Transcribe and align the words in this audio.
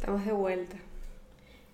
Estamos 0.00 0.24
de 0.24 0.32
vuelta. 0.32 0.76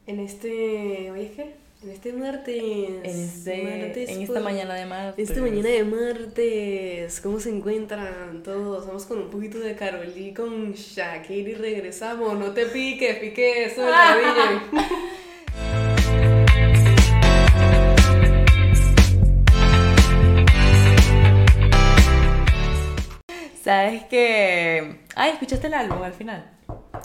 En 0.08 0.18
este. 0.18 1.12
¿Oye 1.12 1.30
qué? 1.36 1.54
En 1.84 1.90
este 1.92 2.12
martes. 2.12 2.56
En, 2.56 3.04
este, 3.04 3.62
martes, 3.62 4.10
en 4.10 4.22
esta 4.22 4.32
pues, 4.32 4.42
mañana 4.42 4.74
de 4.74 4.84
martes. 4.84 5.30
Esta 5.30 5.40
mañana 5.40 5.68
de 5.68 5.84
martes. 5.84 7.20
¿Cómo 7.20 7.38
se 7.38 7.50
encuentran 7.50 8.42
todos? 8.42 8.88
Vamos 8.88 9.04
con 9.04 9.18
un 9.18 9.30
poquito 9.30 9.60
de 9.60 9.76
Carol 9.76 10.12
G 10.12 10.34
con 10.34 10.72
Shakira 10.72 11.50
y 11.50 11.54
regresamos. 11.54 12.36
No 12.36 12.50
te 12.50 12.66
piques, 12.66 13.18
pique 13.18 13.66
eso 13.66 13.88
la 13.88 14.60
¿Sabes 23.62 24.02
qué? 24.10 24.96
Ay, 25.14 25.30
¿escuchaste 25.30 25.68
el 25.68 25.74
álbum 25.74 26.02
al 26.02 26.12
final? 26.12 26.50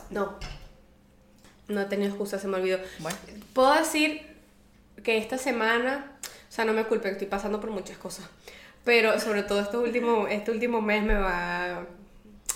No. 0.09 0.39
No 1.71 1.81
he 1.81 1.85
tenido 1.85 2.09
excusa, 2.09 2.39
se 2.39 2.47
me 2.47 2.57
olvidó. 2.57 2.79
Bueno. 2.99 3.17
Puedo 3.53 3.73
decir 3.73 4.21
que 5.03 5.17
esta 5.17 5.37
semana, 5.37 6.17
o 6.23 6.51
sea, 6.51 6.65
no 6.65 6.73
me 6.73 6.85
culpen, 6.85 7.13
estoy 7.13 7.27
pasando 7.27 7.59
por 7.59 7.71
muchas 7.71 7.97
cosas. 7.97 8.25
Pero 8.83 9.19
sobre 9.19 9.43
todo 9.43 9.61
este 9.61 9.77
último, 9.77 10.27
este 10.27 10.51
último 10.51 10.81
mes 10.81 11.03
me 11.03 11.13
va, 11.13 11.85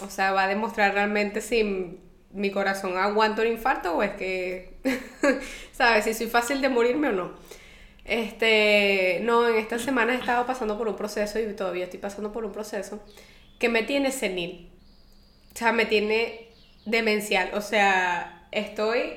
o 0.02 0.10
sea, 0.10 0.32
va 0.32 0.44
a 0.44 0.48
demostrar 0.48 0.94
realmente 0.94 1.42
si 1.42 2.00
mi 2.32 2.52
corazón 2.52 2.98
aguanta 2.98 3.42
un 3.42 3.48
infarto 3.48 3.96
o 3.96 4.04
es 4.04 4.12
que, 4.14 4.74
¿sabes? 5.72 6.06
Si 6.06 6.14
soy 6.14 6.28
fácil 6.28 6.62
de 6.62 6.70
morirme 6.70 7.10
o 7.10 7.12
no. 7.14 7.34
Este, 8.04 9.20
no, 9.24 9.48
en 9.48 9.56
esta 9.56 9.80
semana 9.80 10.14
he 10.14 10.18
estado 10.18 10.46
pasando 10.46 10.78
por 10.78 10.88
un 10.88 10.96
proceso 10.96 11.40
y 11.40 11.54
todavía 11.54 11.86
estoy 11.86 12.00
pasando 12.00 12.32
por 12.32 12.46
un 12.46 12.52
proceso 12.52 13.02
que 13.60 13.70
me 13.70 13.84
tiene 13.84 14.12
senil. 14.12 14.70
O 15.54 15.58
sea, 15.58 15.72
me 15.72 15.86
tiene 15.86 16.50
demencial. 16.86 17.52
O 17.54 17.62
sea, 17.62 18.35
estoy 18.56 19.14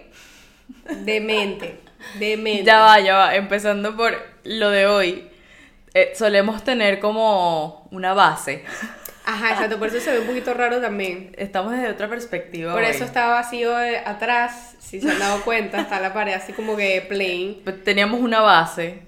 demente. 1.05 1.79
Demente. 2.19 2.65
Ya 2.65 2.81
va, 2.81 3.01
ya 3.01 3.17
va. 3.17 3.35
Empezando 3.35 3.97
por 3.97 4.15
lo 4.45 4.71
de 4.71 4.87
hoy. 4.87 5.29
Eh, 5.95 6.13
solemos 6.15 6.63
tener 6.65 7.01
como 7.01 7.89
una 7.91 8.15
base. 8.15 8.65
Ajá, 9.25 9.51
exacto. 9.53 9.79
Por 9.79 9.89
eso 9.89 10.01
se 10.01 10.13
ve 10.13 10.21
un 10.21 10.27
poquito 10.27 10.55
raro 10.55 10.81
también. 10.81 11.35
Estamos 11.37 11.73
desde 11.73 11.89
otra 11.91 12.09
perspectiva. 12.09 12.73
Por 12.73 12.83
hoy. 12.83 12.89
eso 12.91 13.05
está 13.05 13.29
vacío 13.29 13.77
de- 13.77 13.99
atrás. 13.99 14.75
Si 14.79 15.01
se 15.01 15.11
han 15.11 15.19
dado 15.19 15.43
cuenta, 15.43 15.81
está 15.81 16.01
la 16.01 16.15
pared 16.15 16.33
así 16.35 16.53
como 16.53 16.77
que 16.77 17.05
plain. 17.09 17.61
Pues 17.65 17.83
Teníamos 17.85 18.21
una 18.21 18.41
base 18.41 19.01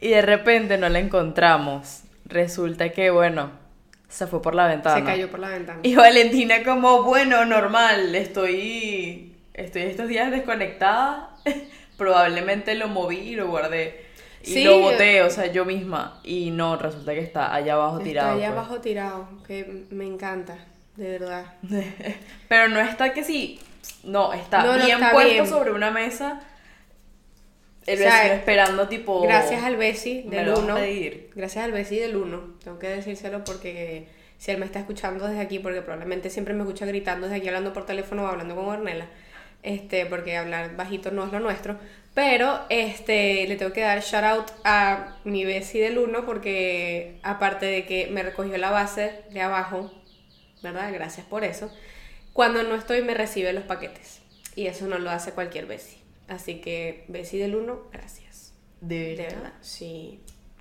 y 0.00 0.08
de 0.08 0.22
repente 0.22 0.78
no 0.78 0.88
la 0.88 0.98
encontramos. 0.98 2.02
Resulta 2.24 2.88
que, 2.90 3.10
bueno, 3.10 3.50
se 4.08 4.26
fue 4.26 4.40
por 4.42 4.54
la 4.54 4.66
ventana. 4.66 4.96
Se 4.96 5.04
cayó 5.04 5.30
por 5.30 5.40
la 5.40 5.48
ventana. 5.50 5.80
Y 5.82 5.94
Valentina 5.94 6.62
como, 6.64 7.02
bueno, 7.02 7.44
normal, 7.44 8.14
estoy, 8.14 9.29
estoy 9.64 9.82
estos 9.82 10.08
días 10.08 10.30
desconectada, 10.30 11.36
probablemente 11.96 12.74
lo 12.74 12.88
moví 12.88 13.18
y 13.18 13.34
lo 13.36 13.48
guardé. 13.48 14.06
Y 14.42 14.54
Sí. 14.54 14.64
lo 14.64 14.78
boté, 14.80 15.22
o 15.22 15.28
sea, 15.30 15.46
yo 15.52 15.64
misma. 15.66 16.18
Y 16.24 16.50
no, 16.50 16.76
resulta 16.76 17.12
que 17.12 17.20
está 17.20 17.54
allá 17.54 17.74
abajo 17.74 17.98
Está 17.98 18.08
tirado. 18.08 18.30
allá 18.32 18.46
pues. 18.48 18.58
abajo 18.58 18.80
tirado. 18.80 19.28
Que 19.46 19.84
me 19.90 20.06
encanta. 20.06 20.56
De 20.96 21.18
verdad. 21.18 21.44
Pero 22.48 22.68
no 22.68 22.80
está 22.80 23.12
que 23.12 23.22
sí, 23.22 23.60
no, 24.02 24.32
está 24.32 24.62
No, 24.64 24.76
no, 24.76 24.84
bien 24.84 24.96
está 24.96 25.12
puesto 25.12 25.30
bien. 25.32 25.46
sobre 25.46 25.72
una 25.72 25.90
mesa. 25.90 26.40
El 27.86 27.98
O 27.98 28.02
sea, 28.02 28.14
vecino 28.16 28.34
esperando 28.34 28.88
tipo... 28.88 29.22
Gracias 29.22 29.62
al 29.64 29.76
Besi 29.76 30.24
me 30.28 30.36
del 30.36 30.46
lo 30.46 30.52
vas 30.52 30.60
a 30.60 30.64
1. 30.64 30.74
pedir. 30.76 31.30
Gracias 31.34 31.64
al 31.64 31.72
Besi 31.72 31.96
del 31.98 32.16
1. 32.16 32.40
Tengo 32.62 32.78
que 32.78 32.88
decírselo 32.88 33.42
porque 33.44 34.06
si 34.38 34.50
él 34.50 34.58
me 34.58 34.66
está 34.66 34.78
escuchando 34.80 35.26
desde 35.26 35.40
aquí, 35.40 35.58
porque 35.58 35.80
probablemente 35.82 36.28
siempre 36.30 36.52
me 36.54 36.60
escucha 36.62 36.84
gritando 36.86 37.26
desde 37.26 37.38
aquí 37.38 37.48
hablando 37.48 37.72
por 37.72 37.86
teléfono 37.86 38.24
o 38.24 38.26
hablando 38.26 38.54
con 38.54 38.66
Ornella. 38.66 39.06
Este, 39.62 40.06
porque 40.06 40.36
hablar 40.36 40.76
bajito 40.76 41.10
no 41.10 41.26
es 41.26 41.32
lo 41.32 41.40
nuestro. 41.40 41.78
Pero 42.14 42.60
este, 42.70 43.46
le 43.46 43.56
tengo 43.56 43.72
que 43.72 43.82
dar 43.82 44.00
shout 44.02 44.24
out 44.24 44.50
a 44.64 45.18
mi 45.24 45.44
Besi 45.44 45.78
del 45.78 45.98
1 45.98 46.26
porque 46.26 47.20
aparte 47.22 47.66
de 47.66 47.86
que 47.86 48.08
me 48.08 48.22
recogió 48.22 48.56
la 48.58 48.70
base 48.70 49.22
de 49.30 49.40
abajo, 49.42 49.92
¿verdad? 50.62 50.92
Gracias 50.92 51.26
por 51.26 51.44
eso. 51.44 51.72
Cuando 52.32 52.62
no 52.62 52.74
estoy 52.74 53.02
me 53.02 53.14
recibe 53.14 53.52
los 53.52 53.64
paquetes. 53.64 54.20
Y 54.56 54.66
eso 54.66 54.86
no 54.86 54.98
lo 54.98 55.10
hace 55.10 55.32
cualquier 55.32 55.66
Besi. 55.66 55.98
Así 56.28 56.60
que 56.60 57.04
Besi 57.08 57.38
del 57.38 57.54
1, 57.54 57.90
gracias. 57.92 58.54
De 58.80 59.14
verdad, 59.16 59.52
sí. 59.60 60.20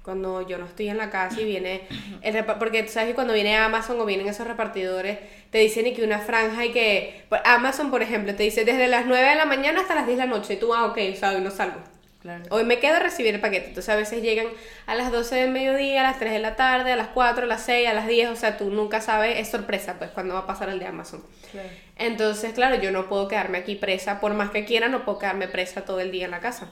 Cuando 0.09 0.41
yo 0.47 0.57
no 0.57 0.65
estoy 0.65 0.89
en 0.89 0.97
la 0.97 1.11
casa 1.11 1.39
y 1.39 1.45
viene 1.45 1.81
el 2.23 2.33
repa- 2.33 2.57
porque 2.57 2.81
tú 2.81 2.89
sabes 2.91 3.09
que 3.09 3.13
cuando 3.15 3.33
viene 3.35 3.55
Amazon 3.55 4.01
o 4.01 4.05
vienen 4.05 4.27
esos 4.27 4.47
repartidores, 4.47 5.19
te 5.51 5.59
dicen 5.59 5.85
y 5.85 5.93
que 5.93 6.03
una 6.03 6.17
franja 6.17 6.65
y 6.65 6.71
que 6.71 7.25
por- 7.29 7.41
Amazon, 7.45 7.91
por 7.91 8.01
ejemplo, 8.01 8.33
te 8.33 8.41
dice 8.41 8.65
desde 8.65 8.87
las 8.87 9.05
9 9.05 9.29
de 9.29 9.35
la 9.35 9.45
mañana 9.45 9.81
hasta 9.81 9.93
las 9.93 10.07
10 10.07 10.17
de 10.17 10.25
la 10.25 10.31
noche. 10.31 10.55
Y 10.55 10.57
tú, 10.57 10.73
ah, 10.73 10.85
ok, 10.87 10.97
o 11.13 11.15
sea, 11.15 11.29
hoy 11.29 11.41
no 11.41 11.51
salgo. 11.51 11.77
Claro. 12.23 12.43
Hoy 12.49 12.63
me 12.63 12.79
quedo 12.79 12.95
a 12.95 12.99
recibir 12.99 13.35
el 13.35 13.39
paquete. 13.39 13.67
Entonces 13.67 13.87
a 13.93 13.95
veces 13.95 14.21
llegan 14.23 14.47
a 14.87 14.95
las 14.95 15.11
12 15.11 15.35
del 15.35 15.51
mediodía, 15.51 16.01
a 16.01 16.03
las 16.03 16.17
3 16.19 16.33
de 16.33 16.39
la 16.39 16.55
tarde, 16.55 16.91
a 16.91 16.95
las 16.95 17.09
4, 17.09 17.43
a 17.43 17.47
las 17.47 17.61
6, 17.63 17.87
a 17.87 17.93
las 17.93 18.07
10. 18.07 18.29
O 18.29 18.35
sea, 18.35 18.57
tú 18.57 18.71
nunca 18.71 18.99
sabes, 18.99 19.37
es 19.37 19.47
sorpresa, 19.49 19.95
pues, 19.99 20.09
cuando 20.09 20.33
va 20.33 20.41
a 20.41 20.47
pasar 20.47 20.69
el 20.69 20.79
de 20.79 20.85
Amazon. 20.87 21.23
Claro. 21.51 21.69
Entonces, 21.97 22.53
claro, 22.53 22.75
yo 22.81 22.91
no 22.91 23.07
puedo 23.07 23.27
quedarme 23.27 23.59
aquí 23.59 23.75
presa, 23.75 24.19
por 24.19 24.33
más 24.33 24.49
que 24.49 24.65
quiera, 24.65 24.89
no 24.89 25.05
puedo 25.05 25.19
quedarme 25.19 25.47
presa 25.47 25.85
todo 25.85 25.99
el 25.99 26.11
día 26.11 26.25
en 26.25 26.31
la 26.31 26.39
casa, 26.39 26.71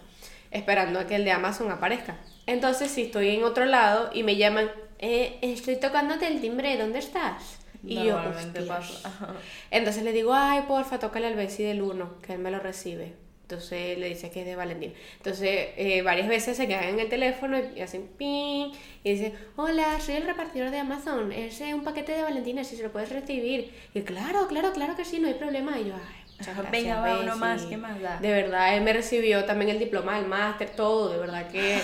esperando 0.58 1.00
a 1.00 1.08
que 1.08 1.16
el 1.16 1.26
de 1.26 1.32
Amazon 1.32 1.72
aparezca. 1.72 2.18
Entonces, 2.46 2.92
si 2.92 3.04
estoy 3.04 3.30
en 3.30 3.44
otro 3.44 3.66
lado 3.66 4.10
y 4.14 4.24
me 4.24 4.36
llaman, 4.36 4.70
eh, 5.00 5.38
estoy 5.42 5.78
tocándote 5.78 6.28
el 6.28 6.42
timbre, 6.42 6.78
¿dónde 6.78 7.00
estás? 7.00 7.60
Y 7.84 8.04
yo, 8.04 8.20
pasa. 8.68 9.36
Entonces 9.72 10.04
le 10.04 10.12
digo, 10.12 10.34
ay, 10.34 10.64
porfa, 10.68 11.00
tócale 11.00 11.28
al 11.28 11.36
Bessie 11.36 11.66
del 11.66 11.82
1, 11.82 12.18
que 12.22 12.34
él 12.34 12.40
me 12.40 12.52
lo 12.52 12.60
recibe. 12.60 13.14
Entonces 13.44 13.98
le 13.98 14.10
dice 14.10 14.30
que 14.30 14.42
es 14.42 14.46
de 14.46 14.58
Valentín. 14.58 14.94
Entonces 15.16 15.70
eh, 15.78 16.02
varias 16.02 16.28
veces 16.28 16.58
se 16.58 16.68
quedan 16.68 16.84
en 16.84 17.00
el 17.00 17.08
teléfono 17.08 17.58
y 17.58 17.80
hacen 17.80 18.06
ping 18.18 18.74
y 19.06 19.12
dicen, 19.12 19.34
hola, 19.56 20.02
soy 20.02 20.16
el 20.16 20.24
repartidor 20.24 20.70
de 20.70 20.80
Amazon, 20.80 21.32
es 21.32 21.62
eh, 21.62 21.74
un 21.74 21.82
paquete 21.82 22.12
de 22.12 22.24
Valentina, 22.24 22.66
si 22.66 22.76
se 22.76 22.84
lo 22.84 22.92
puedes 22.92 23.10
recibir. 23.10 23.72
Y 23.94 24.02
claro, 24.02 24.48
claro, 24.48 24.74
claro 24.74 24.98
que 24.98 25.06
sí, 25.06 25.20
no 25.20 25.30
hay 25.30 25.36
problema. 25.36 25.80
Y 25.80 25.86
yo, 25.86 25.96
ay, 25.96 26.17
muchas 26.40 26.54
Ajá, 26.54 26.62
gracias, 26.64 26.84
venga, 26.84 27.00
va, 27.02 27.14
uno 27.20 27.26
Bessie". 27.26 27.40
más, 27.40 27.62
¿qué 27.64 27.78
más 27.78 28.02
da? 28.02 28.18
De 28.20 28.32
verdad, 28.32 28.76
él 28.76 28.84
me 28.84 28.94
recibió 28.94 29.46
también 29.46 29.72
el 29.72 29.80
diploma 29.80 30.18
del 30.18 30.28
máster, 30.28 30.70
todo, 30.70 31.12
de 31.12 31.20
verdad 31.20 31.48
que... 31.50 31.82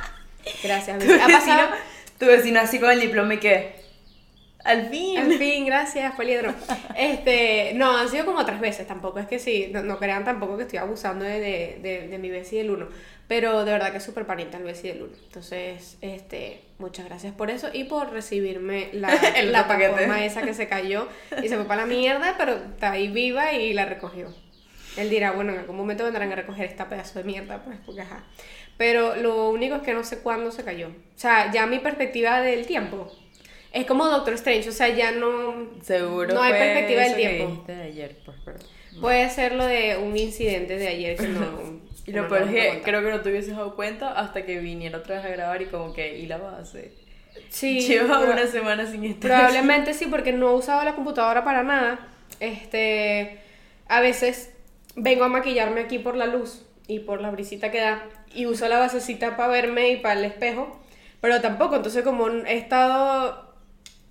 Gracias, 0.62 0.98
Bessie. 0.98 1.20
Ha 1.20 1.26
pasado... 1.26 1.68
tu 2.18 2.26
vecino 2.26 2.60
así 2.60 2.78
con 2.78 2.90
el 2.90 3.00
diploma 3.00 3.34
y 3.34 3.38
que... 3.38 3.85
Al 4.66 4.88
fin. 4.88 5.18
Al 5.18 5.32
fin, 5.34 5.64
gracias, 5.64 6.14
Poliedro. 6.16 6.52
Este, 6.96 7.72
no, 7.74 7.96
han 7.96 8.08
sido 8.08 8.24
como 8.24 8.44
tres 8.44 8.58
veces, 8.58 8.86
tampoco 8.86 9.18
es 9.20 9.26
que 9.26 9.38
sí, 9.38 9.68
no, 9.72 9.82
no 9.82 9.98
crean 9.98 10.24
tampoco 10.24 10.56
que 10.56 10.64
estoy 10.64 10.78
abusando 10.78 11.24
de, 11.24 11.38
de, 11.40 11.78
de, 11.82 12.08
de 12.08 12.18
mi 12.18 12.30
Bessie 12.30 12.58
del 12.58 12.70
1, 12.70 12.88
pero 13.28 13.64
de 13.64 13.72
verdad 13.72 13.92
que 13.92 13.98
es 13.98 14.04
súper 14.04 14.26
pariente 14.26 14.56
el 14.56 14.64
Bessie 14.64 14.92
del 14.92 15.02
1. 15.02 15.12
Entonces, 15.26 15.98
este, 16.00 16.62
muchas 16.78 17.06
gracias 17.06 17.32
por 17.34 17.50
eso 17.50 17.68
y 17.72 17.84
por 17.84 18.10
recibirme 18.12 18.90
la, 18.92 19.14
El 19.36 19.52
la 19.52 19.66
plataforma 19.66 20.24
esa 20.24 20.42
que 20.42 20.54
se 20.54 20.68
cayó 20.68 21.08
y 21.42 21.48
se 21.48 21.56
fue 21.56 21.66
para 21.66 21.82
la 21.82 21.86
mierda, 21.86 22.34
pero 22.36 22.54
está 22.54 22.92
ahí 22.92 23.08
viva 23.08 23.52
y 23.52 23.72
la 23.72 23.84
recogió. 23.84 24.34
Él 24.96 25.10
dirá, 25.10 25.32
bueno, 25.32 25.52
en 25.52 25.58
algún 25.60 25.76
momento 25.76 26.04
vendrán 26.04 26.32
a 26.32 26.36
recoger 26.36 26.66
esta 26.66 26.88
pedazo 26.88 27.18
de 27.18 27.24
mierda, 27.24 27.62
pues, 27.62 27.78
porque 27.84 28.00
ajá. 28.00 28.24
Pero 28.78 29.16
lo 29.16 29.50
único 29.50 29.76
es 29.76 29.82
que 29.82 29.94
no 29.94 30.04
sé 30.04 30.18
cuándo 30.20 30.50
se 30.50 30.64
cayó. 30.64 30.88
O 30.88 31.18
sea, 31.18 31.52
ya 31.52 31.66
mi 31.66 31.78
perspectiva 31.78 32.40
del 32.40 32.66
tiempo 32.66 33.12
es 33.80 33.86
como 33.86 34.06
Doctor 34.06 34.34
Strange, 34.34 34.68
o 34.68 34.72
sea, 34.72 34.88
ya 34.88 35.12
no... 35.12 35.68
Seguro 35.82 36.34
No 36.34 36.42
hay 36.42 36.50
fue 36.50 36.58
perspectiva 36.60 37.00
del 37.02 37.08
eso 37.10 37.16
tiempo. 37.16 37.46
dijiste 37.50 37.74
de 37.76 37.82
ayer, 37.82 38.16
pues, 38.24 38.36
pero- 38.44 38.58
Puede 39.00 39.28
ser 39.30 39.52
lo 39.54 39.66
de 39.66 39.98
un 39.98 40.16
incidente 40.16 40.76
de 40.78 40.88
ayer 40.88 41.16
que 41.16 41.28
no... 41.28 41.86
Y 42.06 42.12
lo 42.12 42.28
peor 42.28 42.42
es 42.42 42.50
que 42.76 42.82
creo 42.82 43.02
que 43.02 43.10
no 43.10 43.20
te 43.20 43.30
hubieses 43.30 43.56
dado 43.56 43.74
cuenta 43.74 44.12
hasta 44.12 44.44
que 44.46 44.58
viniera 44.60 44.98
otra 44.98 45.16
vez 45.16 45.24
a 45.24 45.28
grabar 45.28 45.60
y 45.60 45.66
como 45.66 45.92
que, 45.92 46.16
¿y 46.18 46.26
la 46.26 46.38
base? 46.38 46.92
Sí, 47.48 47.80
Lleva 47.86 48.20
pero- 48.20 48.32
una 48.32 48.46
semana 48.46 48.86
sin 48.86 49.04
estar 49.04 49.28
Probablemente 49.30 49.92
sí, 49.92 50.06
porque 50.06 50.32
no 50.32 50.50
he 50.50 50.54
usado 50.54 50.84
la 50.84 50.94
computadora 50.94 51.42
para 51.44 51.64
nada. 51.64 51.98
Este, 52.38 53.38
a 53.88 54.00
veces 54.00 54.52
vengo 54.94 55.24
a 55.24 55.28
maquillarme 55.28 55.80
aquí 55.80 55.98
por 55.98 56.16
la 56.16 56.26
luz 56.26 56.64
y 56.86 57.00
por 57.00 57.20
la 57.20 57.30
brisita 57.32 57.72
que 57.72 57.80
da 57.80 58.04
y 58.32 58.46
uso 58.46 58.68
la 58.68 58.78
basecita 58.78 59.36
para 59.36 59.48
verme 59.48 59.90
y 59.90 59.96
para 59.96 60.18
el 60.20 60.24
espejo, 60.26 60.80
pero 61.20 61.40
tampoco. 61.40 61.74
Entonces, 61.74 62.04
como 62.04 62.28
he 62.28 62.56
estado 62.56 63.45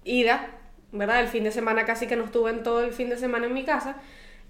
ida, 0.06 0.48
¿verdad? 0.94 1.20
El 1.20 1.28
fin 1.28 1.44
de 1.44 1.52
semana 1.52 1.86
casi 1.86 2.08
que 2.08 2.16
no 2.16 2.24
estuve 2.24 2.52
en 2.52 2.64
todo 2.64 2.84
el 2.84 2.94
fin 2.94 3.10
de 3.10 3.18
semana 3.18 3.48
en 3.48 3.54
mi 3.54 3.66
casa, 3.66 3.98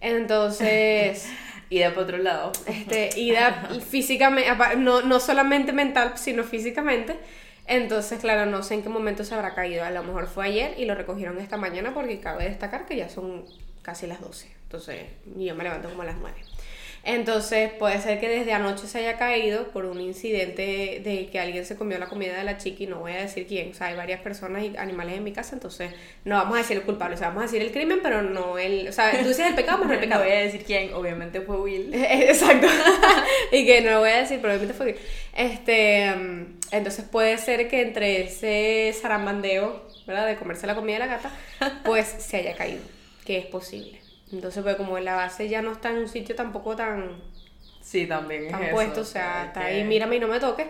entonces 0.01 1.27
de 1.69 1.89
por 1.91 2.03
otro 2.03 2.17
lado. 2.17 2.51
este, 2.67 3.09
ida 3.19 3.69
físicamente, 3.87 4.49
no, 4.77 5.01
no 5.01 5.19
solamente 5.19 5.73
mental, 5.73 6.13
sino 6.15 6.43
físicamente. 6.43 7.17
Entonces, 7.67 8.19
claro, 8.19 8.45
no 8.45 8.61
sé 8.61 8.75
en 8.75 8.83
qué 8.83 8.89
momento 8.89 9.23
se 9.23 9.33
habrá 9.33 9.55
caído. 9.55 9.83
A 9.83 9.89
lo 9.89 10.03
mejor 10.03 10.27
fue 10.27 10.45
ayer 10.45 10.75
y 10.77 10.85
lo 10.85 10.93
recogieron 10.93 11.39
esta 11.39 11.57
mañana 11.57 11.93
porque 11.93 12.19
cabe 12.19 12.45
destacar 12.45 12.85
que 12.85 12.95
ya 12.95 13.09
son 13.09 13.43
casi 13.81 14.05
las 14.05 14.21
12. 14.21 14.51
Entonces, 14.63 15.03
yo 15.35 15.55
me 15.55 15.63
levanto 15.63 15.89
como 15.89 16.03
a 16.03 16.05
las 16.05 16.17
9. 16.17 16.35
Entonces 17.05 17.71
puede 17.71 18.01
ser 18.01 18.19
que 18.19 18.27
desde 18.27 18.51
anoche 18.51 18.87
se 18.87 18.97
haya 18.97 19.15
caído 19.15 19.67
por 19.67 19.85
un 19.85 20.01
incidente 20.01 21.01
de 21.03 21.29
que 21.31 21.39
alguien 21.39 21.63
se 21.63 21.75
comió 21.75 21.99
la 21.99 22.07
comida 22.07 22.35
de 22.35 22.43
la 22.43 22.57
chica 22.57 22.83
y 22.83 22.87
no 22.87 22.97
voy 22.97 23.11
a 23.11 23.21
decir 23.21 23.45
quién. 23.45 23.69
O 23.69 23.73
sea, 23.75 23.87
hay 23.87 23.95
varias 23.95 24.21
personas 24.21 24.63
y 24.63 24.75
animales 24.75 25.15
en 25.15 25.23
mi 25.23 25.31
casa, 25.31 25.53
entonces 25.55 25.91
no 26.23 26.35
vamos 26.35 26.55
a 26.55 26.57
decir 26.61 26.77
el 26.77 26.83
culpable, 26.83 27.13
o 27.13 27.17
sea, 27.19 27.27
vamos 27.27 27.43
a 27.43 27.45
decir 27.45 27.61
el 27.61 27.71
crimen, 27.71 27.99
pero 28.01 28.23
no 28.23 28.57
el... 28.57 28.87
O 28.87 28.91
sea, 28.91 29.11
tú 29.11 29.27
dices 29.27 29.45
el 29.45 29.53
pecado, 29.53 29.77
pero 29.77 29.89
no 29.89 29.93
el 29.93 29.99
pecado. 29.99 30.23
No 30.23 30.27
voy 30.27 30.35
a 30.35 30.41
decir 30.41 30.63
quién, 30.65 30.95
obviamente 30.95 31.41
fue 31.41 31.57
Will. 31.57 31.93
Exacto. 31.93 32.67
y 33.51 33.65
que 33.67 33.81
no 33.81 33.91
lo 33.91 33.99
voy 33.99 34.09
a 34.09 34.21
decir, 34.21 34.39
pero 34.41 34.53
obviamente 34.53 34.73
fue 34.73 34.87
Will. 34.87 34.95
Este, 35.35 36.05
entonces 36.71 37.05
puede 37.05 37.37
ser 37.37 37.67
que 37.67 37.83
entre 37.83 38.23
ese 38.23 38.91
zarambandeo, 38.99 39.87
¿verdad? 40.07 40.25
De 40.25 40.37
comerse 40.37 40.65
la 40.65 40.73
comida 40.73 40.95
de 40.95 40.99
la 40.99 41.07
gata, 41.07 41.31
pues 41.85 42.07
se 42.07 42.37
haya 42.37 42.55
caído, 42.55 42.81
que 43.25 43.37
es 43.37 43.45
posible. 43.45 44.04
Entonces, 44.35 44.61
pues 44.63 44.75
como 44.75 44.99
la 44.99 45.15
base 45.15 45.47
ya 45.49 45.61
no 45.61 45.71
está 45.71 45.89
en 45.91 45.97
un 45.99 46.07
sitio 46.07 46.35
tampoco 46.35 46.75
tan, 46.75 47.11
Sí, 47.81 48.05
también 48.07 48.45
es 48.45 48.51
tan 48.51 48.63
eso, 48.63 48.73
puesto, 48.73 49.01
o 49.01 49.05
sea, 49.05 49.45
está 49.45 49.61
que- 49.61 49.65
ahí, 49.67 49.83
mírame 49.83 50.15
y 50.17 50.19
no 50.19 50.27
me 50.27 50.39
toques, 50.39 50.67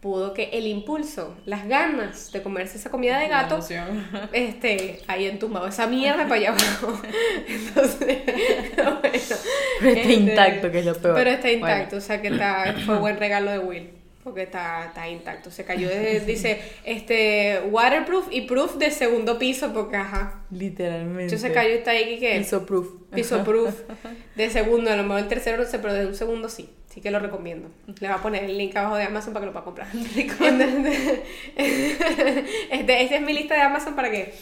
pudo 0.00 0.34
que 0.34 0.50
el 0.52 0.66
impulso, 0.66 1.36
las 1.46 1.66
ganas 1.66 2.30
de 2.32 2.42
comerse 2.42 2.76
esa 2.76 2.90
comida 2.90 3.18
de 3.18 3.28
gato, 3.28 3.58
este, 4.32 5.00
ahí 5.06 5.26
entumbado 5.26 5.66
esa 5.68 5.86
mierda 5.86 6.24
para 6.24 6.34
allá 6.36 6.48
abajo. 6.50 7.00
Entonces, 7.48 8.18
bueno, 8.76 8.98
Pero 9.02 9.14
está 9.14 10.00
este, 10.00 10.12
intacto, 10.12 10.70
que 10.70 10.78
es 10.80 10.86
lo 10.86 10.94
peor. 10.94 11.14
Pero 11.14 11.30
está 11.30 11.48
Bueno. 11.48 11.58
intacto, 11.58 11.96
o 11.96 12.00
sea 12.00 12.20
que 12.20 12.28
está, 12.28 12.74
fue 12.84 12.98
buen 12.98 13.16
regalo 13.16 13.50
de 13.50 13.58
Will. 13.60 13.90
Porque 14.26 14.42
está, 14.42 14.86
está 14.86 15.08
intacto. 15.08 15.52
Se 15.52 15.64
cayó 15.64 15.88
de, 15.88 16.18
dice, 16.18 16.60
este, 16.82 17.60
waterproof 17.70 18.26
y 18.32 18.40
proof 18.40 18.74
de 18.74 18.90
segundo 18.90 19.38
piso, 19.38 19.72
porque 19.72 19.94
ajá. 19.94 20.40
Literalmente. 20.50 21.38
Se 21.38 21.52
cayó 21.52 21.74
está 21.74 21.92
ahí 21.92 22.18
que 22.18 22.36
Piso 22.38 22.66
proof. 22.66 22.88
piso 23.14 23.44
proof 23.44 23.82
de 24.34 24.50
segundo, 24.50 24.90
a 24.90 24.96
lo 24.96 25.04
mejor 25.04 25.20
el 25.20 25.28
tercero 25.28 25.58
no 25.58 25.64
sé, 25.64 25.78
pero 25.78 25.94
de 25.94 26.06
un 26.06 26.16
segundo 26.16 26.48
sí. 26.48 26.68
Así 26.90 27.00
que 27.00 27.12
lo 27.12 27.20
recomiendo. 27.20 27.70
Le 27.86 28.08
voy 28.08 28.16
a 28.16 28.20
poner 28.20 28.42
el 28.42 28.58
link 28.58 28.74
abajo 28.74 28.96
de 28.96 29.04
Amazon 29.04 29.32
para 29.32 29.44
que 29.44 29.46
lo 29.46 29.52
pueda 29.52 29.64
comprar. 29.64 29.86
Este, 31.56 33.02
esta 33.02 33.14
es 33.14 33.22
mi 33.22 33.32
lista 33.32 33.54
de 33.54 33.60
Amazon 33.60 33.94
para 33.94 34.10
que. 34.10 34.34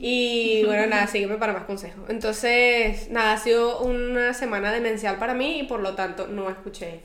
Y 0.00 0.64
bueno, 0.64 0.88
nada, 0.88 1.06
sígueme 1.06 1.36
para 1.36 1.52
más 1.52 1.62
consejos. 1.62 2.10
Entonces, 2.10 3.08
nada, 3.10 3.34
ha 3.34 3.38
sido 3.38 3.82
una 3.82 4.34
semana 4.34 4.72
demencial 4.72 5.16
para 5.16 5.34
mí 5.34 5.60
y 5.60 5.62
por 5.62 5.78
lo 5.78 5.94
tanto 5.94 6.26
no 6.26 6.50
escuché 6.50 7.02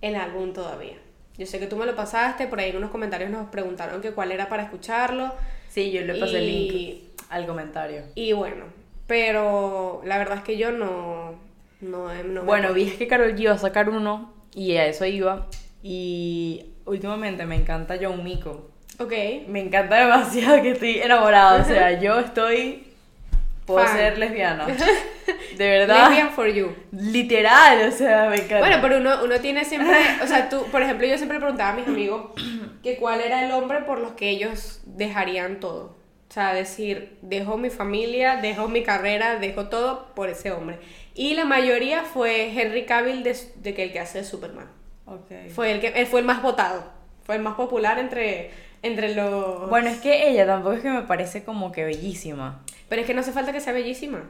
el 0.00 0.14
álbum 0.14 0.54
todavía. 0.54 1.03
Yo 1.36 1.46
sé 1.46 1.58
que 1.58 1.66
tú 1.66 1.76
me 1.76 1.86
lo 1.86 1.96
pasaste, 1.96 2.46
por 2.46 2.60
ahí 2.60 2.70
en 2.70 2.76
unos 2.76 2.90
comentarios 2.90 3.30
nos 3.30 3.48
preguntaron 3.48 4.00
que 4.00 4.12
cuál 4.12 4.30
era 4.30 4.48
para 4.48 4.62
escucharlo. 4.62 5.32
Sí, 5.68 5.90
yo 5.90 6.02
le 6.02 6.14
pasé 6.14 6.38
el 6.38 6.46
link 6.46 7.00
al 7.28 7.46
comentario. 7.46 8.02
Y 8.14 8.32
bueno, 8.32 8.66
pero 9.06 10.00
la 10.04 10.18
verdad 10.18 10.38
es 10.38 10.44
que 10.44 10.56
yo 10.56 10.70
no. 10.70 11.34
no, 11.80 12.14
no 12.22 12.40
me 12.42 12.46
Bueno, 12.46 12.72
vi 12.72 12.84
es 12.84 12.94
que 12.94 13.08
Carol 13.08 13.34
G 13.34 13.40
iba 13.40 13.52
a 13.52 13.58
sacar 13.58 13.88
uno 13.88 14.32
y 14.54 14.76
a 14.76 14.86
eso 14.86 15.04
iba. 15.04 15.48
Y 15.82 16.66
últimamente 16.86 17.44
me 17.46 17.56
encanta 17.56 17.96
John 18.00 18.22
Miko. 18.22 18.70
Ok. 18.98 19.12
Me 19.48 19.60
encanta 19.60 19.96
demasiado 19.96 20.62
que 20.62 20.70
estoy 20.70 20.98
enamorada. 20.98 21.62
O 21.62 21.64
sea, 21.64 22.00
yo 22.00 22.20
estoy. 22.20 22.93
Puedo 23.66 23.86
Fan. 23.86 23.96
ser 23.96 24.18
lesbiana. 24.18 24.66
De 25.56 25.68
verdad. 25.68 26.08
Lesbian 26.08 26.30
for 26.32 26.48
you. 26.48 26.74
Literal, 26.92 27.88
o 27.88 27.90
sea, 27.90 28.28
me 28.28 28.36
encanta. 28.36 28.58
Bueno, 28.58 28.76
pero 28.82 28.98
uno, 28.98 29.24
uno 29.24 29.40
tiene 29.40 29.64
siempre, 29.64 29.96
o 30.22 30.26
sea, 30.26 30.48
tú, 30.48 30.64
por 30.70 30.82
ejemplo, 30.82 31.06
yo 31.06 31.16
siempre 31.16 31.38
preguntaba 31.38 31.70
a 31.70 31.76
mis 31.76 31.86
amigos 31.86 32.32
que 32.82 32.96
cuál 32.96 33.20
era 33.20 33.44
el 33.44 33.52
hombre 33.52 33.80
por 33.82 33.98
los 34.00 34.12
que 34.12 34.28
ellos 34.28 34.80
dejarían 34.84 35.60
todo. 35.60 35.96
O 36.28 36.32
sea, 36.34 36.52
decir, 36.52 37.16
dejo 37.22 37.56
mi 37.56 37.70
familia, 37.70 38.36
dejo 38.36 38.66
mi 38.68 38.82
carrera, 38.82 39.38
dejo 39.38 39.68
todo 39.68 40.14
por 40.14 40.28
ese 40.28 40.50
hombre. 40.50 40.80
Y 41.14 41.34
la 41.34 41.44
mayoría 41.44 42.02
fue 42.02 42.50
Henry 42.60 42.86
Cavill 42.86 43.22
de, 43.22 43.36
de 43.56 43.74
que 43.74 43.84
el 43.84 43.92
que 43.92 44.00
hace 44.00 44.24
Superman. 44.24 44.68
Ok. 45.06 45.50
Fue 45.54 45.70
el 45.70 45.80
que 45.80 45.88
él 45.88 46.06
fue 46.06 46.20
el 46.20 46.26
más 46.26 46.42
votado, 46.42 46.90
fue 47.24 47.36
el 47.36 47.42
más 47.42 47.54
popular 47.54 47.98
entre 47.98 48.50
entre 48.84 49.14
los 49.14 49.68
Bueno, 49.68 49.88
es 49.88 49.98
que 50.00 50.28
ella 50.28 50.46
tampoco 50.46 50.74
es 50.74 50.82
que 50.82 50.90
me 50.90 51.02
parece 51.02 51.42
como 51.44 51.72
que 51.72 51.84
bellísima. 51.84 52.62
Pero 52.88 53.00
es 53.02 53.06
que 53.06 53.14
no 53.14 53.20
hace 53.20 53.32
falta 53.32 53.52
que 53.52 53.60
sea 53.60 53.72
bellísima. 53.72 54.22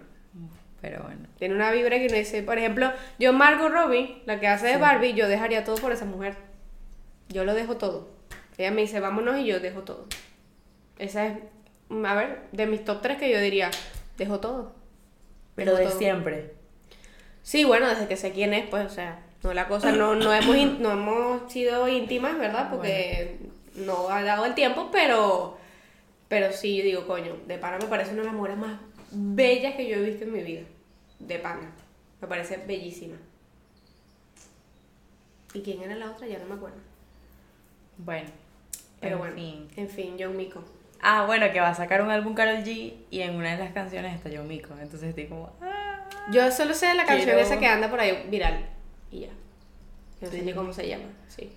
Pero 0.81 1.03
bueno. 1.03 1.27
Tiene 1.39 1.55
una 1.55 1.71
vibra 1.71 1.99
que 1.99 2.09
no 2.09 2.15
dice, 2.17 2.43
por 2.43 2.59
ejemplo, 2.59 2.93
yo 3.19 3.33
Margot 3.33 3.71
Robbie, 3.73 4.23
la 4.27 4.39
que 4.41 4.49
hace 4.49 4.67
de 4.67 4.77
Barbie, 4.77 5.15
yo 5.15 5.29
dejaría 5.29 5.65
todo 5.65 5.77
por 5.77 5.93
esa 5.93 6.05
mujer. 6.05 6.37
Yo 7.29 7.45
lo 7.45 7.55
dejo 7.55 7.77
todo. 7.77 8.09
Ella 8.59 8.71
me 8.71 8.83
dice, 8.83 9.01
vámonos 9.01 9.39
y 9.39 9.47
yo 9.47 9.61
dejo 9.61 9.83
todo. 9.83 10.07
Esa 10.99 11.27
es, 11.27 11.39
a 12.05 12.15
ver, 12.15 12.41
de 12.53 12.67
mis 12.67 12.85
top 12.85 13.01
3 13.03 13.19
que 13.19 13.31
yo 13.33 13.41
diría, 13.41 13.71
dejo 14.19 14.41
todo. 14.41 14.75
Pero 15.55 15.75
de 15.77 15.87
todo. 15.87 15.99
siempre. 15.99 16.53
Sí, 17.43 17.65
bueno, 17.65 17.89
desde 17.89 18.07
que 18.07 18.17
sé 18.17 18.33
quién 18.33 18.53
es, 18.55 18.67
pues, 18.69 18.85
o 18.87 18.91
sea, 18.91 19.21
no 19.43 19.53
la 19.55 19.69
cosa, 19.69 19.91
no, 19.93 20.15
no, 20.15 20.33
hemos, 20.33 20.57
in- 20.57 20.81
no 20.83 20.93
hemos 20.93 21.51
sido 21.53 21.89
íntimas, 21.89 22.39
¿verdad? 22.39 22.69
Porque 22.71 23.39
no 23.75 24.09
ha 24.09 24.23
dado 24.23 24.45
el 24.45 24.55
tiempo, 24.55 24.91
pero, 24.93 25.59
pero 26.29 26.53
sí, 26.53 26.77
yo 26.77 26.85
digo, 26.85 27.07
coño, 27.07 27.37
de 27.47 27.59
pana 27.59 27.79
me 27.79 27.87
parece 27.87 28.13
una 28.13 28.21
de 28.23 28.27
las 28.27 28.35
mujeres 28.35 28.57
más 28.57 28.79
bellas 29.11 29.75
que 29.75 29.89
yo 29.89 29.97
he 29.97 30.03
visto 30.03 30.25
en 30.25 30.33
mi 30.33 30.43
vida. 30.43 30.63
De 31.19 31.39
pana. 31.39 31.71
Me 32.21 32.29
parece 32.29 32.57
bellísima. 32.57 33.17
¿Y 35.53 35.61
quién 35.61 35.83
era 35.83 35.95
la 35.95 36.11
otra? 36.11 36.27
Ya 36.27 36.39
no 36.39 36.47
me 36.47 36.55
acuerdo. 36.55 36.79
Bueno. 37.99 38.29
Pero 39.01 39.17
en 39.17 39.19
bueno, 39.19 39.35
fin. 39.35 39.69
en 39.77 39.89
fin, 39.89 40.17
John 40.19 40.37
Mico. 40.37 40.65
Ah, 41.01 41.27
bueno, 41.27 41.51
que 41.53 41.61
va 41.61 41.69
a 41.69 41.75
sacar 41.75 42.03
un 42.03 42.11
álbum 42.11 42.35
Carol 42.35 42.65
G 42.65 42.95
y 43.11 43.21
en 43.21 43.37
una 43.37 43.53
de 43.53 43.63
las 43.63 43.73
canciones 43.73 44.15
está 44.15 44.31
John 44.35 44.49
Mico. 44.49 44.73
Entonces 44.81 45.11
estoy 45.11 45.27
como. 45.27 45.53
ah. 45.61 46.09
Yo 46.33 46.51
solo 46.51 46.73
sé 46.75 46.95
la 46.95 47.05
canción 47.05 47.39
esa 47.39 47.59
que 47.59 47.67
anda 47.67 47.91
por 47.91 48.01
ahí 48.01 48.27
viral. 48.31 48.67
Y 49.11 49.21
ya. 49.21 49.29
No 50.21 50.31
sé 50.31 50.43
ni 50.43 50.55
cómo 50.55 50.73
se 50.73 50.89
llama. 50.89 51.05
Sí. 51.29 51.53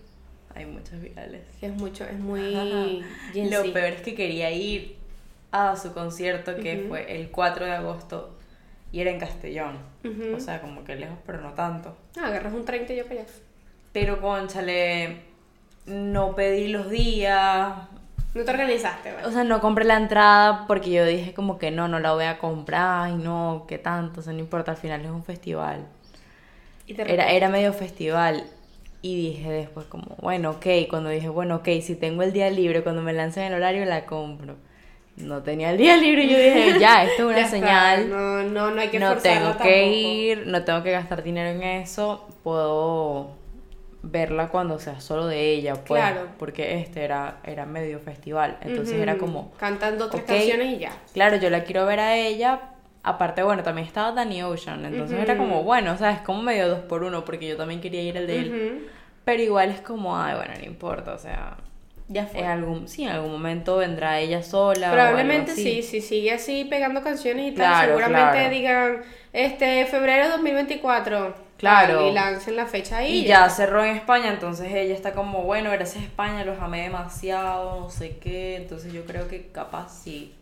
Hay 0.57 0.65
muchos 0.65 0.99
virales. 0.99 1.41
Es 1.61 1.71
mucho, 1.75 2.03
es 2.03 2.17
muy. 2.17 3.03
Lo 3.35 3.73
peor 3.73 3.93
es 3.93 4.01
que 4.01 4.15
quería 4.15 4.49
ir 4.51 4.97
a 5.51 5.75
su 5.75 5.93
concierto 5.93 6.55
que 6.55 6.79
Ujú. 6.79 6.87
fue 6.89 7.15
el 7.15 7.29
4 7.29 7.65
de 7.65 7.73
agosto 7.73 8.35
y 8.91 9.01
era 9.01 9.11
en 9.11 9.19
Castellón. 9.19 9.77
Ujú. 10.03 10.35
O 10.35 10.39
sea, 10.39 10.59
como 10.61 10.83
que 10.83 10.95
lejos, 10.95 11.17
pero 11.27 11.41
no 11.41 11.53
tanto. 11.53 11.95
Ah, 12.19 12.27
agarras 12.27 12.53
un 12.53 12.65
30 12.65 12.93
y 12.93 12.97
yo 12.97 13.03
para 13.05 13.21
allá. 13.21 13.29
Pero 13.93 14.19
conchale, 14.19 15.17
no 15.85 16.35
pedí 16.35 16.69
los 16.69 16.89
días. 16.89 17.73
No 18.33 18.43
te 18.43 18.51
organizaste, 18.51 19.11
O 19.11 19.15
¿verdad? 19.15 19.31
sea, 19.31 19.43
no 19.43 19.61
compré 19.61 19.85
la 19.85 19.97
entrada 19.97 20.65
porque 20.67 20.91
yo 20.91 21.05
dije 21.05 21.33
como 21.33 21.57
que 21.59 21.69
no, 21.71 21.87
no 21.87 21.99
la 21.99 22.13
voy 22.13 22.25
a 22.25 22.37
comprar 22.39 23.09
y 23.11 23.15
no, 23.15 23.65
qué 23.67 23.77
tanto, 23.77 24.21
o 24.21 24.23
sea, 24.23 24.33
no 24.33 24.39
importa, 24.39 24.71
al 24.71 24.77
final 24.77 25.01
es 25.05 25.11
un 25.11 25.23
festival. 25.23 25.85
Y 26.87 26.93
te 26.93 27.11
Era, 27.13 27.31
era 27.31 27.49
medio 27.49 27.73
festival 27.73 28.43
y 29.01 29.15
dije 29.15 29.49
después 29.49 29.85
como, 29.87 30.15
bueno, 30.21 30.51
ok, 30.51 30.65
cuando 30.89 31.09
dije, 31.09 31.29
bueno, 31.29 31.57
ok, 31.57 31.67
si 31.81 31.95
tengo 31.95 32.23
el 32.23 32.33
día 32.33 32.49
libre, 32.49 32.83
cuando 32.83 33.01
me 33.01 33.13
lancen 33.13 33.43
el 33.43 33.53
horario 33.53 33.85
la 33.85 34.05
compro. 34.05 34.55
No 35.17 35.41
tenía 35.41 35.71
el 35.71 35.77
día 35.77 35.97
libre 35.97 36.25
y 36.25 36.29
yo 36.29 36.37
dije, 36.37 36.75
ya, 36.79 37.03
esto 37.03 37.23
es 37.23 37.25
una 37.27 37.35
Ya 37.37 37.41
está, 37.45 37.49
señal. 37.57 38.09
No, 38.09 38.43
no, 38.43 38.71
no 38.71 38.81
hay 38.81 38.89
que 38.89 38.99
no 38.99 39.15
tengo 39.17 39.45
tampoco. 39.45 39.63
que 39.63 39.87
ir, 39.91 40.47
no 40.47 40.63
tengo 40.63 40.83
que 40.83 40.91
gastar 40.91 41.23
dinero 41.23 41.49
en 41.49 41.63
eso, 41.63 42.27
puedo 42.43 43.31
verla 44.03 44.49
cuando 44.49 44.79
sea 44.79 45.01
solo 45.01 45.25
de 45.27 45.51
ella, 45.53 45.73
pues, 45.73 45.99
Claro. 46.01 46.27
porque 46.37 46.79
este 46.79 47.03
era, 47.03 47.39
era 47.43 47.65
medio 47.65 47.99
festival, 47.99 48.57
entonces 48.61 48.95
era 48.99 49.17
como, 49.17 49.51
Cantan 49.59 49.97
dos, 49.97 50.11
tres 50.11 50.23
canciones 50.23 50.75
y 50.75 50.77
ya. 50.79 50.91
claro, 51.13 51.37
yo 51.37 51.49
la 51.49 51.63
quiero 51.63 51.85
ver 51.85 51.99
a 51.99 52.15
ella, 52.15 52.59
aparte, 53.03 53.43
bueno, 53.43 53.63
también 53.63 53.87
estaba 53.87 54.11
Danny 54.11 54.43
Ocean, 54.43 54.85
entonces 54.85 55.19
era 55.19 55.37
como, 55.37 55.63
bueno, 55.63 55.93
o 55.93 55.97
sea, 55.97 56.11
es 56.11 56.21
como 56.21 56.41
medio 56.41 56.67
dos 56.69 56.79
por 56.81 57.03
uno, 57.03 57.23
porque 57.25 57.47
yo 57.47 57.57
también 57.57 57.79
quería 57.81 58.01
ir 58.03 58.17
al 58.17 58.27
de 58.27 58.39
él, 58.39 58.89
pero 59.23 59.41
igual 59.41 59.69
es 59.69 59.81
como, 59.81 60.17
ay, 60.17 60.35
bueno, 60.35 60.53
no 60.59 60.65
importa, 60.65 61.13
o 61.13 61.17
sea, 61.17 61.57
Ya 62.09 62.25
fue. 62.25 62.39
en 62.41 62.45
algún, 62.47 62.87
sí, 62.87 63.03
en 63.03 63.09
algún 63.09 63.31
momento 63.31 63.77
vendrá 63.77 64.19
ella 64.19 64.41
sola. 64.43 64.89
o 64.89 64.93
Probablemente 64.93 65.51
algo 65.51 65.61
así. 65.61 65.81
sí, 65.81 65.83
si 65.83 66.01
sigue 66.01 66.31
así 66.33 66.65
pegando 66.65 67.01
canciones 67.01 67.51
y 67.51 67.55
tal, 67.55 67.65
Claro, 67.67 67.87
seguramente 67.87 68.37
claro. 68.37 68.49
digan, 68.49 69.01
este, 69.33 69.85
febrero 69.85 70.29
2024. 70.29 71.47
Claro. 71.57 72.07
Y 72.09 72.13
lancen 72.13 72.55
la 72.55 72.67
fecha 72.67 72.97
ahí. 72.99 73.19
Y 73.19 73.25
ya 73.25 73.49
cerró 73.49 73.83
en 73.83 73.95
España, 73.95 74.29
entonces 74.29 74.71
ella 74.71 74.93
está 74.93 75.13
como, 75.13 75.41
bueno, 75.43 75.71
gracias 75.71 76.03
España, 76.03 76.45
los 76.45 76.59
amé 76.61 76.83
demasiado, 76.83 77.79
no 77.79 77.89
sé 77.89 78.17
qué, 78.19 78.57
entonces 78.57 78.93
yo 78.93 79.05
creo 79.05 79.27
que 79.27 79.47
capaz 79.47 79.89
sí 80.03 80.35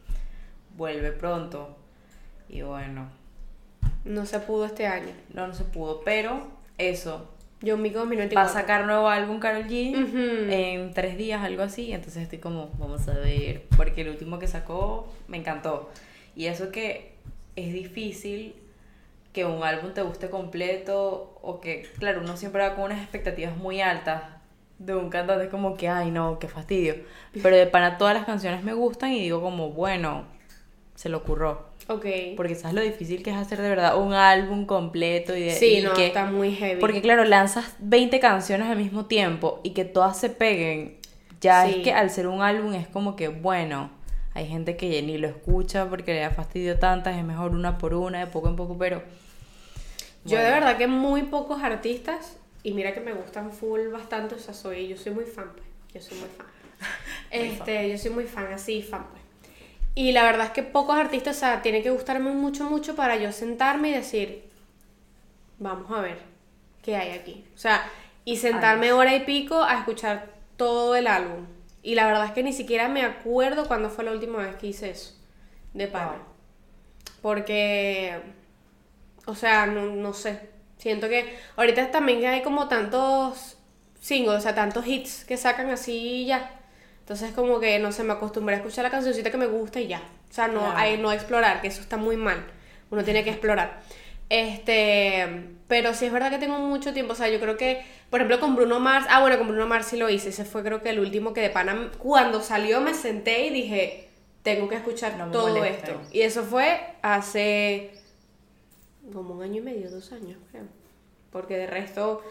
vuelve 0.76 1.12
pronto. 1.14 1.78
Y 2.50 2.62
bueno, 2.62 3.10
No 4.04 4.26
se 4.26 4.40
pudo 4.40 4.66
este 4.66 4.86
año. 4.88 5.12
no, 5.34 5.48
no 5.48 5.54
se 5.54 5.64
pudo, 5.64 6.02
pero 6.04 6.48
eso, 6.78 7.30
Yo 7.62 7.78
Mico 7.78 7.96
va 7.98 8.02
a 8.02 8.06
2024. 8.06 8.54
sacar 8.54 8.86
nuevo 8.86 9.08
álbum 9.10 9.40
Carol 9.40 9.66
G 9.66 9.96
en 10.52 10.94
tres 10.94 11.18
días, 11.18 11.44
algo 11.44 11.64
así, 11.64 11.92
entonces 11.92 12.24
estoy 12.24 12.40
como, 12.40 12.70
vamos 12.78 13.08
a 13.08 13.14
ver, 13.14 13.64
porque 13.76 14.02
el 14.02 14.10
último 14.10 14.38
que 14.40 14.48
sacó 14.48 15.12
me 15.28 15.38
encantó. 15.38 15.90
Y 16.36 16.46
eso 16.48 16.72
que 16.72 17.14
es 17.56 17.74
difícil 17.74 18.56
que 19.34 19.44
un 19.46 19.64
álbum 19.64 19.94
te 19.94 20.02
guste 20.02 20.30
completo 20.30 21.38
o 21.42 21.60
que, 21.60 21.90
claro, 21.98 22.22
uno 22.22 22.38
siempre 22.38 22.62
va 22.62 22.76
con 22.76 22.86
unas 22.86 23.02
expectativas 23.02 23.58
muy 23.58 23.82
altas 23.82 24.22
de 24.78 24.94
un 24.96 25.10
cantante, 25.10 25.46
es 25.46 25.50
como 25.50 25.76
que, 25.78 25.88
ay 25.90 26.12
no, 26.12 26.38
qué 26.40 26.48
fastidio. 26.48 26.96
Pero 27.42 27.56
de 27.56 27.66
pana 27.66 27.98
todas 27.98 28.14
las 28.14 28.26
canciones 28.26 28.64
me 28.64 28.74
gustan 28.74 29.12
y 29.14 29.20
digo 29.22 29.42
como, 29.42 29.72
bueno, 29.72 30.26
se 30.96 31.10
lo 31.10 31.18
ocurrió. 31.20 31.65
Ok. 31.88 32.06
Porque 32.36 32.56
sabes 32.56 32.74
lo 32.76 32.82
difícil 32.82 33.22
que 33.22 33.30
es 33.30 33.36
hacer 33.38 33.62
de 33.62 33.70
verdad 33.70 33.98
un 34.02 34.14
álbum 34.14 34.66
completo 34.66 35.36
y 35.38 35.44
de 35.44 35.52
Sí, 35.52 35.78
y 35.78 35.82
no, 35.84 35.94
que- 35.94 36.08
está 36.08 36.26
muy 36.26 36.52
heavy. 36.56 36.80
Porque 36.82 37.02
claro, 37.02 37.24
lanzas 37.26 37.76
20 37.80 38.20
canciones 38.20 38.70
al 38.70 38.78
mismo 38.78 39.06
tiempo 39.06 39.60
y 39.64 39.72
que 39.72 39.86
todas 39.86 40.18
se 40.20 40.30
peguen. 40.30 40.98
Ya 41.42 41.66
Sí. 41.66 41.76
es 41.78 41.84
que 41.84 41.92
al 41.94 42.10
ser 42.10 42.28
un 42.28 42.42
álbum 42.42 42.74
es 42.74 42.88
como 42.88 43.16
que, 43.16 43.28
bueno, 43.28 43.92
hay 44.34 44.48
gente 44.48 44.76
que 44.78 45.02
ni 45.04 45.18
lo 45.20 45.28
escucha 45.28 45.88
porque 45.90 46.14
le 46.14 46.22
da 46.22 46.32
fastidio 46.32 46.80
tantas, 46.80 47.18
es 47.18 47.24
mejor 47.24 47.52
una 47.52 47.78
por 47.78 47.94
una, 47.94 48.20
de 48.20 48.28
poco 48.28 48.50
en 48.50 48.56
poco, 48.56 48.78
pero... 48.78 49.04
Yo 50.24 50.40
de 50.40 50.50
verdad 50.50 50.78
que 50.78 50.88
muy 50.88 51.22
pocos 51.24 51.62
artistas, 51.62 52.38
y 52.64 52.72
mira 52.72 52.96
que 52.96 53.00
me 53.00 53.14
gustan 53.14 53.52
full 53.52 53.90
bastante, 53.92 54.34
o 54.34 54.40
sea, 54.40 54.56
soy, 54.56 54.88
yo 54.88 54.98
soy 54.98 55.14
muy 55.14 55.26
fan, 55.26 55.52
pues. 55.54 55.68
Yo 55.94 56.02
soy 56.10 56.18
muy 56.18 56.30
fan. 56.30 56.48
este, 57.30 57.90
yo 57.92 57.98
soy 58.00 58.10
muy 58.12 58.24
fan, 58.26 58.48
así, 58.52 58.82
fan, 58.82 59.06
pues. 59.12 59.22
Y 59.96 60.12
la 60.12 60.24
verdad 60.24 60.48
es 60.48 60.52
que 60.52 60.62
pocos 60.62 60.98
artistas, 60.98 61.38
o 61.38 61.40
sea, 61.40 61.62
tiene 61.62 61.82
que 61.82 61.90
gustarme 61.90 62.32
mucho, 62.32 62.70
mucho 62.70 62.96
para 62.96 63.16
yo 63.16 63.32
sentarme 63.32 63.90
y 63.90 63.94
decir, 63.94 64.44
vamos 65.58 65.90
a 65.90 66.02
ver 66.02 66.18
qué 66.84 66.98
hay 66.98 67.12
aquí. 67.18 67.46
O 67.56 67.58
sea, 67.58 67.90
y 68.26 68.36
sentarme 68.38 68.92
hora 68.92 69.16
y 69.16 69.22
pico 69.22 69.64
a 69.64 69.80
escuchar 69.80 70.28
todo 70.58 70.96
el 70.96 71.08
álbum. 71.08 71.46
Y 71.82 71.96
la 71.96 72.08
verdad 72.08 72.26
es 72.26 72.32
que 72.32 72.44
ni 72.44 72.52
siquiera 72.52 72.90
me 72.90 73.04
acuerdo 73.04 73.68
cuándo 73.68 73.90
fue 73.90 74.04
la 74.04 74.12
última 74.12 74.40
vez 74.40 74.56
que 74.56 74.68
hice 74.68 74.90
eso, 74.90 75.14
de 75.74 75.88
pana. 75.88 76.12
Wow. 76.12 76.20
Porque, 77.22 78.20
o 79.26 79.36
sea, 79.36 79.66
no, 79.66 79.86
no 79.86 80.14
sé. 80.14 80.50
Siento 80.78 81.08
que 81.08 81.38
ahorita 81.56 81.92
también 81.92 82.26
hay 82.26 82.42
como 82.42 82.68
tantos 82.68 83.58
singles, 84.02 84.40
o 84.40 84.42
sea, 84.42 84.54
tantos 84.56 84.86
hits 84.86 85.24
que 85.26 85.38
sacan 85.38 85.70
así 85.70 85.94
y 85.94 86.26
ya. 86.26 86.52
Entonces 87.06 87.34
como 87.34 87.60
que, 87.60 87.78
no 87.78 87.92
sé, 87.92 88.04
me 88.04 88.14
acostumbré 88.14 88.56
a 88.56 88.58
escuchar 88.58 88.84
la 88.84 88.90
cancioncita 88.90 89.30
que 89.30 89.38
me 89.38 89.46
gusta 89.46 89.80
y 89.80 89.86
ya. 89.86 90.02
O 90.28 90.34
sea, 90.34 90.48
no, 90.48 90.62
Claro. 90.62 90.74
hay, 90.76 90.98
no 90.98 91.12
explorar, 91.12 91.62
que 91.62 91.68
eso 91.68 91.82
está 91.82 91.98
muy 91.98 92.18
mal. 92.18 92.44
Uno 92.90 93.04
tiene 93.04 93.24
que 93.24 93.30
explorar. 93.30 93.80
Este, 94.30 95.52
pero 95.68 95.94
sí 95.94 96.08
es 96.08 96.12
verdad 96.12 96.32
que 96.32 96.40
tengo 96.40 96.58
mucho 96.58 96.94
tiempo, 96.94 97.14
o 97.14 97.16
sea, 97.16 97.30
yo 97.30 97.40
creo 97.40 97.58
que, 97.58 97.86
por 98.10 98.22
ejemplo, 98.22 98.40
con 98.40 98.56
Bruno 98.56 98.80
Mars, 98.80 99.06
ah, 99.12 99.22
bueno, 99.22 99.38
con 99.38 99.48
Bruno 99.48 99.68
Mars 99.68 99.86
sí 99.86 99.98
lo 99.98 100.10
hice, 100.10 100.30
ese 100.30 100.46
fue 100.46 100.64
creo 100.64 100.82
que 100.82 100.90
el 100.90 101.00
último 101.00 101.32
que 101.32 101.42
de 101.42 101.52
pana, 101.52 101.92
cuando 102.00 102.42
salió 102.42 102.82
me 102.82 102.96
senté 102.96 103.46
y 103.46 103.50
dije, 103.52 104.10
tengo 104.42 104.68
que 104.68 104.76
escuchar 104.78 105.16
No 105.16 105.30
todo 105.30 105.64
esto. 105.64 106.02
Y 106.12 106.22
eso 106.22 106.44
fue 106.44 106.80
hace 107.04 107.92
como 109.14 109.36
un 109.36 109.44
año 109.44 109.58
y 109.58 109.62
medio, 109.62 109.92
dos 109.92 110.12
años, 110.12 110.40
creo. 110.50 110.64
Porque 111.32 111.56
de 111.58 111.68
resto, 111.68 112.24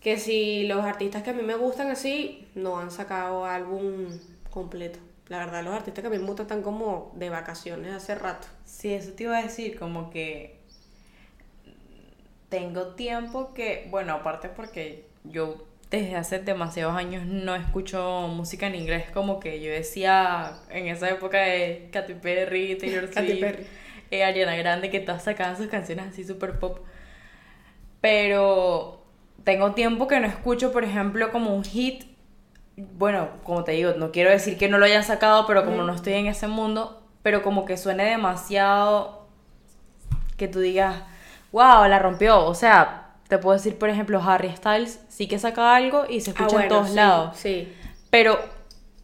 que 0.00 0.18
si 0.18 0.66
los 0.66 0.84
artistas 0.84 1.22
que 1.22 1.30
a 1.30 1.32
mí 1.32 1.42
me 1.42 1.56
gustan 1.56 1.90
así, 1.90 2.48
no 2.54 2.78
han 2.78 2.90
sacado 2.90 3.44
álbum 3.44 4.18
completo. 4.50 4.98
La 5.28 5.38
verdad, 5.38 5.62
los 5.64 5.74
artistas 5.74 6.02
que 6.02 6.06
a 6.08 6.10
mí 6.10 6.18
me 6.18 6.26
gustan 6.26 6.44
están 6.46 6.62
como 6.62 7.12
de 7.16 7.30
vacaciones 7.30 7.92
hace 7.94 8.14
rato. 8.14 8.46
Sí, 8.64 8.94
eso 8.94 9.12
te 9.12 9.24
iba 9.24 9.38
a 9.38 9.42
decir, 9.42 9.78
como 9.78 10.10
que 10.10 10.58
tengo 12.48 12.94
tiempo 12.94 13.52
que, 13.54 13.86
bueno, 13.90 14.12
aparte 14.14 14.48
porque 14.48 15.06
yo 15.24 15.66
desde 15.90 16.16
hace 16.16 16.38
demasiados 16.40 16.94
años 16.96 17.24
no 17.26 17.54
escucho 17.54 18.28
música 18.28 18.66
en 18.66 18.74
inglés, 18.74 19.10
como 19.12 19.40
que 19.40 19.60
yo 19.60 19.70
decía 19.70 20.62
en 20.70 20.86
esa 20.88 21.10
época 21.10 21.38
de 21.40 21.88
Katy 21.92 22.14
Perry, 22.14 22.76
Taylor 22.78 23.10
Katy 23.10 23.36
Swift, 23.36 23.40
Perry. 23.40 23.66
eh, 24.10 24.24
Ariana 24.24 24.56
Grande, 24.56 24.90
que 24.90 25.00
todas 25.00 25.24
sacaban 25.24 25.56
sus 25.56 25.68
canciones 25.68 26.06
así 26.08 26.24
super 26.24 26.58
pop. 26.58 26.80
Pero 28.00 28.97
tengo 29.44 29.72
tiempo 29.74 30.06
que 30.08 30.20
no 30.20 30.26
escucho, 30.26 30.72
por 30.72 30.84
ejemplo, 30.84 31.30
como 31.30 31.54
un 31.54 31.64
hit. 31.64 32.04
Bueno, 32.76 33.28
como 33.44 33.64
te 33.64 33.72
digo, 33.72 33.92
no 33.96 34.12
quiero 34.12 34.30
decir 34.30 34.56
que 34.58 34.68
no 34.68 34.78
lo 34.78 34.84
hayan 34.86 35.04
sacado, 35.04 35.46
pero 35.46 35.64
como 35.64 35.82
no 35.82 35.94
estoy 35.94 36.14
en 36.14 36.26
ese 36.26 36.46
mundo, 36.48 37.02
pero 37.22 37.42
como 37.42 37.64
que 37.64 37.76
suene 37.76 38.04
demasiado 38.04 39.26
que 40.36 40.48
tú 40.48 40.60
digas, 40.60 41.02
wow, 41.52 41.86
la 41.88 41.98
rompió. 41.98 42.44
O 42.44 42.54
sea, 42.54 43.14
te 43.28 43.38
puedo 43.38 43.56
decir, 43.56 43.78
por 43.78 43.90
ejemplo, 43.90 44.22
Harry 44.22 44.54
Styles 44.56 45.00
sí 45.08 45.28
que 45.28 45.38
saca 45.38 45.74
algo 45.74 46.04
y 46.08 46.20
se 46.20 46.32
Ah, 46.36 46.46
escucha 46.46 46.56
en 46.56 46.68
bueno, 46.68 46.68
todos 46.68 46.90
sí, 46.90 46.94
lados. 46.94 47.36
Sí. 47.36 47.74
Pero 48.10 48.38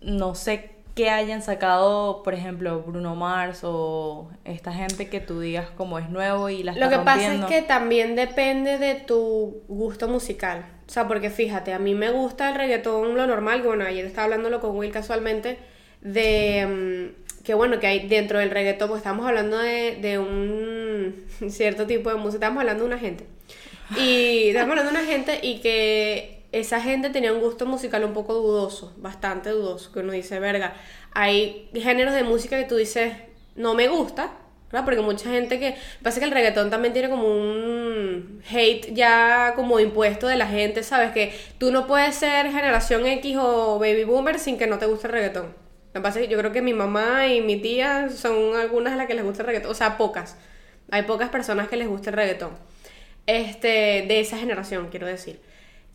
no 0.00 0.34
sé 0.34 0.73
qué 0.94 1.10
hayan 1.10 1.42
sacado, 1.42 2.22
por 2.22 2.34
ejemplo, 2.34 2.82
Bruno 2.82 3.16
Mars 3.16 3.60
o 3.62 4.30
esta 4.44 4.72
gente 4.72 5.08
que 5.08 5.20
tú 5.20 5.40
digas 5.40 5.68
como 5.76 5.98
es 5.98 6.08
nuevo 6.08 6.48
y 6.48 6.62
la 6.62 6.72
está 6.72 6.84
Lo 6.84 6.90
que 6.90 7.04
pasa 7.04 7.34
es 7.34 7.44
que 7.46 7.62
también 7.62 8.14
depende 8.14 8.78
de 8.78 8.94
tu 8.94 9.62
gusto 9.68 10.08
musical. 10.08 10.64
O 10.86 10.90
sea, 10.90 11.08
porque 11.08 11.30
fíjate, 11.30 11.72
a 11.72 11.78
mí 11.78 11.94
me 11.94 12.10
gusta 12.10 12.50
el 12.50 12.54
reggaetón, 12.54 13.16
lo 13.16 13.26
normal, 13.26 13.62
que 13.62 13.68
bueno, 13.68 13.84
ayer 13.84 14.04
estaba 14.04 14.26
hablándolo 14.26 14.60
con 14.60 14.76
Will 14.76 14.92
casualmente, 14.92 15.58
de 16.00 17.12
mm, 17.18 17.42
que 17.42 17.54
bueno, 17.54 17.80
que 17.80 17.86
hay 17.88 18.06
dentro 18.06 18.38
del 18.38 18.50
reggaetón, 18.50 18.88
pues 18.88 18.98
estamos 18.98 19.26
hablando 19.26 19.58
de, 19.58 19.96
de 19.96 20.18
un 20.18 21.24
cierto 21.50 21.86
tipo 21.86 22.10
de 22.10 22.16
música, 22.16 22.46
estamos 22.46 22.60
hablando 22.60 22.84
de 22.84 22.88
una 22.88 22.98
gente. 22.98 23.26
Y 23.96 24.48
estamos 24.48 24.70
hablando 24.70 24.92
de 24.92 24.98
una 24.98 25.06
gente 25.06 25.40
y 25.42 25.58
que 25.58 26.43
esa 26.54 26.80
gente 26.80 27.10
tenía 27.10 27.32
un 27.32 27.40
gusto 27.40 27.66
musical 27.66 28.04
un 28.04 28.12
poco 28.12 28.34
dudoso, 28.34 28.94
bastante 28.96 29.50
dudoso, 29.50 29.90
que 29.92 29.98
uno 29.98 30.12
dice, 30.12 30.38
verga, 30.38 30.74
hay 31.12 31.68
géneros 31.74 32.14
de 32.14 32.22
música 32.22 32.56
que 32.56 32.64
tú 32.64 32.76
dices, 32.76 33.12
no 33.56 33.74
me 33.74 33.88
gusta, 33.88 34.32
¿verdad? 34.70 34.84
Porque 34.84 35.00
mucha 35.00 35.30
gente 35.30 35.58
que... 35.58 35.76
Pasa 36.02 36.20
que 36.20 36.26
el 36.26 36.30
reggaetón 36.30 36.70
también 36.70 36.92
tiene 36.92 37.10
como 37.10 37.26
un 37.26 38.40
hate 38.48 38.94
ya 38.94 39.54
como 39.56 39.80
impuesto 39.80 40.28
de 40.28 40.36
la 40.36 40.46
gente, 40.46 40.84
¿sabes? 40.84 41.10
Que 41.10 41.34
tú 41.58 41.72
no 41.72 41.88
puedes 41.88 42.14
ser 42.14 42.46
generación 42.52 43.04
X 43.04 43.36
o 43.40 43.80
baby 43.80 44.04
boomer 44.04 44.38
sin 44.38 44.56
que 44.56 44.68
no 44.68 44.78
te 44.78 44.86
guste 44.86 45.08
el 45.08 45.12
reggaetón. 45.12 45.46
Lo 45.92 46.00
que 46.00 46.02
pasa 46.02 46.20
es 46.20 46.26
que 46.26 46.32
yo 46.32 46.38
creo 46.38 46.52
que 46.52 46.62
mi 46.62 46.72
mamá 46.72 47.26
y 47.26 47.40
mi 47.40 47.56
tía 47.60 48.08
son 48.10 48.56
algunas 48.56 48.92
de 48.92 48.98
las 48.98 49.06
que 49.08 49.14
les 49.14 49.24
gusta 49.24 49.42
el 49.42 49.46
reggaetón, 49.48 49.72
o 49.72 49.74
sea, 49.74 49.96
pocas. 49.96 50.36
Hay 50.92 51.02
pocas 51.02 51.30
personas 51.30 51.68
que 51.68 51.76
les 51.76 51.88
gusta 51.88 52.10
el 52.10 52.16
reggaetón. 52.16 52.52
Este, 53.26 54.04
de 54.06 54.20
esa 54.20 54.38
generación, 54.38 54.88
quiero 54.90 55.06
decir, 55.06 55.40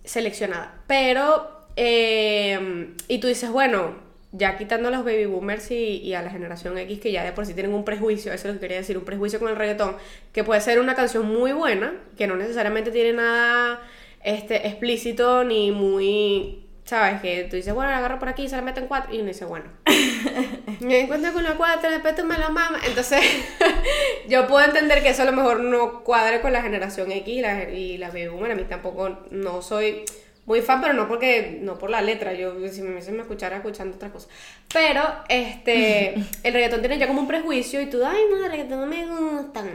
seleccionada. 0.10 0.82
Pero, 0.88 1.68
eh, 1.76 2.94
y 3.08 3.20
tú 3.20 3.28
dices, 3.28 3.50
bueno, 3.52 3.96
ya 4.32 4.58
quitando 4.58 4.90
a 4.90 4.92
los 4.92 5.04
baby 5.04 5.26
boomers 5.26 5.72
y, 5.72 5.98
y 5.98 6.14
a 6.14 6.22
la 6.22 6.30
generación 6.30 6.78
X, 6.78 7.00
que 7.00 7.12
ya 7.12 7.24
de 7.24 7.32
por 7.32 7.46
sí 7.46 7.54
tienen 7.54 7.74
un 7.74 7.86
prejuicio, 7.86 8.34
eso 8.34 8.48
es 8.48 8.54
lo 8.54 8.60
que 8.60 8.66
quería 8.66 8.78
decir, 8.78 8.98
un 8.98 9.06
prejuicio 9.06 9.40
con 9.40 9.50
el 9.50 9.56
reggaetón, 9.56 9.96
que 10.34 10.44
puede 10.44 10.62
ser 10.62 10.80
una 10.80 10.96
canción 10.96 11.28
muy 11.28 11.52
buena, 11.52 11.94
que 12.18 12.28
no 12.28 12.36
necesariamente 12.36 12.92
tiene 12.92 13.14
nada 13.14 13.82
este, 14.24 14.68
explícito 14.68 15.44
ni 15.44 15.72
muy. 15.72 16.66
¿Sabes? 16.90 17.22
Que 17.22 17.44
tú 17.44 17.56
dices, 17.56 17.72
bueno, 17.72 17.92
la 17.92 18.00
agarro 18.00 18.18
por 18.18 18.30
aquí, 18.30 18.50
se 18.50 18.56
la 18.56 18.64
meto 18.64 18.80
en 18.80 18.88
cuatro. 18.88 19.14
Y 19.14 19.20
uno 19.20 19.28
dice, 19.28 19.46
bueno. 19.46 19.66
Me 20.80 21.02
encuentro 21.02 21.32
con 21.34 21.44
la 21.44 21.54
cuatro, 21.54 21.92
después 21.92 22.16
tú 22.16 22.26
me 22.26 22.36
la 22.36 22.50
mamas. 22.50 22.82
Entonces, 22.84 23.22
yo 24.28 24.48
puedo 24.48 24.66
entender 24.66 25.04
que 25.04 25.10
eso 25.10 25.22
a 25.22 25.26
lo 25.26 25.34
mejor 25.34 25.60
no 25.60 26.04
cuadre 26.04 26.42
con 26.42 26.52
la 26.52 26.64
generación 26.64 27.12
X 27.12 27.28
y 27.28 27.42
la, 27.42 27.70
y 27.70 27.98
la 28.00 28.08
baby 28.08 28.30
boomer. 28.30 28.54
A 28.54 28.56
mí 28.56 28.64
tampoco, 28.64 29.20
no 29.30 29.62
soy 29.62 30.04
muy 30.48 30.62
fan, 30.62 30.82
pero 30.82 30.94
no 30.94 31.08
porque, 31.08 31.60
no 31.62 31.78
por 31.78 31.92
la 31.92 32.02
letra. 32.02 32.34
Yo, 32.34 32.56
si 32.70 32.82
me 32.82 33.00
me 33.00 33.22
escuchara 33.22 33.58
escuchando 33.58 33.96
otras 33.96 34.12
cosas. 34.12 34.30
Pero, 34.74 35.04
este, 35.28 36.16
el 36.44 36.54
reggaetón 36.54 36.80
tiene 36.80 36.98
ya 36.98 37.08
como 37.08 37.22
un 37.22 37.28
prejuicio 37.28 37.80
y 37.82 37.86
tú, 37.86 38.04
ay, 38.04 38.24
no, 38.32 38.46
el 38.46 38.50
reggaetón 38.50 38.80
no 38.80 38.88
me 38.88 39.06
gustan. 39.06 39.70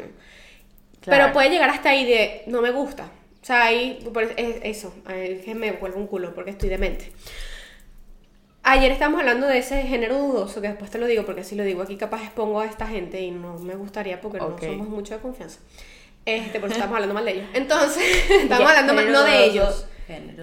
Claro. 1.01 1.23
Pero 1.23 1.33
puede 1.33 1.51
llegar 1.51 1.71
hasta 1.71 1.91
ahí 1.91 2.05
de, 2.07 2.43
no 2.49 2.61
me 2.61 2.73
gusta. 2.73 3.09
O 3.45 3.47
sea, 3.47 3.65
ahí, 3.67 3.99
es- 4.39 4.57
eso, 4.63 4.95
es 5.07 5.43
que 5.45 5.55
me 5.55 5.73
vuelvo 5.73 5.99
un 6.01 6.07
culo 6.07 6.35
porque 6.35 6.51
estoy 6.53 6.71
demente. 6.71 7.13
Ayer 8.63 8.91
estábamos 8.91 9.21
hablando 9.21 9.47
de 9.47 9.59
ese 9.59 9.83
género 9.83 10.17
dudoso, 10.19 10.63
que 10.63 10.69
después 10.69 10.91
te 10.91 10.97
lo 10.97 11.07
digo, 11.07 11.27
porque 11.27 11.45
si 11.45 11.55
lo 11.55 11.63
digo 11.65 11.83
aquí 11.83 11.97
capaz 11.99 12.23
expongo 12.23 12.61
a 12.61 12.65
esta 12.65 12.87
gente 12.87 13.21
y 13.21 13.31
no 13.31 13.59
me 13.59 13.75
gustaría 13.77 14.23
porque 14.23 14.41
Ok. 14.41 14.63
no 14.63 14.69
somos 14.69 14.89
mucho 14.89 15.15
de 15.15 15.21
confianza. 15.21 15.61
Este, 16.25 16.59
por 16.59 16.71
eso 16.71 16.79
estamos 16.79 16.95
hablando 16.95 17.13
mal 17.13 17.27
de 17.27 17.33
ellos. 17.33 17.47
Entonces, 17.53 18.03
estamos 18.31 18.61
Ya, 18.61 18.69
hablando 18.71 18.95
mal, 18.95 19.13
no 19.13 19.23
de 19.25 19.45
ellos. 19.45 19.87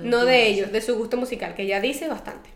No 0.03 0.25
de 0.25 0.48
ellos, 0.48 0.72
de 0.72 0.81
su 0.81 0.96
gusto 0.96 1.17
musical, 1.17 1.55
que 1.55 1.65
ya 1.65 1.79
dice 1.81 2.08
bastante. 2.08 2.51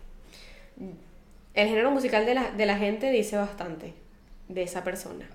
El 1.54 1.68
género 1.68 1.90
musical 1.90 2.24
de 2.26 2.34
la, 2.34 2.50
de 2.50 2.66
la 2.66 2.76
gente 2.78 3.10
dice 3.10 3.36
bastante 3.36 3.94
de 4.48 4.62
esa 4.62 4.84
persona. 4.84 5.28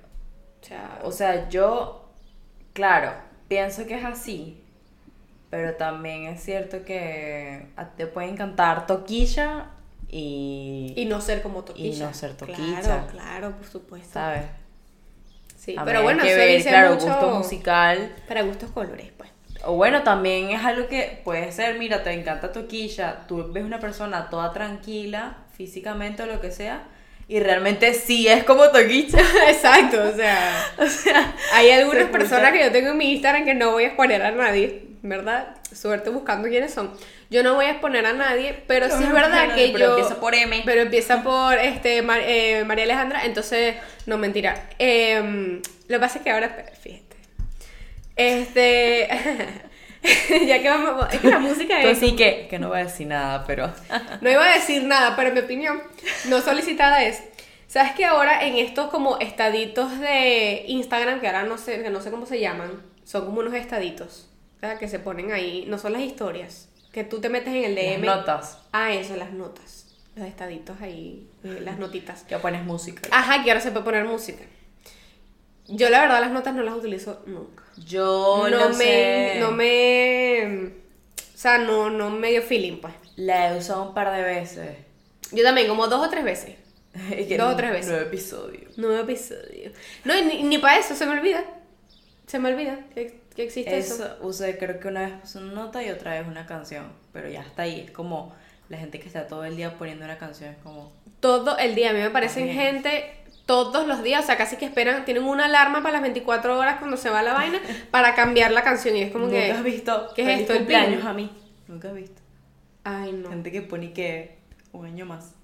O 0.61 0.65
sea, 0.65 0.99
O 1.03 1.11
sea, 1.11 1.49
yo, 1.49 2.09
claro, 2.73 3.11
pienso 3.49 3.85
que 3.87 3.95
es 3.95 4.05
así, 4.05 4.61
pero 5.51 5.75
también 5.75 6.25
es 6.27 6.41
cierto 6.41 6.83
que 6.85 7.67
a 7.75 7.89
te 7.89 8.07
puede 8.07 8.29
encantar 8.29 8.87
Toquilla 8.87 9.67
y, 10.09 10.93
y 10.95 11.05
no 11.05 11.19
ser 11.21 11.41
como 11.41 11.63
Toquilla. 11.63 11.95
y 11.95 11.99
no 11.99 12.13
ser 12.13 12.35
Toquilla. 12.35 12.79
Claro, 12.81 13.07
claro, 13.11 13.51
por 13.51 13.67
supuesto. 13.67 14.13
¿sabes? 14.13 14.43
Sí, 15.57 15.75
También 15.75 15.85
pero 15.85 16.03
bueno, 16.03 16.23
que 16.23 16.29
eso 16.29 16.37
ver, 16.37 16.57
dice 16.57 16.69
claro, 16.69 16.93
mucho 16.95 17.05
gusto 17.05 17.29
musical. 17.31 18.15
para 18.27 18.41
gustos 18.43 18.71
colores, 18.71 19.11
pues. 19.15 19.29
O 19.65 19.75
bueno, 19.75 20.03
también 20.03 20.49
es 20.49 20.63
algo 20.63 20.87
que 20.87 21.21
puede 21.23 21.51
ser, 21.51 21.77
mira, 21.77 22.01
te 22.01 22.11
encanta 22.13 22.51
Toquilla, 22.51 23.27
tú 23.27 23.51
ves 23.51 23.63
una 23.63 23.79
persona 23.79 24.29
toda 24.29 24.53
tranquila, 24.53 25.37
físicamente 25.55 26.23
o 26.23 26.27
lo 26.27 26.39
que 26.39 26.49
sea, 26.51 26.83
y 27.27 27.41
realmente 27.41 27.93
sí 27.93 28.27
es 28.27 28.45
como 28.45 28.69
Toquilla. 28.69 29.19
Exacto, 29.49 30.01
o 30.01 30.15
sea, 30.15 30.65
o 30.79 30.87
sea, 30.87 31.35
hay 31.53 31.71
algunas 31.71 32.05
personas 32.09 32.53
que 32.53 32.63
yo 32.63 32.71
tengo 32.71 32.91
en 32.91 32.97
mi 32.97 33.11
Instagram 33.11 33.43
que 33.43 33.53
no 33.53 33.71
voy 33.71 33.83
a 33.83 33.87
exponer 33.87 34.21
a 34.23 34.31
nadie, 34.31 34.90
¿verdad? 35.01 35.55
Suerte 35.73 36.09
buscando 36.09 36.47
quiénes 36.47 36.73
son. 36.73 36.91
Yo 37.29 37.43
no 37.43 37.55
voy 37.55 37.65
a 37.65 37.71
exponer 37.71 38.05
a 38.05 38.13
nadie, 38.13 38.63
pero 38.67 38.87
sí 38.87 39.03
es 39.03 39.11
verdad 39.11 39.55
que 39.55 39.69
pero 39.73 39.85
yo... 39.85 39.89
empieza 39.97 40.19
por 40.19 40.35
M. 40.35 40.61
Pero 40.65 40.81
empieza 40.81 41.23
por 41.23 41.57
este, 41.57 42.01
Mar- 42.01 42.21
eh, 42.23 42.63
María 42.65 42.83
Alejandra, 42.83 43.25
entonces, 43.25 43.75
no, 44.05 44.17
mentira. 44.17 44.69
Em, 44.79 45.61
lo 45.87 45.95
que 45.95 45.99
pasa 45.99 46.17
es 46.19 46.23
que 46.23 46.31
ahora, 46.31 46.49
fíjate. 46.81 47.15
Este... 48.15 49.07
ya 50.47 50.61
que 50.61 50.69
vamos... 50.69 51.13
Es 51.13 51.19
que 51.19 51.29
la 51.29 51.39
música 51.39 51.81
es... 51.81 51.97
así 51.97 52.15
que, 52.15 52.47
que 52.49 52.59
no 52.59 52.69
voy 52.69 52.79
a 52.79 52.83
decir 52.83 53.07
nada, 53.07 53.45
pero... 53.45 53.71
No 54.21 54.29
iba 54.29 54.43
a 54.43 54.53
decir 54.53 54.83
nada, 54.83 55.15
pero 55.15 55.31
mi 55.33 55.39
opinión, 55.39 55.81
no 56.27 56.41
solicitada 56.41 57.03
es. 57.03 57.23
¿Sabes 57.67 57.93
que 57.93 58.05
ahora 58.05 58.43
en 58.45 58.57
estos 58.57 58.89
como 58.89 59.17
estaditos 59.19 59.97
de 59.99 60.65
Instagram, 60.67 61.21
que 61.21 61.27
ahora 61.27 61.43
no 61.43 61.57
sé, 61.57 61.81
que 61.81 61.89
no 61.89 62.01
sé 62.01 62.11
cómo 62.11 62.25
se 62.25 62.39
llaman, 62.39 62.81
son 63.05 63.25
como 63.25 63.39
unos 63.39 63.53
estaditos, 63.53 64.27
¿verdad? 64.61 64.77
Que 64.79 64.87
se 64.87 64.99
ponen 64.99 65.31
ahí, 65.31 65.65
no 65.67 65.77
son 65.77 65.93
las 65.93 66.01
historias, 66.01 66.69
que 66.91 67.03
tú 67.03 67.19
te 67.19 67.29
metes 67.29 67.53
en 67.53 67.63
el 67.65 67.75
Las 67.75 67.85
DM. 67.85 68.05
notas. 68.05 68.57
Ah, 68.71 68.93
eso, 68.93 69.15
las 69.15 69.31
notas. 69.31 69.85
Los 70.15 70.27
estaditos 70.27 70.79
ahí, 70.81 71.29
eh, 71.43 71.59
las 71.61 71.79
notitas. 71.79 72.23
Que 72.23 72.37
pones 72.37 72.63
música. 72.63 73.07
Ajá, 73.11 73.43
que 73.43 73.49
ahora 73.51 73.61
se 73.61 73.71
puede 73.71 73.85
poner 73.85 74.05
música. 74.05 74.43
Yo 75.67 75.89
la 75.89 76.01
verdad 76.01 76.19
las 76.19 76.31
notas 76.31 76.53
no 76.53 76.63
las 76.63 76.75
utilizo 76.75 77.21
nunca. 77.25 77.63
Yo 77.77 78.47
no 78.49 78.69
me, 78.69 78.75
sé. 78.75 79.37
no 79.39 79.51
me, 79.51 80.73
o 81.17 81.37
sea, 81.37 81.59
no, 81.59 81.89
no 81.89 82.09
me 82.09 82.31
dio 82.31 82.41
feeling, 82.41 82.77
pues. 82.81 82.93
La 83.15 83.53
he 83.53 83.57
usado 83.57 83.83
un 83.83 83.93
par 83.93 84.11
de 84.13 84.21
veces. 84.21 84.77
Yo 85.31 85.43
también, 85.43 85.67
como 85.69 85.87
dos 85.87 86.05
o 86.05 86.09
tres 86.09 86.23
veces. 86.25 86.55
Dos 87.37 87.53
o 87.53 87.55
tres 87.55 87.71
veces. 87.71 87.87
Nueve 87.87 88.05
episodios. 88.07 88.77
Nuevo 88.77 88.97
episodio. 88.97 89.71
No, 90.03 90.17
y 90.17 90.23
ni, 90.23 90.43
ni 90.43 90.57
para 90.57 90.77
eso, 90.77 90.93
se 90.93 91.05
me 91.05 91.13
olvida. 91.13 91.41
Se 92.31 92.39
me 92.39 92.47
olvida 92.47 92.79
que, 92.95 93.19
que 93.35 93.43
existe 93.43 93.77
eso. 93.77 93.95
Eso, 93.95 94.17
usé, 94.21 94.57
creo 94.57 94.79
que 94.79 94.87
una 94.87 95.01
vez 95.01 95.11
puse 95.19 95.37
una 95.37 95.51
nota 95.51 95.83
y 95.83 95.89
otra 95.89 96.13
vez 96.13 96.25
una 96.25 96.45
canción. 96.45 96.85
Pero 97.11 97.27
ya 97.27 97.41
está 97.41 97.63
ahí. 97.63 97.81
Es 97.81 97.91
como 97.91 98.33
la 98.69 98.77
gente 98.77 99.01
que 99.01 99.07
está 99.07 99.27
todo 99.27 99.43
el 99.43 99.57
día 99.57 99.77
poniendo 99.77 100.05
una 100.05 100.17
canción. 100.17 100.51
Es 100.51 100.57
como. 100.59 100.93
Todo 101.19 101.57
el 101.57 101.75
día. 101.75 101.89
A 101.89 101.93
mí 101.93 101.99
me 101.99 102.09
parecen 102.09 102.47
gente 102.53 103.15
todos 103.45 103.85
los 103.85 104.01
días. 104.01 104.23
O 104.23 104.25
sea, 104.27 104.37
casi 104.37 104.55
que 104.55 104.63
esperan, 104.63 105.03
tienen 105.03 105.25
una 105.25 105.43
alarma 105.47 105.83
para 105.83 105.91
las 105.91 106.03
24 106.03 106.57
horas 106.57 106.77
cuando 106.79 106.95
se 106.95 107.09
va 107.09 107.21
la 107.21 107.33
vaina 107.33 107.59
para 107.91 108.15
cambiar 108.15 108.53
la 108.53 108.63
canción. 108.63 108.95
Y 108.95 109.01
es 109.01 109.11
como 109.11 109.25
¿Nunca 109.25 109.37
que. 109.37 109.51
has 109.51 109.63
visto? 109.65 110.07
¿qué 110.15 110.21
es 110.21 110.39
esto, 110.39 110.53
el 110.53 110.59
cumpleaños 110.59 111.03
a 111.03 111.11
mí. 111.11 111.29
Nunca 111.67 111.89
has 111.89 111.95
visto. 111.95 112.21
Ay, 112.85 113.11
no. 113.11 113.27
Gente 113.27 113.51
que 113.51 113.61
pone 113.61 113.91
que 113.91 114.37
un 114.71 114.85
año 114.85 115.05
más. 115.05 115.35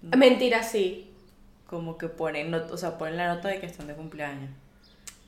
Mentira, 0.00 0.62
sí. 0.62 1.10
Como 1.66 1.98
que 1.98 2.06
ponen, 2.06 2.54
o 2.54 2.76
sea, 2.76 2.98
ponen 2.98 3.16
la 3.16 3.34
nota 3.34 3.48
de 3.48 3.58
que 3.58 3.66
están 3.66 3.88
de 3.88 3.94
cumpleaños. 3.94 4.50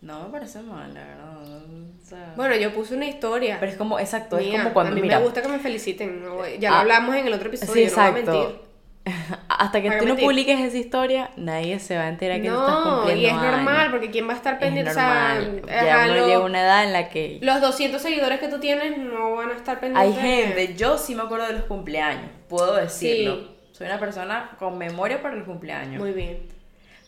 No 0.02 0.24
me 0.24 0.28
parece 0.30 0.60
mal, 0.60 0.92
la 0.94 1.00
verdad. 1.04 1.36
O 1.38 2.06
sea, 2.06 2.32
Bueno, 2.36 2.54
yo 2.56 2.72
puse 2.72 2.94
una 2.94 3.06
historia. 3.06 3.56
pero 3.58 3.72
es 3.72 3.78
como, 3.78 3.98
exacto, 3.98 4.38
es 4.38 4.50
como 4.56 4.72
cuando 4.72 4.92
a 4.92 4.94
mí 4.94 5.00
mira, 5.02 5.18
me 5.18 5.24
gusta 5.24 5.42
que 5.42 5.48
me 5.48 5.58
feliciten. 5.58 6.22
no 6.22 6.36
voy- 6.36 6.58
ya 6.58 6.70
lo 6.70 6.76
Ah, 6.76 6.80
hablamos 6.80 7.16
en 7.16 7.26
el 7.26 7.32
otro 7.34 7.48
episodio. 7.48 7.72
Sí, 7.72 7.86
no 7.90 7.96
voy 7.96 8.04
a 8.04 8.08
exacto. 8.18 8.32
mentir. 8.32 8.66
Hasta 9.48 9.80
que 9.80 9.88
¿Para 9.88 10.00
tú 10.00 10.06
no 10.06 10.16
publiques 10.16 10.58
esa 10.60 10.76
historia, 10.76 11.30
nadie 11.36 11.78
se 11.78 11.96
va 11.96 12.02
a 12.04 12.08
enterar 12.08 12.42
que 12.42 12.48
tú 12.48 12.54
estás 12.58 12.74
No, 12.84 12.94
cumpliendo 12.96 13.22
y 13.22 13.26
es 13.26 13.32
normal, 13.34 13.76
años. 13.78 13.90
porque 13.92 14.10
¿quién 14.10 14.28
va 14.28 14.32
a 14.32 14.36
estar 14.36 14.54
Es 14.54 14.60
pendiente? 14.60 14.90
O 14.90 14.94
sea, 14.94 15.34
normal. 15.40 15.62
ya 15.68 16.04
uno 16.06 16.14
lo- 16.16 16.26
llega 16.26 16.40
una 16.40 16.60
edad 16.60 16.84
en 16.84 16.92
la 16.92 17.08
que 17.08 17.38
los 17.40 17.60
200 17.60 18.02
seguidores 18.02 18.40
que 18.40 18.48
tú 18.48 18.58
tienes 18.58 18.98
no 18.98 19.36
van 19.36 19.50
a 19.50 19.54
estar 19.54 19.76
hay 19.76 19.80
pendientes. 20.12 20.20
gente, 20.20 20.74
yo 20.74 20.98
sí 20.98 21.14
me 21.14 21.22
acuerdo 21.22 21.46
de 21.46 21.52
los 21.54 21.62
cumpleaños, 21.62 22.30
puedo 22.48 22.74
decirlo. 22.76 23.36
Sí. 23.36 23.50
Soy 23.72 23.86
una 23.86 23.98
persona 24.00 24.50
con 24.58 24.76
memoria 24.76 25.22
para 25.22 25.36
el 25.36 25.44
cumpleaños. 25.44 26.00
Muy 26.00 26.12
bien. 26.12 26.40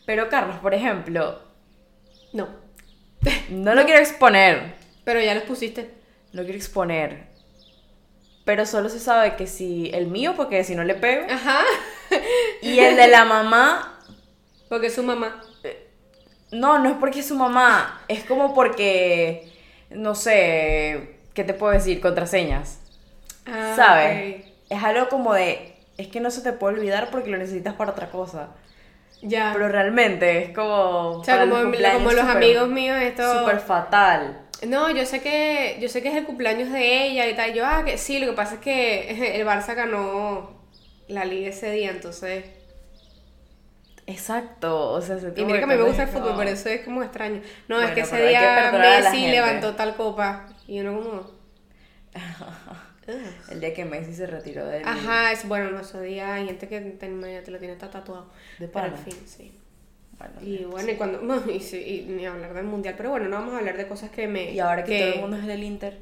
Pero 0.05 0.29
Carlos, 0.29 0.55
por 0.61 0.73
ejemplo, 0.73 1.39
No, 2.31 2.47
no 3.49 3.75
lo 3.75 3.85
quiero 3.85 3.99
exponer, 3.99 4.75
pero 5.03 5.21
ya 5.21 5.33
los 5.35 5.43
pusiste. 5.43 5.89
no 6.33 6.41
quiero 6.43 6.57
exponer. 6.57 7.27
Pero 8.45 8.65
solo 8.65 8.89
se 8.89 8.99
sabe 8.99 9.35
que 9.35 9.47
si 9.47 9.91
el 9.93 10.07
mío, 10.07 10.33
porque 10.35 10.63
si 10.63 10.75
no 10.75 10.83
le 10.83 10.95
pego, 10.95 11.27
Ajá. 11.29 11.63
y 12.61 12.79
el 12.79 12.95
de 12.95 13.07
la 13.07 13.25
mamá, 13.25 13.99
Porque 14.69 14.87
es 14.87 14.95
su 14.95 15.03
mamá. 15.03 15.41
No, 16.51 16.79
no 16.79 16.89
es 16.89 16.95
porque 16.97 17.19
es 17.19 17.27
su 17.27 17.35
mamá, 17.35 18.01
es 18.07 18.23
como 18.23 18.55
porque, 18.55 19.51
no 19.91 20.15
sé, 20.15 21.19
¿qué 21.35 21.43
te 21.43 21.53
puedo 21.53 21.73
decir? 21.73 22.01
Contraseñas, 22.01 22.79
Ah, 23.45 23.75
¿sabes? 23.75 24.45
Es 24.69 24.83
algo 24.83 25.09
como 25.09 25.33
de, 25.33 25.75
es 25.97 26.07
que 26.07 26.19
no 26.21 26.31
se 26.31 26.41
te 26.41 26.53
puede 26.53 26.75
olvidar 26.75 27.09
porque 27.11 27.29
lo 27.29 27.37
necesitas 27.37 27.75
para 27.75 27.91
otra 27.91 28.09
cosa. 28.11 28.49
Ya. 29.21 29.51
Pero 29.53 29.67
realmente 29.67 30.43
es 30.43 30.55
como... 30.55 31.19
o 31.19 31.23
sea, 31.23 31.41
como, 31.41 31.57
los 31.57 32.15
como 32.15 32.31
amigos 32.31 32.69
míos, 32.69 32.97
esto. 33.01 33.39
Súper 33.39 33.59
fatal. 33.59 34.45
No, 34.67 34.91
yo 34.91 35.05
sé 35.05 35.21
que 35.21 35.77
yo 35.79 35.87
sé 35.87 36.01
que 36.01 36.09
es 36.09 36.15
el 36.15 36.25
cumpleaños 36.25 36.71
de 36.71 37.05
ella 37.05 37.27
y 37.27 37.35
tal. 37.35 37.53
Yo, 37.53 37.65
ah, 37.65 37.83
que 37.85 37.97
sí, 37.97 38.19
lo 38.19 38.27
que 38.27 38.33
pasa 38.33 38.55
es 38.55 38.61
que 38.61 39.35
el 39.39 39.47
Barça 39.47 39.75
ganó 39.75 40.59
la 41.07 41.25
liga 41.25 41.49
ese 41.49 41.71
día, 41.71 41.91
entonces. 41.91 42.45
Exacto, 44.05 44.91
o 44.91 45.01
sea, 45.01 45.17
ese 45.17 45.33
Y 45.35 45.45
mira 45.45 45.59
que 45.59 45.65
a 45.65 45.67
mí 45.67 45.75
me 45.75 45.83
gusta 45.83 46.03
el 46.03 46.09
fútbol, 46.09 46.33
pero 46.35 46.49
eso 46.49 46.67
es 46.67 46.81
como 46.81 47.03
extraño. 47.03 47.41
No, 47.67 47.79
es 47.79 47.91
que 47.91 48.01
ese 48.01 48.17
que 48.17 48.29
día 48.29 48.71
Messi 48.71 49.27
levantó 49.27 49.75
tal 49.75 49.95
copa 49.95 50.47
y 50.67 50.79
uno 50.79 50.99
como. 50.99 51.39
El 53.49 53.59
día 53.59 53.73
que 53.73 53.85
Messi 53.85 54.13
se 54.13 54.25
retiró 54.27 54.65
del... 54.67 54.87
Ajá, 54.87 55.31
es 55.31 55.47
bueno, 55.47 55.71
no, 55.71 55.79
ese 55.79 56.01
día 56.01 56.33
hay 56.35 56.45
gente 56.47 56.67
que 56.67 56.79
te, 56.81 57.07
te 57.07 57.51
lo 57.51 57.59
tiene 57.59 57.75
ta- 57.75 57.89
tatuado. 57.89 58.29
De 58.59 58.67
Pero 58.67 58.85
en 58.87 58.97
fin, 58.97 59.13
sí. 59.25 59.51
Bueno, 60.17 60.33
Y 60.41 60.65
bueno, 60.65 60.91
y 60.91 60.95
cuando. 60.95 61.51
y, 61.51 61.59
sí, 61.61 61.77
y 61.77 62.11
ni 62.11 62.25
hablar 62.25 62.53
del 62.53 62.65
mundial, 62.65 62.95
pero 62.97 63.09
bueno, 63.11 63.29
no 63.29 63.37
vamos 63.37 63.53
a 63.53 63.59
hablar 63.59 63.77
de 63.77 63.87
cosas 63.87 64.09
que 64.09 64.27
me. 64.27 64.51
y 64.51 64.59
ahora 64.59 64.83
que, 64.83 64.99
todo 64.99 65.13
el 65.13 65.19
mundo 65.21 65.37
es 65.37 65.45
del 65.47 65.63
Inter, 65.63 65.97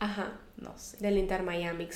Ajá, 0.00 0.32
no 0.56 0.76
sé. 0.76 0.96
del 0.98 1.18
Inter 1.18 1.44
Miami. 1.44 1.88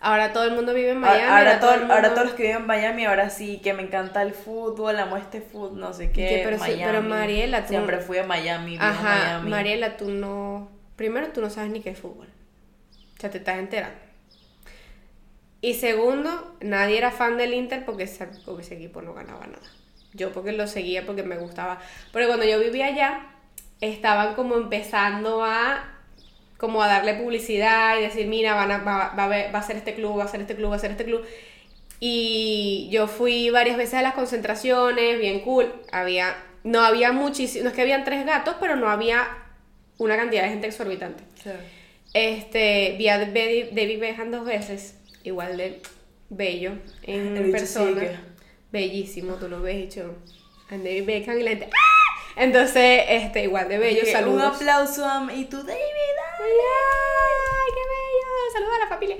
Ahora 0.00 0.32
todo 0.32 0.44
el 0.44 0.54
mundo 0.56 0.74
vive 0.74 0.90
en 0.90 0.98
Miami. 0.98 1.20
Ahora, 1.22 1.38
ahora, 1.38 1.60
todo- 1.60 1.74
el 1.74 1.78
mundo- 1.80 1.94
ahora 1.94 2.14
todos 2.14 2.24
los 2.26 2.34
que 2.34 2.42
viven 2.42 2.58
en 2.62 2.66
Miami, 2.66 3.04
ahora 3.04 3.30
sí, 3.30 3.60
que 3.62 3.74
me 3.74 3.82
encanta 3.84 4.22
el 4.22 4.32
fútbol, 4.34 4.98
amo 4.98 5.16
este 5.16 5.40
fútbol, 5.40 5.78
no 5.78 5.92
sé 5.92 6.10
qué. 6.10 6.28
Que, 6.28 6.40
pero 6.44 6.58
sí, 6.58 6.72
pero 6.76 7.00
Miami. 7.00 7.08
Mariela, 7.08 7.62
tú- 7.62 7.68
Siempre 7.68 7.98
fui 8.00 8.18
a 8.18 8.24
Miami, 8.24 8.76
Ajá, 8.80 9.02
Miami. 9.18 9.50
Mariela, 9.50 9.96
tú 9.96 10.10
no. 10.10 10.68
Primero, 10.96 11.28
tú 11.28 11.40
no 11.40 11.48
sabes 11.48 11.70
ni 11.70 11.80
qué 11.80 11.90
es 11.90 11.98
fútbol. 11.98 12.26
Sea, 13.18 13.30
te 13.30 13.38
estás 13.38 13.58
enterando. 13.58 14.04
Y 15.64 15.72
segundo, 15.72 16.56
nadie 16.60 16.98
era 16.98 17.10
fan 17.10 17.38
del 17.38 17.54
Inter 17.54 17.86
porque 17.86 18.02
ese, 18.02 18.28
equipo 18.70 19.00
no 19.00 19.14
ganaba 19.14 19.46
nada. 19.46 19.62
Yo 20.12 20.30
porque 20.30 20.52
lo 20.52 20.66
seguía 20.66 21.06
porque 21.06 21.22
me 21.22 21.38
gustaba. 21.38 21.80
Pero 22.12 22.26
cuando 22.26 22.44
yo 22.44 22.60
vivía 22.60 22.88
allá, 22.88 23.26
estaban 23.80 24.34
como 24.34 24.56
empezando 24.56 25.42
a 25.42 25.90
como 26.58 26.82
a 26.82 26.86
darle 26.86 27.14
publicidad 27.14 27.98
y 27.98 28.02
decir, 28.02 28.26
mira, 28.26 28.54
van 28.54 28.72
a, 28.72 28.78
va, 28.78 29.58
a 29.58 29.62
ser 29.62 29.76
este 29.76 29.94
club, 29.94 30.18
va 30.18 30.24
a 30.24 30.28
ser 30.28 30.42
este 30.42 30.54
club, 30.54 30.70
va 30.70 30.76
a 30.76 30.78
ser 30.78 30.90
este 30.90 31.06
club. 31.06 31.24
Y 31.98 32.90
yo 32.92 33.06
fui 33.06 33.48
varias 33.48 33.78
veces 33.78 33.94
a 33.94 34.02
las 34.02 34.12
concentraciones, 34.12 35.18
bien 35.18 35.40
cool. 35.40 35.72
Había, 35.92 36.36
no 36.62 36.82
había 36.82 37.12
muchísimo, 37.12 37.64
no 37.64 37.70
es 37.70 37.74
que 37.74 37.80
habían 37.80 38.04
tres 38.04 38.26
gatos, 38.26 38.56
pero 38.60 38.76
no 38.76 38.90
había 38.90 39.26
una 39.96 40.16
cantidad 40.16 40.42
de 40.42 40.50
gente 40.50 40.66
exorbitante. 40.66 41.22
Sí. 41.42 41.50
Este, 42.14 42.94
vi 42.96 43.08
a 43.08 43.18
David 43.18 43.98
Beckham 43.98 44.30
dos 44.30 44.46
veces, 44.46 44.98
igual 45.24 45.56
de 45.56 45.82
bello 46.30 46.72
en 47.02 47.36
El 47.36 47.50
persona. 47.50 48.00
sigue. 48.00 48.16
Bellísimo, 48.70 49.34
tú 49.34 49.48
lo 49.48 49.60
ves 49.60 49.76
hecho. 49.76 50.14
A 50.70 50.76
David 50.76 51.06
Beckham 51.06 51.40
y 51.40 51.42
la 51.42 51.50
gente. 51.50 51.70
¡ah! 51.72 52.14
Entonces, 52.36 53.02
este, 53.08 53.44
igual 53.44 53.68
de 53.68 53.78
bello, 53.78 54.06
saludos. 54.10 54.34
Un 54.34 54.42
aplauso 54.42 55.04
a 55.04 55.28
y 55.34 55.44
tú, 55.44 55.56
David. 55.58 55.80
¡Ay, 56.40 57.72
qué 57.74 57.80
bello! 57.90 58.52
Saludos 58.52 58.74
a 58.74 58.78
la 58.78 58.88
familia. 58.88 59.16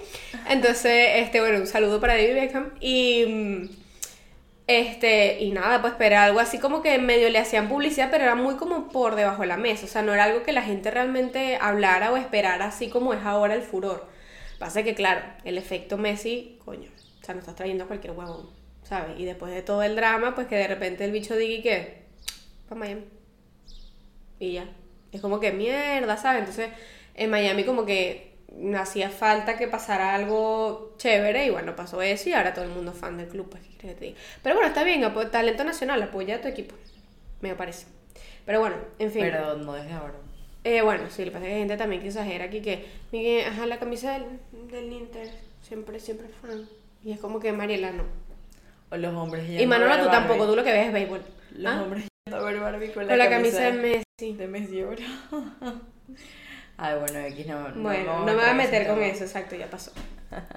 Entonces, 0.49 1.09
este, 1.17 1.41
bueno, 1.41 1.59
un 1.59 1.67
saludo 1.67 2.01
para 2.01 2.15
David 2.15 2.35
Beckham. 2.35 2.75
Y. 2.81 3.71
Este, 4.67 5.43
y 5.43 5.51
nada, 5.51 5.83
pues, 5.83 5.93
pero 5.99 6.17
algo 6.19 6.41
así 6.41 6.59
como 6.59 6.81
que 6.81 6.99
medio 6.99 7.29
le 7.29 7.39
hacían 7.39 7.69
publicidad, 7.69 8.09
pero 8.11 8.25
era 8.25 8.35
muy 8.35 8.57
como 8.57 8.89
por 8.89 9.15
debajo 9.15 9.43
de 9.43 9.49
la 9.49 9.59
mesa. 9.59 9.85
O 9.85 9.89
sea, 9.89 10.03
no 10.03 10.15
era 10.15 10.25
algo 10.25 10.43
que 10.43 10.53
la 10.53 10.63
gente 10.63 10.91
realmente 10.91 11.59
hablara 11.61 12.13
o 12.13 12.17
esperara 12.17 12.67
así 12.67 12.89
como 12.89 13.13
es 13.13 13.23
ahora 13.25 13.55
el 13.55 13.63
furor. 13.63 14.09
Pasa 14.59 14.83
que, 14.83 14.95
claro, 14.95 15.21
el 15.45 15.59
efecto 15.59 15.99
Messi, 15.99 16.59
coño, 16.65 16.91
o 17.21 17.25
sea, 17.25 17.35
no 17.35 17.41
estás 17.41 17.57
trayendo 17.57 17.85
a 17.85 17.87
cualquier 17.89 18.15
huevón, 18.15 18.49
¿sabes? 18.83 19.19
Y 19.19 19.25
después 19.27 19.53
de 19.53 19.63
todo 19.63 19.83
el 19.83 19.97
drama, 19.97 20.35
pues 20.35 20.47
que 20.47 20.57
de 20.57 20.69
repente 20.69 21.05
el 21.05 21.13
bicho 21.13 21.37
diga 21.37 21.55
y 21.55 21.63
que, 21.63 22.05
para 22.69 22.79
Miami. 22.81 23.05
Y 24.39 24.53
ya. 24.53 24.69
Es 25.13 25.21
como 25.21 25.41
que 25.41 25.53
mierda, 25.53 26.17
¿sabes? 26.17 26.41
Entonces, 26.41 26.71
en 27.15 27.31
Miami 27.31 27.65
como 27.65 27.85
que 27.85 28.34
hacía 28.77 29.11
falta 29.11 29.57
que 29.57 29.69
pasara 29.69 30.15
algo 30.15 30.95
chévere 30.99 31.47
y 31.47 31.51
bueno, 31.51 31.75
pasó 31.77 32.01
eso 32.03 32.29
y 32.29 32.33
ahora 32.33 32.55
todo 32.55 32.65
el 32.65 32.71
mundo 32.71 32.93
es 32.93 32.99
fan 32.99 33.17
del 33.17 33.29
club, 33.29 33.49
pues, 33.51 33.63
¿qué 33.63 33.69
quieres 33.77 33.95
que 33.95 33.99
te 34.01 34.05
diga? 34.07 34.19
Pero 34.43 34.55
bueno, 34.57 34.69
está 34.69 34.85
bien, 34.85 35.05
talento 35.31 35.65
nacional, 35.65 36.03
apoya 36.03 36.37
a 36.37 36.41
tu 36.41 36.49
equipo, 36.49 36.75
me 37.41 37.55
parece. 37.55 37.87
Pero 38.47 38.61
bueno, 38.61 38.77
en 38.99 39.11
fin. 39.11 39.23
Pero 39.23 39.57
no 39.57 39.73
desde 39.73 39.93
ahora. 39.93 40.15
Eh, 40.65 40.81
bueno, 40.83 41.05
sí, 41.11 41.25
lo 41.25 41.31
que 41.31 41.33
pasa 41.33 41.45
es 41.45 41.49
que 41.51 41.55
hay 41.55 41.61
gente 41.61 41.77
también 41.77 42.01
que 42.01 42.09
exagera 42.09 42.45
aquí 42.47 42.61
que, 42.63 42.87
Miguel, 43.13 43.47
ajá, 43.49 43.67
la 43.67 43.79
camisa 43.79 44.13
del, 44.19 44.25
del 44.71 44.93
Inter, 44.93 45.31
siempre, 45.63 46.01
siempre 46.01 46.29
fan. 46.41 46.67
Y 47.05 47.13
es 47.13 47.21
como 47.21 47.39
que 47.41 47.53
Mariela 47.53 47.91
no. 47.93 48.05
O 48.91 48.97
los 48.97 49.15
hombres 49.15 49.49
Y 49.61 49.67
Manolo, 49.67 49.93
tú 49.97 50.05
Barbie. 50.07 50.11
tampoco, 50.13 50.47
tú 50.47 50.57
lo 50.57 50.65
que 50.65 50.73
ves 50.73 50.87
es 50.87 50.93
béisbol. 50.93 51.23
Los 51.57 51.73
¿Ah? 51.75 51.83
hombres 51.83 52.05
yendo 52.27 52.39
a 52.41 52.51
ver 52.51 52.61
Barbie 52.61 52.93
con 52.93 53.03
la, 53.07 53.09
Con 53.11 53.19
la 53.19 53.29
camisa 53.29 53.61
de 53.61 53.73
Messi. 53.73 54.33
de 54.37 54.47
Messi 54.47 54.81
ahora. 54.81 55.05
Ay, 56.77 56.99
bueno, 56.99 57.19
X 57.21 57.47
no. 57.47 57.69
Bueno, 57.77 58.21
no, 58.21 58.25
me 58.25 58.35
voy 58.35 58.45
a 58.45 58.55
meter 58.55 58.87
con 58.89 59.03
eso, 59.03 59.25
exacto, 59.25 59.55
ya 59.55 59.71
pasó. 59.71 59.93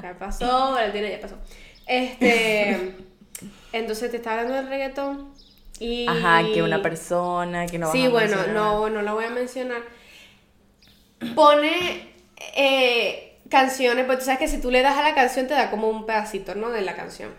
Ya 0.02 0.14
pasó, 0.20 0.72
Valentina, 0.72 1.10
ya 1.10 1.20
pasó. 1.20 1.38
Este. 1.86 2.96
Entonces 3.72 4.10
te 4.12 4.18
estaba 4.18 4.42
hablando 4.42 4.56
del 4.56 4.68
reggaetón. 4.68 5.34
Y... 5.80 6.08
Ajá, 6.08 6.42
que 6.52 6.64
una 6.64 6.82
persona 6.82 7.68
que 7.68 7.78
no 7.78 7.92
Sí, 7.92 8.08
bueno, 8.08 8.48
no, 8.48 8.90
no 8.90 9.02
la 9.04 9.14
voy 9.14 9.26
a 9.26 9.30
mencionar. 9.30 9.84
Pone 11.36 12.14
eh, 12.56 13.40
canciones, 13.50 14.06
pues 14.06 14.20
tú 14.20 14.26
sabes 14.26 14.40
que 14.40 14.48
si 14.48 14.60
tú 14.60 14.72
le 14.72 14.82
das 14.82 14.98
a 14.98 15.04
la 15.04 15.14
canción 15.14 15.48
te 15.48 15.54
da 15.54 15.70
como 15.70 15.90
un 15.90 16.08
pedacito, 16.08 16.56
¿no? 16.56 16.70
De 16.70 16.82
la 16.82 16.96
canción. 16.96 17.32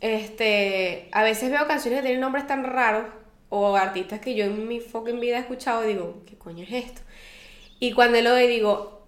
Este, 0.00 1.08
a 1.12 1.22
veces 1.22 1.50
veo 1.50 1.66
canciones 1.66 2.00
que 2.00 2.06
tienen 2.06 2.20
nombres 2.20 2.46
tan 2.46 2.64
raros 2.64 3.04
o 3.48 3.76
artistas 3.76 4.20
que 4.20 4.34
yo 4.34 4.44
en 4.44 4.66
mi 4.66 4.80
fucking 4.80 5.20
vida 5.20 5.36
he 5.36 5.40
escuchado 5.40 5.84
y 5.84 5.88
digo, 5.88 6.22
¿qué 6.26 6.36
coño 6.36 6.64
es 6.64 6.72
esto? 6.72 7.02
Y 7.84 7.92
cuando 7.92 8.18
lo 8.22 8.32
veo 8.32 8.48
digo, 8.48 9.06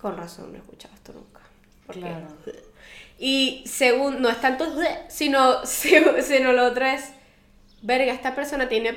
con 0.00 0.16
razón 0.16 0.52
no 0.52 0.58
he 0.58 0.60
escuchado 0.60 0.94
esto 0.94 1.12
nunca. 1.14 1.40
Claro. 1.88 2.28
Y 3.18 3.64
según, 3.66 4.22
no 4.22 4.28
es 4.28 4.40
tanto, 4.40 4.72
sino, 5.08 5.66
sino 5.66 6.52
lo 6.52 6.64
otro 6.64 6.86
es, 6.86 7.06
verga, 7.82 8.12
esta 8.12 8.36
persona 8.36 8.68
tiene 8.68 8.96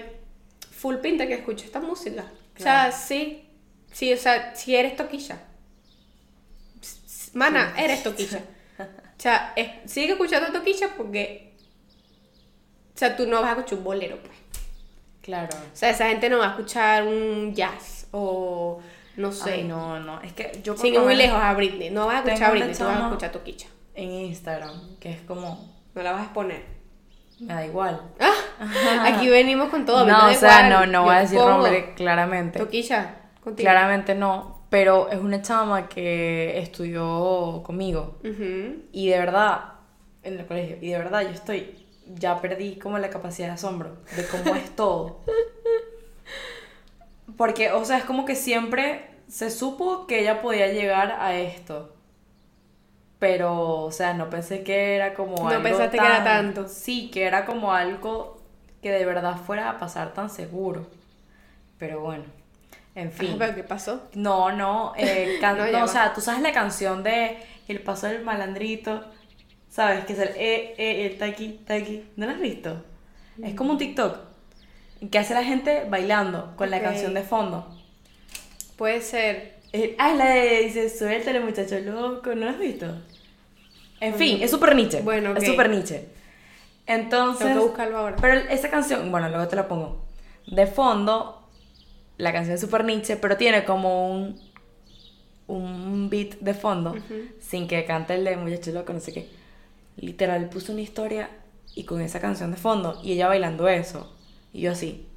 full 0.70 0.98
pinta 0.98 1.26
que 1.26 1.34
escucha 1.34 1.66
esta 1.66 1.80
música. 1.80 2.32
O 2.60 2.62
sea, 2.62 2.92
sí, 2.92 3.50
sí, 3.92 4.14
o 4.14 4.18
sea, 4.18 4.54
si 4.56 4.76
eres 4.76 4.96
toquilla. 4.96 5.42
Mana, 7.34 7.74
eres 7.76 8.04
toquilla. 8.04 8.44
O 8.78 9.20
sea, 9.20 9.56
sigue 9.88 10.12
escuchando 10.12 10.52
toquilla 10.52 10.96
porque, 10.96 11.56
o 12.94 12.98
sea, 13.00 13.18
tú 13.18 13.26
no 13.26 13.42
vas 13.42 13.50
a 13.50 13.54
escuchar 13.58 13.80
un 13.80 13.84
bolero, 13.84 14.20
pues. 14.22 14.38
Claro. 15.30 15.50
O 15.56 15.76
sea, 15.76 15.92
esa 15.92 16.08
gente 16.08 16.28
no 16.28 16.40
va 16.40 16.46
a 16.46 16.50
escuchar 16.50 17.04
un 17.04 17.54
jazz 17.54 18.08
o 18.10 18.80
no 19.16 19.32
sé. 19.32 19.52
Ay, 19.52 19.64
no, 19.64 20.00
no, 20.00 20.20
es 20.22 20.34
que 20.34 20.60
yo 20.64 20.76
Sigue 20.76 21.00
muy 21.00 21.16
lejos 21.16 21.40
a 21.40 21.54
Britney, 21.54 21.92
no 21.92 22.08
vas 22.08 22.16
a 22.16 22.20
escuchar 22.20 22.50
a 22.50 22.52
Britney, 22.52 22.74
tú 22.74 22.84
vas 22.84 23.00
a 23.00 23.06
escuchar 23.06 23.32
toquilla 23.32 23.68
en 23.94 24.10
Instagram, 24.10 24.98
que 25.00 25.12
es 25.12 25.22
como... 25.22 25.70
No 25.94 26.02
la 26.02 26.14
vas 26.14 26.22
a 26.22 26.24
exponer. 26.24 26.64
Me 27.42 27.54
da 27.54 27.64
igual. 27.64 28.02
Ah, 28.20 29.04
aquí 29.06 29.28
venimos 29.30 29.70
con 29.70 29.86
todo. 29.86 30.04
No, 30.04 30.30
o 30.30 30.34
sea, 30.34 30.68
no, 30.68 30.88
no 30.88 31.04
voy 31.04 31.16
a 31.16 31.20
decir 31.20 31.38
nombre 31.38 31.94
claramente. 31.94 32.58
Toquilla, 32.58 33.18
contigo. 33.44 33.70
Claramente 33.70 34.16
no, 34.16 34.64
pero 34.72 35.12
es 35.12 35.20
una 35.20 35.44
chama 35.44 35.88
que 35.88 36.58
estudió 36.58 37.62
conmigo. 37.64 38.18
Y 38.92 39.10
de 39.10 39.20
verdad, 39.20 39.74
en 40.24 40.40
el 40.40 40.48
colegio, 40.48 40.78
y 40.82 40.90
de 40.90 40.98
verdad 40.98 41.22
yo 41.22 41.30
estoy, 41.30 41.79
ya 42.16 42.42
perdí 42.42 42.78
como 42.78 42.98
la 42.98 43.10
capacidad 43.10 43.48
de 43.48 43.54
asombro 43.54 43.98
de 44.16 44.26
cómo 44.28 44.56
es 44.56 44.76
todo. 44.76 45.22
Porque, 47.38 47.72
o 47.72 47.86
sea, 47.86 47.98
es 47.98 48.04
como 48.04 48.26
que 48.26 48.36
siempre 48.36 49.10
se 49.28 49.50
supo 49.50 50.08
que 50.08 50.20
ella 50.20 50.42
podía 50.42 50.68
llegar 50.68 51.16
a 51.20 51.36
esto 51.36 51.94
pero, 53.20 53.84
o 53.84 53.92
sea, 53.92 54.14
no 54.14 54.30
pensé 54.30 54.64
que 54.64 54.96
era 54.96 55.14
como 55.14 55.36
no 55.36 55.50
algo. 55.50 55.58
No 55.58 55.64
pensaste 55.64 55.98
que 55.98 56.06
era 56.06 56.24
tanto. 56.24 56.68
Sí, 56.70 57.12
que 57.12 57.26
era 57.26 57.46
como 57.46 57.74
algo 57.74 58.42
que 58.82 58.92
de 58.92 59.06
verdad 59.06 59.36
fuera 59.36 59.70
a 59.70 59.78
pasar 59.78 60.14
tan 60.14 60.30
seguro. 60.30 60.88
Pero 61.78 62.00
bueno, 62.00 62.24
en 62.96 63.12
fin. 63.12 63.36
¿Pero 63.38 63.56
qué 63.56 63.64
pasó? 63.64 64.08
No, 64.14 64.54
no, 64.54 64.94
eh, 64.98 65.38
no, 65.74 65.84
o 65.84 65.88
sea, 65.88 66.14
tú 66.14 66.22
sabes 66.22 66.42
la 66.42 66.54
canción 66.54 67.04
de 67.04 67.38
El 67.68 67.82
paso 67.82 68.08
del 68.08 68.24
malandrito, 68.24 69.04
¿sabes? 69.70 70.06
Que 70.06 70.14
es 70.14 70.20
el 70.20 70.30
eh, 70.30 70.76
eh, 70.78 71.06
está 71.06 71.26
aquí, 71.26 71.58
está 71.60 71.76
aquí. 71.76 72.04
¿No 72.16 72.26
lo 72.26 72.34
has 72.34 72.40
visto? 72.40 72.84
Es 73.42 73.56
como 73.56 73.72
un 73.72 73.78
TikTok 73.78 74.18
que 75.12 75.18
hace 75.18 75.34
la 75.34 75.44
gente 75.44 75.86
bailando 75.90 76.54
con 76.58 76.70
la 76.70 76.82
canción 76.82 77.14
de 77.14 77.24
fondo. 77.24 77.66
Puede 78.76 79.02
ser. 79.02 79.60
Eh, 79.72 79.96
ah, 80.00 80.14
la 80.14 80.26
de 80.32 80.64
dice, 80.64 80.90
suéltale 80.90 81.40
muchacho 81.40 81.80
loco, 81.80 82.34
¿no 82.36 82.46
lo 82.46 82.50
has 82.52 82.60
visto? 82.60 82.88
En 84.02 84.16
fin, 84.16 84.42
es 84.42 84.52
súper 84.52 84.76
niche. 84.76 85.02
Bueno, 85.02 85.36
Es 85.36 85.46
súper 85.46 85.70
niche. 85.70 86.06
Entonces... 86.86 87.48
Tengo 87.48 87.60
que 87.60 87.68
buscarlo 87.68 87.98
ahora. 87.98 88.16
Pero 88.20 88.40
esa 88.50 88.70
canción, 88.70 89.12
bueno, 89.12 89.30
luego 89.30 89.48
te 89.48 89.56
la 89.56 89.68
pongo. 89.68 90.06
De 90.48 90.66
fondo, 90.66 91.48
la 92.18 92.34
canción 92.34 92.56
es 92.56 92.62
súper 92.62 92.84
niche, 92.84 93.18
pero 93.18 93.38
tiene 93.38 93.64
como 93.64 94.12
un, 94.12 94.42
un 95.48 96.10
beat 96.10 96.40
de 96.40 96.54
fondo, 96.54 96.96
sin 97.40 97.68
que 97.68 97.86
cante 97.86 98.16
el 98.16 98.24
de 98.24 98.38
muchacho 98.38 98.72
loco, 98.72 98.92
no 98.94 99.00
sé 99.00 99.14
qué. 99.14 99.39
Literal, 100.00 100.50
puso 100.50 100.72
una 100.72 100.82
historia 100.82 101.30
y 101.76 101.84
con 101.84 102.02
esa 102.02 102.20
canción 102.20 102.52
de 102.52 102.58
fondo, 102.58 103.00
y 103.04 103.14
ella 103.14 103.28
bailando 103.28 103.68
eso. 103.68 104.16
Y 104.54 104.62
yo 104.62 104.72
así, 104.72 105.10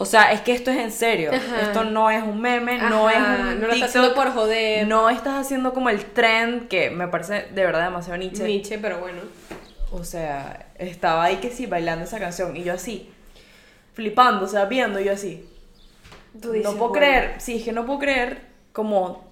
o 0.00 0.04
sea, 0.04 0.32
es 0.32 0.42
que 0.42 0.52
esto 0.52 0.70
es 0.70 0.78
en 0.78 0.92
serio. 0.92 1.32
Esto 1.32 1.82
no 1.84 2.08
es 2.08 2.22
un 2.22 2.40
meme, 2.40 2.78
no 2.78 3.10
es 3.10 3.16
un. 3.16 3.60
No 3.60 3.66
lo 3.66 3.72
estás 3.72 3.90
haciendo 3.90 4.14
por 4.14 4.32
joder. 4.32 4.86
No 4.86 5.10
estás 5.10 5.34
haciendo 5.34 5.74
como 5.74 5.90
el 5.90 6.04
trend 6.04 6.68
que 6.68 6.88
me 6.90 7.08
parece 7.08 7.48
de 7.52 7.64
verdad 7.64 7.84
demasiado 7.84 8.16
Nietzsche. 8.16 8.44
Nietzsche, 8.44 8.78
pero 8.78 9.00
bueno. 9.00 9.22
O 9.90 10.04
sea, 10.04 10.68
estaba 10.76 11.24
ahí 11.24 11.36
que 11.36 11.50
sí, 11.50 11.66
bailando 11.66 12.04
esa 12.04 12.20
canción. 12.20 12.56
Y 12.56 12.62
yo 12.62 12.74
así, 12.74 13.10
flipando, 13.94 14.44
o 14.44 14.48
sea, 14.48 14.66
viendo, 14.66 15.00
y 15.00 15.04
yo 15.04 15.12
así. 15.12 15.48
no 16.34 16.74
puedo 16.74 16.92
creer, 16.92 17.34
sí, 17.38 17.56
es 17.56 17.64
que 17.64 17.72
no 17.72 17.84
puedo 17.84 17.98
creer 17.98 18.42
como 18.72 19.27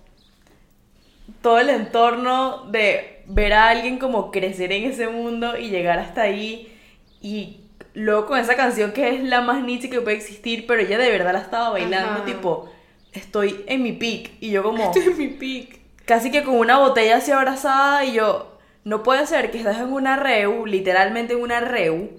todo 1.43 1.59
el 1.59 1.71
entorno 1.71 2.65
de 2.71 3.23
ver 3.27 3.53
a 3.53 3.69
alguien 3.69 3.99
como 3.99 4.31
crecer 4.31 4.73
en 4.73 4.85
ese 4.85 5.09
mundo 5.09 5.59
y 5.59 5.69
llegar 5.69 5.99
hasta 5.99 6.23
ahí 6.23 6.73
y 7.21 7.61
luego 7.95 8.27
con 8.27 8.39
esa 8.39 8.57
canción 8.57 8.93
que 8.93 9.15
es 9.15 9.25
la 9.25 9.41
más 9.41 9.63
niche 9.65 9.91
que 9.91 10.01
puede 10.01 10.17
existir, 10.17 10.67
pero 10.67 10.83
ella 10.83 10.99
de 10.99 11.11
verdad 11.11 11.33
la 11.33 11.41
estaba 11.41 11.71
bailando, 11.71 12.23
tipo, 12.23 12.71
estoy 13.13 13.65
en 13.67 13.83
mi 13.83 13.93
peak. 13.93 14.33
Y 14.41 14.51
yo 14.51 14.63
como... 14.63 14.85
Estoy 14.85 15.03
en 15.03 15.19
mi 15.19 15.29
peak. 15.29 15.81
Casi 16.05 16.31
que 16.31 16.45
con 16.45 16.57
una 16.57 16.79
botella 16.79 17.17
así 17.17 17.33
abrazada 17.33 18.05
y 18.05 18.13
yo, 18.13 18.59
no 18.85 19.03
puede 19.03 19.27
ser 19.27 19.51
que 19.51 19.59
estás 19.59 19.79
en 19.79 19.93
una 19.93 20.17
reu, 20.17 20.67
literalmente 20.67 21.33
en 21.33 21.41
una 21.41 21.61
reu. 21.61 22.11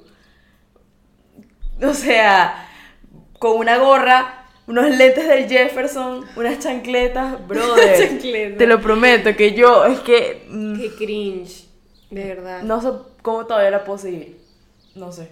O 1.82 1.94
sea, 1.94 2.68
con 3.40 3.58
una 3.58 3.78
gorra, 3.78 4.37
unos 4.68 4.96
lentes 4.96 5.28
del 5.28 5.48
Jefferson, 5.48 6.26
unas 6.36 6.60
chancletas, 6.60 7.48
brother. 7.48 8.20
Te 8.58 8.68
lo 8.68 8.82
prometo 8.82 9.36
que 9.36 9.54
yo, 9.54 9.86
es 9.86 10.00
que... 10.02 10.46
Mm, 10.50 10.80
Qué 10.80 10.96
cringe, 10.96 11.66
de 12.10 12.24
verdad. 12.26 12.62
No 12.64 12.82
sé 12.82 12.90
cómo 13.22 13.46
todavía 13.46 13.72
la 13.72 13.84
puedo 13.84 13.98
seguir. 13.98 14.38
No 14.96 15.12
sé. 15.12 15.30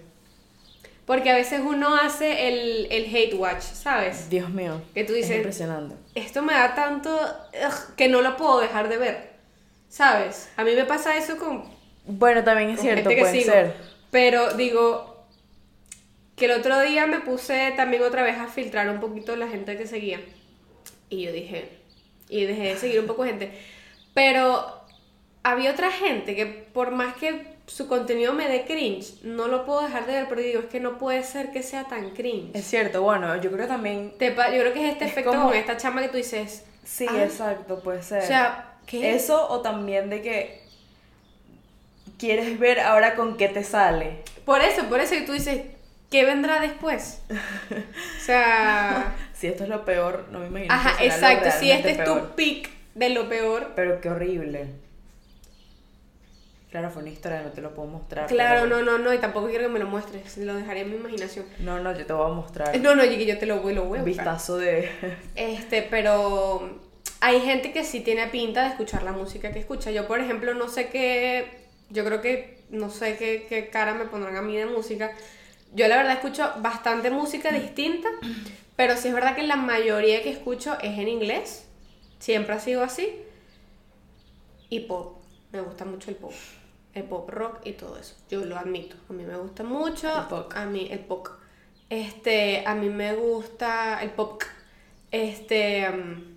Porque 1.06 1.30
a 1.30 1.36
veces 1.36 1.60
uno 1.64 1.94
hace 1.94 2.48
el, 2.48 2.88
el 2.90 3.14
hate 3.14 3.34
watch, 3.34 3.62
¿sabes? 3.62 4.28
Dios 4.28 4.50
mío. 4.50 4.82
Que 4.92 5.04
tú 5.04 5.12
dices. 5.12 5.30
Es 5.30 5.36
impresionante. 5.36 5.94
Esto 6.16 6.42
me 6.42 6.52
da 6.52 6.74
tanto. 6.74 7.16
que 7.96 8.08
no 8.08 8.22
lo 8.22 8.36
puedo 8.36 8.60
dejar 8.60 8.88
de 8.88 8.98
ver. 8.98 9.30
¿Sabes? 9.88 10.48
A 10.56 10.64
mí 10.64 10.72
me 10.74 10.84
pasa 10.84 11.16
eso 11.16 11.36
con. 11.36 11.64
Bueno, 12.06 12.42
también 12.42 12.70
es 12.70 12.80
cierto, 12.80 13.08
puede 13.08 13.44
ser. 13.44 13.74
Pero 14.10 14.54
digo. 14.54 15.15
Que 16.36 16.44
el 16.44 16.52
otro 16.52 16.78
día 16.80 17.06
me 17.06 17.20
puse 17.20 17.72
también 17.76 18.02
otra 18.02 18.22
vez 18.22 18.38
a 18.38 18.46
filtrar 18.46 18.88
un 18.90 19.00
poquito 19.00 19.34
la 19.36 19.48
gente 19.48 19.76
que 19.76 19.86
seguía. 19.86 20.20
Y 21.08 21.22
yo 21.22 21.32
dije. 21.32 21.70
Y 22.28 22.44
dejé 22.44 22.62
de 22.62 22.76
seguir 22.76 23.00
un 23.00 23.06
poco 23.06 23.24
gente. 23.24 23.50
Pero 24.12 24.82
había 25.42 25.70
otra 25.70 25.90
gente 25.90 26.34
que 26.34 26.46
por 26.46 26.90
más 26.90 27.14
que 27.16 27.56
su 27.66 27.88
contenido 27.88 28.32
me 28.32 28.48
dé 28.48 28.64
cringe, 28.64 29.22
no 29.22 29.48
lo 29.48 29.64
puedo 29.64 29.82
dejar 29.82 30.06
de 30.06 30.12
ver, 30.12 30.26
pero 30.28 30.40
digo, 30.40 30.60
es 30.60 30.66
que 30.66 30.80
no 30.80 30.98
puede 30.98 31.22
ser 31.24 31.50
que 31.50 31.62
sea 31.62 31.84
tan 31.84 32.10
cringe. 32.10 32.54
Es 32.54 32.64
cierto, 32.66 33.02
bueno, 33.02 33.40
yo 33.40 33.50
creo 33.50 33.66
también... 33.66 34.12
yo 34.12 34.16
creo 34.18 34.72
que 34.72 34.86
es 34.86 34.92
este 34.92 35.04
efecto 35.06 35.32
con 35.32 35.54
esta 35.54 35.76
chama 35.76 36.02
que 36.02 36.08
tú 36.08 36.16
dices... 36.16 36.64
Sí, 36.84 37.06
ah". 37.08 37.24
exacto, 37.24 37.80
puede 37.80 38.02
ser. 38.02 38.22
O 38.22 38.26
sea, 38.26 38.76
¿qué? 38.86 39.14
Eso 39.14 39.48
o 39.48 39.60
también 39.60 40.10
de 40.10 40.22
que 40.22 40.62
quieres 42.18 42.58
ver 42.58 42.80
ahora 42.80 43.14
con 43.14 43.36
qué 43.36 43.48
te 43.48 43.64
sale. 43.64 44.22
Por 44.44 44.60
eso, 44.60 44.84
por 44.84 45.00
eso, 45.00 45.14
y 45.16 45.24
tú 45.24 45.32
dices, 45.32 45.62
¿qué 46.10 46.24
vendrá 46.24 46.60
después? 46.60 47.22
o 47.30 48.20
sea... 48.20 49.14
si 49.34 49.46
esto 49.46 49.64
es 49.64 49.68
lo 49.68 49.84
peor, 49.84 50.26
no 50.30 50.40
me 50.40 50.46
imagino. 50.46 50.74
Ajá, 50.74 51.02
exacto, 51.02 51.50
si 51.58 51.70
este 51.70 51.90
es 51.90 52.04
tu 52.04 52.34
pick 52.34 52.70
de 52.94 53.10
lo 53.10 53.28
peor. 53.28 53.72
Pero 53.76 54.00
qué 54.00 54.08
horrible. 54.08 54.68
Claro, 56.70 56.90
fue 56.90 57.02
una 57.02 57.10
historia, 57.10 57.42
no 57.42 57.50
te 57.50 57.62
lo 57.62 57.74
puedo 57.74 57.88
mostrar. 57.88 58.26
Claro, 58.26 58.66
no, 58.66 58.82
no, 58.82 58.98
no, 58.98 59.14
y 59.14 59.18
tampoco 59.18 59.48
quiero 59.48 59.64
que 59.64 59.70
me 59.70 59.78
lo 59.78 59.86
muestres, 59.86 60.36
lo 60.36 60.54
dejaría 60.54 60.82
en 60.82 60.90
mi 60.90 60.96
imaginación. 60.96 61.46
No, 61.60 61.80
no, 61.80 61.96
yo 61.96 62.04
te 62.04 62.12
voy 62.12 62.30
a 62.30 62.34
mostrar. 62.34 62.78
No, 62.80 62.94
no, 62.94 63.04
yo 63.04 63.38
te 63.38 63.46
lo 63.46 63.60
voy, 63.60 63.72
lo 63.72 63.84
voy 63.84 64.00
a 64.00 64.02
Vistazo 64.02 64.58
de... 64.58 64.90
Este, 65.36 65.82
pero 65.82 66.80
hay 67.20 67.40
gente 67.40 67.72
que 67.72 67.84
sí 67.84 68.00
tiene 68.00 68.26
pinta 68.26 68.64
de 68.64 68.68
escuchar 68.70 69.04
la 69.04 69.12
música 69.12 69.52
que 69.52 69.60
escucha. 69.60 69.90
Yo, 69.90 70.06
por 70.06 70.20
ejemplo, 70.20 70.52
no 70.54 70.68
sé 70.68 70.88
qué, 70.88 71.60
yo 71.88 72.04
creo 72.04 72.20
que, 72.20 72.58
no 72.70 72.90
sé 72.90 73.16
qué, 73.16 73.46
qué 73.48 73.68
cara 73.68 73.94
me 73.94 74.04
pondrán 74.04 74.36
a 74.36 74.42
mí 74.42 74.56
de 74.56 74.66
música. 74.66 75.12
Yo 75.74 75.88
la 75.88 75.96
verdad 75.96 76.12
escucho 76.12 76.52
bastante 76.58 77.10
música 77.10 77.52
distinta, 77.52 78.08
pero 78.76 78.96
sí 78.96 79.08
es 79.08 79.14
verdad 79.14 79.34
que 79.34 79.42
la 79.42 79.56
mayoría 79.56 80.22
que 80.22 80.30
escucho 80.30 80.78
es 80.80 80.98
en 80.98 81.08
inglés. 81.08 81.66
Siempre 82.18 82.54
ha 82.54 82.60
sido 82.60 82.82
así. 82.82 83.16
Y 84.70 84.80
pop. 84.80 85.18
Me 85.52 85.60
gusta 85.60 85.84
mucho 85.84 86.10
el 86.10 86.16
pop 86.16 86.32
el 86.96 87.04
pop 87.04 87.28
rock 87.28 87.60
y 87.64 87.72
todo 87.72 87.98
eso. 87.98 88.14
Yo 88.30 88.44
lo 88.44 88.56
admito. 88.56 88.96
A 89.10 89.12
mí 89.12 89.22
me 89.24 89.36
gusta 89.36 89.62
mucho. 89.62 90.08
El 90.18 90.26
pop. 90.28 90.52
A 90.54 90.64
mí, 90.64 90.88
el 90.90 91.00
pop. 91.00 91.28
Este, 91.90 92.66
a 92.66 92.74
mí 92.74 92.88
me 92.88 93.14
gusta 93.14 94.02
el 94.02 94.10
pop. 94.10 94.42
este, 95.10 95.88
mm, 95.88 96.36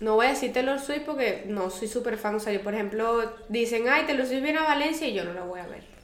no 0.00 0.16
voy 0.16 0.26
a 0.26 0.30
decir 0.30 0.52
Taylor 0.52 0.78
Swift 0.78 1.04
porque 1.06 1.44
no 1.48 1.70
soy 1.70 1.88
súper 1.88 2.18
fan, 2.18 2.34
o 2.36 2.40
sea, 2.40 2.52
yo 2.52 2.62
por 2.62 2.74
ejemplo, 2.74 3.32
dicen, 3.48 3.88
ay, 3.88 4.04
Taylor 4.06 4.26
Swift 4.26 4.42
viene 4.42 4.58
a 4.58 4.64
Valencia 4.64 5.08
y 5.08 5.14
yo 5.14 5.24
no 5.24 5.32
la 5.32 5.42
voy 5.42 5.60
a 5.60 5.66
ver. 5.66 5.95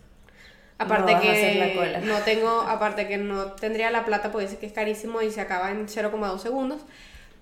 Aparte 0.82 1.16
No 1.16 1.18
a 1.28 1.32
hacer 1.32 1.56
la 1.56 1.72
que 1.72 1.74
cola. 1.74 2.00
no 2.00 2.22
tengo, 2.22 2.62
aparte 2.62 3.06
que 3.08 3.18
no 3.18 3.52
tendría 3.52 3.90
la 3.90 4.04
plata 4.04 4.30
porque 4.32 4.46
dice 4.46 4.58
que 4.58 4.66
es 4.66 4.72
carísimo 4.72 5.22
y 5.22 5.30
se 5.30 5.40
acaba 5.40 5.70
en 5.70 5.88
0,2 5.88 6.38
segundos. 6.38 6.82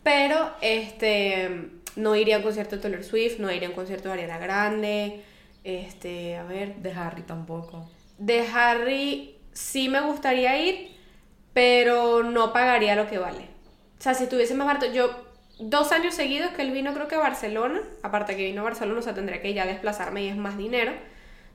Pero 0.02 0.50
este 0.60 1.70
no 1.96 2.16
iría 2.16 2.36
a 2.36 2.38
un 2.38 2.44
concierto 2.44 2.76
de 2.76 2.82
Taylor 2.82 3.04
Swift, 3.04 3.38
no 3.38 3.50
iría 3.52 3.68
a 3.68 3.70
un 3.70 3.76
concierto 3.76 4.08
de 4.08 4.14
Ariana 4.14 4.38
Grande. 4.38 5.22
Este, 5.64 6.36
a 6.36 6.44
ver, 6.44 6.76
De 6.76 6.92
Harry 6.92 7.22
tampoco. 7.22 7.90
de 8.18 8.46
Harry 8.54 9.36
sí 9.52 9.88
me 9.88 10.00
gustaría 10.00 10.56
ir, 10.62 10.96
pero 11.52 12.22
no 12.22 12.52
pagaría 12.52 12.94
lo 12.96 13.08
que 13.08 13.18
vale. 13.18 13.48
O 13.98 14.02
sea, 14.02 14.14
si 14.14 14.24
estuviese 14.24 14.54
más 14.54 14.66
barato, 14.66 14.86
yo 14.92 15.10
dos 15.58 15.92
años 15.92 16.14
seguidos 16.14 16.52
que 16.52 16.62
él 16.62 16.70
vino 16.70 16.94
creo 16.94 17.08
que 17.08 17.16
a 17.16 17.18
Barcelona, 17.18 17.80
aparte 18.02 18.36
que 18.36 18.44
vino 18.44 18.62
a 18.62 18.64
Barcelona, 18.64 19.00
o 19.00 19.02
sea, 19.02 19.14
tendría 19.14 19.42
que 19.42 19.52
ya 19.52 19.66
desplazarme 19.66 20.24
y 20.24 20.28
es 20.28 20.36
más 20.36 20.56
dinero. 20.56 20.92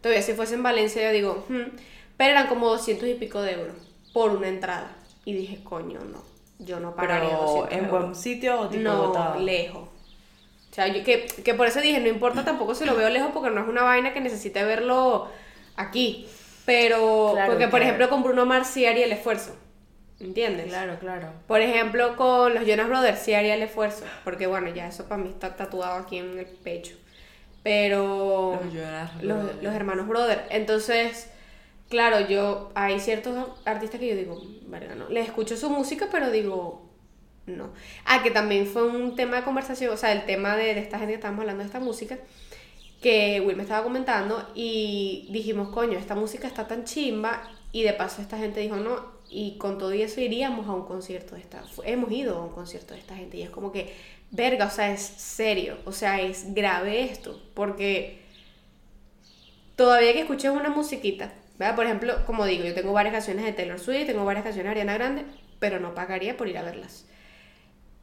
Todavía 0.06 0.22
si 0.22 0.34
fuese 0.34 0.54
en 0.54 0.62
Valencia 0.62 1.02
yo 1.02 1.12
digo, 1.12 1.46
"Hmm", 1.50 1.64
pero 2.16 2.30
eran 2.30 2.46
como 2.46 2.70
200 2.70 3.10
y 3.10 3.16
pico 3.16 3.42
de 3.42 3.54
euros 3.54 3.76
por 4.14 4.30
una 4.30 4.48
entrada. 4.50 4.92
Y 5.26 5.34
dije, 5.34 5.64
coño, 5.64 6.00
no, 6.02 6.22
yo 6.60 6.80
no 6.80 6.96
pagaría 6.96 7.30
Pero 7.30 7.42
200 7.42 7.72
en 7.72 7.86
euros. 7.86 8.02
buen 8.04 8.16
sitio 8.16 8.60
o 8.60 8.70
tipo 8.70 8.84
No, 8.84 9.08
botado? 9.08 9.40
lejos. 9.40 9.90
O 10.70 10.76
sea, 10.76 10.86
yo 10.90 11.04
que, 11.04 11.26
que 11.26 11.56
por 11.56 11.66
eso 11.66 11.82
dije, 11.82 12.00
no 12.02 12.08
importa 12.08 12.46
tampoco 12.46 12.76
si 12.76 12.86
lo 12.86 12.96
veo 12.96 13.10
lejos 13.10 13.32
porque 13.34 13.50
no 13.50 13.64
es 13.64 13.68
una 13.68 13.82
vaina 13.82 14.14
que 14.14 14.22
necesite 14.22 14.64
verlo 14.64 15.28
aquí. 15.76 16.28
Pero, 16.68 17.32
Claro, 17.34 17.54
porque 17.54 17.68
por 17.68 17.82
ejemplo 17.82 18.08
con 18.08 18.22
Bruno 18.22 18.46
Mars 18.46 18.68
sí 18.68 18.86
haría 18.86 19.06
el 19.06 19.12
esfuerzo. 19.12 19.56
¿Entiendes? 20.20 20.68
Claro, 20.68 21.00
claro. 21.00 21.30
Por 21.48 21.62
ejemplo, 21.62 22.16
con 22.16 22.54
los 22.54 22.64
Jonas 22.68 22.90
Brothers 22.90 23.18
sí 23.22 23.34
haría 23.34 23.56
el 23.56 23.64
esfuerzo. 23.64 24.06
Porque 24.24 24.46
bueno, 24.46 24.70
ya 24.70 24.88
eso 24.88 25.06
para 25.10 25.20
mí 25.24 25.30
está 25.30 25.56
tatuado 25.56 25.96
aquí 26.04 26.20
en 26.20 26.38
el 26.38 26.46
pecho. 26.46 26.96
Pero 27.66 28.62
Los 29.24 29.64
los, 29.64 29.74
hermanos 29.74 30.08
Brothers. 30.08 30.44
Entonces, 30.52 31.32
claro, 31.90 32.20
yo 32.28 32.72
hay 32.76 33.00
ciertos 33.00 33.50
artistas 33.66 34.00
que 34.00 34.08
yo 34.08 34.16
digo, 34.16 34.40
verga, 34.68 34.94
no. 34.94 35.10
Les 35.10 35.26
escucho 35.26 35.58
su 35.58 35.72
música, 35.72 36.08
pero 36.12 36.30
digo, 36.30 36.88
no. 37.48 37.72
Ah, 38.06 38.22
que 38.22 38.30
también 38.30 38.68
fue 38.68 38.88
un 38.88 39.16
tema 39.16 39.38
de 39.38 39.44
conversación, 39.44 39.92
o 39.92 39.98
sea, 39.98 40.12
el 40.12 40.28
tema 40.28 40.56
de, 40.56 40.76
de 40.76 40.80
esta 40.80 41.00
gente 41.00 41.14
que 41.14 41.16
estábamos 41.16 41.42
hablando 41.42 41.64
de 41.64 41.66
esta 41.66 41.80
música, 41.80 42.20
que 43.02 43.42
Will 43.44 43.58
me 43.58 43.64
estaba 43.64 43.84
comentando 43.84 44.48
y 44.54 45.28
dijimos, 45.32 45.70
coño, 45.70 45.98
esta 45.98 46.14
música 46.14 46.48
está 46.48 46.68
tan 46.68 46.84
chimba 46.84 47.50
y 47.72 47.82
de 47.82 47.94
paso 47.94 48.22
esta 48.22 48.38
gente 48.38 48.60
dijo, 48.60 48.76
no, 48.76 49.16
y 49.28 49.58
con 49.58 49.80
todo 49.80 49.92
y 49.92 50.04
eso 50.04 50.22
iríamos 50.22 50.68
a 50.68 50.74
un 50.74 50.86
concierto 50.86 51.34
de 51.34 51.42
esta, 51.42 51.64
hemos 51.84 52.12
ido 52.12 52.38
a 52.38 52.46
un 52.46 52.52
concierto 52.52 52.94
de 52.94 53.00
esta 53.00 53.16
gente 53.16 53.38
y 53.38 53.42
es 53.42 53.50
como 53.50 53.72
que, 53.72 53.92
verga, 54.36 54.66
o 54.66 54.70
sea, 54.70 54.92
es 54.92 55.02
serio, 55.02 55.78
o 55.86 55.92
sea, 55.92 56.22
es 56.22 56.54
grave 56.54 57.04
esto, 57.04 57.42
porque 57.54 58.20
todavía 59.76 60.14
que 60.14 60.22
escuches 60.22 60.52
una 60.52 60.70
musiquita, 60.70 61.34
¿verdad? 61.58 61.76
Por 61.76 61.86
ejemplo, 61.86 62.26
como 62.26 62.46
digo, 62.46 62.66
yo 62.66 62.74
tengo 62.74 62.94
varias 62.94 63.14
canciones 63.14 63.46
de 63.46 63.54
Taylor 63.54 63.80
Swift, 63.80 64.08
tengo 64.08 64.26
varias 64.26 64.44
canciones 64.44 64.68
de 64.74 64.82
Ariana 64.82 64.94
Grande, 64.96 65.26
pero 65.60 65.80
no 65.80 65.96
pagaría 65.96 66.38
por 66.38 66.48
ir 66.48 66.58
a 66.58 66.64
verlas. 66.64 67.06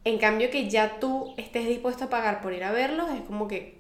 En 0.05 0.19
cambio, 0.19 0.51
que 0.51 0.69
ya 0.69 0.99
tú 1.01 1.35
estés 1.37 1.67
dispuesto 1.67 2.05
a 2.05 2.11
pagar 2.11 2.41
por 2.41 2.53
ir 2.53 2.65
a 2.65 2.73
verlos, 2.73 3.11
es 3.13 3.23
como 3.23 3.47
que, 3.49 3.79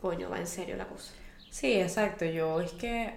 coño, 0.00 0.30
va 0.30 0.38
en 0.38 0.46
serio 0.46 0.76
la 0.76 0.86
cosa. 0.86 1.12
Sí, 1.50 1.80
exacto. 1.80 2.24
Yo 2.24 2.60
es 2.60 2.72
que 2.72 3.14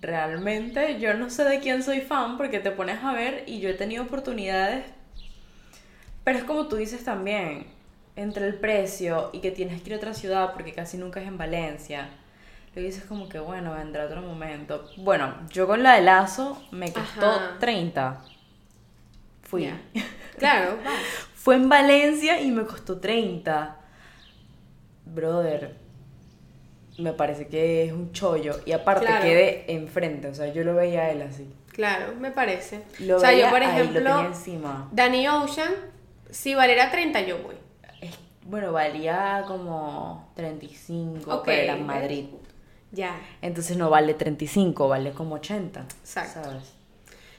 realmente 0.00 0.98
yo 1.00 1.14
no 1.14 1.30
sé 1.30 1.44
de 1.44 1.60
quién 1.60 1.82
soy 1.82 2.00
fan 2.00 2.36
porque 2.36 2.58
te 2.58 2.72
pones 2.72 3.02
a 3.02 3.12
ver 3.12 3.44
y 3.46 3.60
yo 3.60 3.70
he 3.70 3.74
tenido 3.74 4.04
oportunidades. 4.04 4.84
Pero 6.24 6.38
es 6.38 6.44
como 6.44 6.68
tú 6.68 6.76
dices 6.76 7.04
también, 7.04 7.66
entre 8.16 8.46
el 8.46 8.54
precio 8.54 9.30
y 9.32 9.40
que 9.40 9.50
tienes 9.50 9.80
que 9.82 9.88
ir 9.90 9.94
a 9.94 9.96
otra 9.96 10.14
ciudad 10.14 10.52
porque 10.52 10.72
casi 10.72 10.96
nunca 10.98 11.20
es 11.20 11.26
en 11.28 11.38
Valencia. 11.38 12.08
Lo 12.74 12.80
dices 12.82 13.04
como 13.04 13.28
que 13.28 13.38
bueno, 13.38 13.74
vendrá 13.74 14.04
otro 14.06 14.22
momento. 14.22 14.88
Bueno, 14.96 15.34
yo 15.50 15.66
con 15.66 15.82
la 15.82 15.94
de 15.94 16.02
Lazo 16.02 16.62
me 16.70 16.92
costó 16.92 17.30
Ajá. 17.30 17.56
30. 17.58 18.20
Fui. 19.42 19.70
Claro, 20.38 20.78
va. 20.84 20.90
Fue 21.34 21.54
en 21.54 21.68
Valencia 21.68 22.40
y 22.40 22.50
me 22.50 22.64
costó 22.64 22.98
30. 22.98 23.76
Brother, 25.04 25.76
me 26.98 27.12
parece 27.12 27.46
que 27.46 27.84
es 27.84 27.92
un 27.92 28.12
chollo. 28.12 28.58
Y 28.64 28.72
aparte 28.72 29.06
Claro. 29.06 29.22
quedé 29.22 29.72
enfrente, 29.72 30.28
o 30.28 30.34
sea, 30.34 30.52
yo 30.52 30.64
lo 30.64 30.74
veía 30.74 31.02
a 31.02 31.10
él 31.10 31.22
así. 31.22 31.48
Claro, 31.72 32.14
me 32.18 32.30
parece. 32.32 32.82
Lo 33.00 33.16
o 33.18 33.20
sea, 33.20 33.32
yo 33.34 33.50
por 33.50 33.62
ahí, 33.62 33.68
lo 33.68 33.72
tenía 33.72 33.82
ejemplo, 33.84 34.26
encima. 34.26 34.88
Danny 34.90 35.28
Ocean, 35.28 35.72
si 36.32 36.54
valiera 36.54 36.90
30 36.90 37.20
yo 37.22 37.38
voy. 37.38 37.54
Bueno, 38.44 38.72
valía 38.72 39.44
como 39.46 40.32
35, 40.34 41.32
Ok, 41.32 41.44
pero 41.44 41.62
era 41.62 41.74
en. 41.76 41.86
Madrid. 41.86 42.26
Ya. 42.90 43.16
Entonces 43.40 43.76
no 43.76 43.88
vale 43.88 44.14
35, 44.14 44.88
vale 44.88 45.12
como 45.12 45.36
80. 45.36 45.80
Exacto. 46.00 46.42
¿Sabes? 46.42 46.74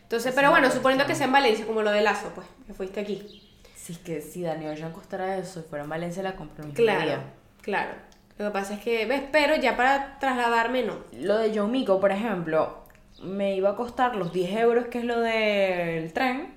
Entonces, 0.04 0.30
Es 0.30 0.36
pero 0.36 0.50
bueno, 0.52 0.72
suponiendo 0.72 1.06
que 1.06 1.14
sea 1.16 1.26
en 1.26 1.34
Valencia, 1.34 1.66
como 1.66 1.82
lo 1.82 1.92
de 1.92 2.02
Lazo, 2.02 2.32
pues, 2.34 2.48
que 2.66 2.74
fuiste 2.74 3.02
aquí. 3.02 3.52
Si 3.76 3.94
es 3.94 4.00
que 4.00 4.22
si 4.22 4.42
Daniel 4.44 4.74
Ocean 4.74 4.94
costara 4.94 5.38
eso 5.38 5.60
y 5.60 5.64
fuera 5.64 5.84
en 5.84 5.90
Valencia, 5.90 6.24
la 6.24 6.32
mismo 6.32 6.74
Claro, 6.74 7.02
día. 7.02 7.24
claro. 7.62 7.92
Lo 8.38 8.46
que 8.46 8.52
pasa 8.52 8.76
es 8.76 8.80
que, 8.80 9.06
ves, 9.06 9.24
pero 9.32 9.56
ya 9.56 9.76
para 9.76 10.18
trasladarme 10.20 10.84
no. 10.84 11.00
Lo 11.12 11.38
de 11.38 11.52
John 11.58 11.70
Mico, 11.72 12.00
por 12.00 12.12
ejemplo, 12.12 12.84
me 13.22 13.56
iba 13.56 13.72
a 13.72 13.76
costar 13.76 14.16
los 14.16 14.32
10 14.32 14.56
euros, 14.58 14.86
que 14.88 15.00
es 15.00 15.06
lo 15.06 15.20
del 15.20 16.14
tren, 16.14 16.53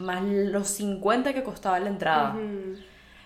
más 0.00 0.22
los 0.22 0.68
50 0.68 1.32
que 1.32 1.42
costaba 1.42 1.78
la 1.78 1.88
entrada. 1.88 2.30
Ujú. 2.34 2.76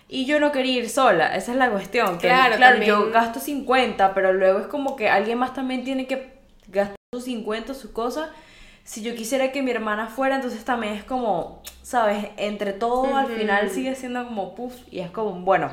Y 0.07 0.25
yo 0.25 0.39
no 0.39 0.51
quería 0.51 0.73
ir 0.79 0.89
sola, 0.89 1.35
esa 1.35 1.51
es 1.53 1.57
la 1.57 1.71
cuestión. 1.71 2.19
Que, 2.19 2.27
Claro, 2.27 2.57
claro, 2.57 2.73
también- 2.75 2.89
yo 2.91 3.11
gasto 3.11 3.39
50, 3.39 4.13
pero 4.13 4.33
luego 4.33 4.59
es 4.59 4.67
como 4.67 4.95
que 4.95 5.09
alguien 5.09 5.37
más 5.39 5.53
también 5.53 5.83
tiene 5.83 6.05
que 6.05 6.33
gastar 6.67 6.95
sus 7.13 7.23
50, 7.23 7.73
sus 7.73 7.89
cosas. 7.91 8.29
Si 8.83 9.01
yo 9.01 9.15
quisiera 9.15 9.51
que 9.51 9.63
mi 9.63 9.71
hermana 9.71 10.07
fuera, 10.07 10.35
entonces 10.35 10.63
también 10.63 10.93
es 10.93 11.03
como, 11.03 11.63
¿sabes? 11.81 12.27
Entre 12.37 12.71
todo 12.71 13.15
al 13.17 13.25
final 13.25 13.69
sigue 13.71 13.95
siendo 13.95 14.23
como 14.27 14.53
puff 14.53 14.75
y 14.91 14.99
es 14.99 15.09
como, 15.09 15.31
bueno, 15.39 15.71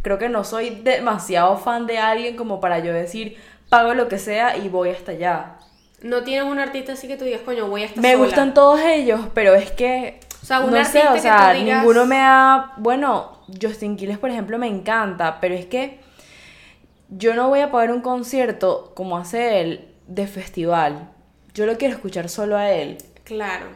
creo 0.00 0.16
que 0.16 0.30
no 0.30 0.44
soy 0.44 0.70
demasiado 0.70 1.58
fan 1.58 1.86
de 1.86 1.98
alguien 1.98 2.36
como 2.36 2.58
para 2.60 2.78
yo 2.78 2.94
decir, 2.94 3.36
pago 3.68 3.92
lo 3.92 4.08
que 4.08 4.18
sea 4.18 4.56
y 4.56 4.70
voy 4.70 4.88
hasta 4.90 5.12
allá. 5.12 5.56
No 6.00 6.22
tienes 6.22 6.50
un 6.50 6.58
artista 6.58 6.92
así 6.94 7.06
que 7.06 7.18
tú 7.18 7.24
digas, 7.26 7.42
coño, 7.44 7.68
voy 7.68 7.82
a 7.82 7.86
estar 7.86 8.00
Me 8.00 8.12
sola. 8.12 8.24
gustan 8.24 8.54
todos 8.54 8.80
ellos, 8.80 9.20
pero 9.34 9.54
es 9.54 9.70
que. 9.72 10.20
O 10.48 10.60
sea, 10.60 10.60
un 10.60 10.70
no 10.72 10.82
sé, 10.84 11.06
o 11.06 11.18
sea, 11.18 11.52
digas- 11.52 11.80
ninguno 11.82 12.06
me 12.06 12.16
ha. 12.20 12.72
Bueno, 12.78 13.42
Justin 13.60 13.96
Quiles, 13.98 14.16
por 14.16 14.30
ejemplo, 14.30 14.56
me 14.58 14.66
encanta, 14.66 15.40
pero 15.40 15.54
es 15.54 15.66
que 15.66 16.00
yo 17.10 17.34
no 17.34 17.48
voy 17.48 17.60
a 17.60 17.70
pagar 17.70 17.90
un 17.92 18.00
concierto 18.00 18.92
como 18.94 19.18
hace 19.18 19.60
él 19.60 19.88
de 20.06 20.26
festival. 20.26 21.10
Yo 21.52 21.66
lo 21.66 21.76
quiero 21.76 21.94
escuchar 21.94 22.30
solo 22.30 22.56
a 22.56 22.70
él. 22.70 22.96
Claro. 23.24 23.66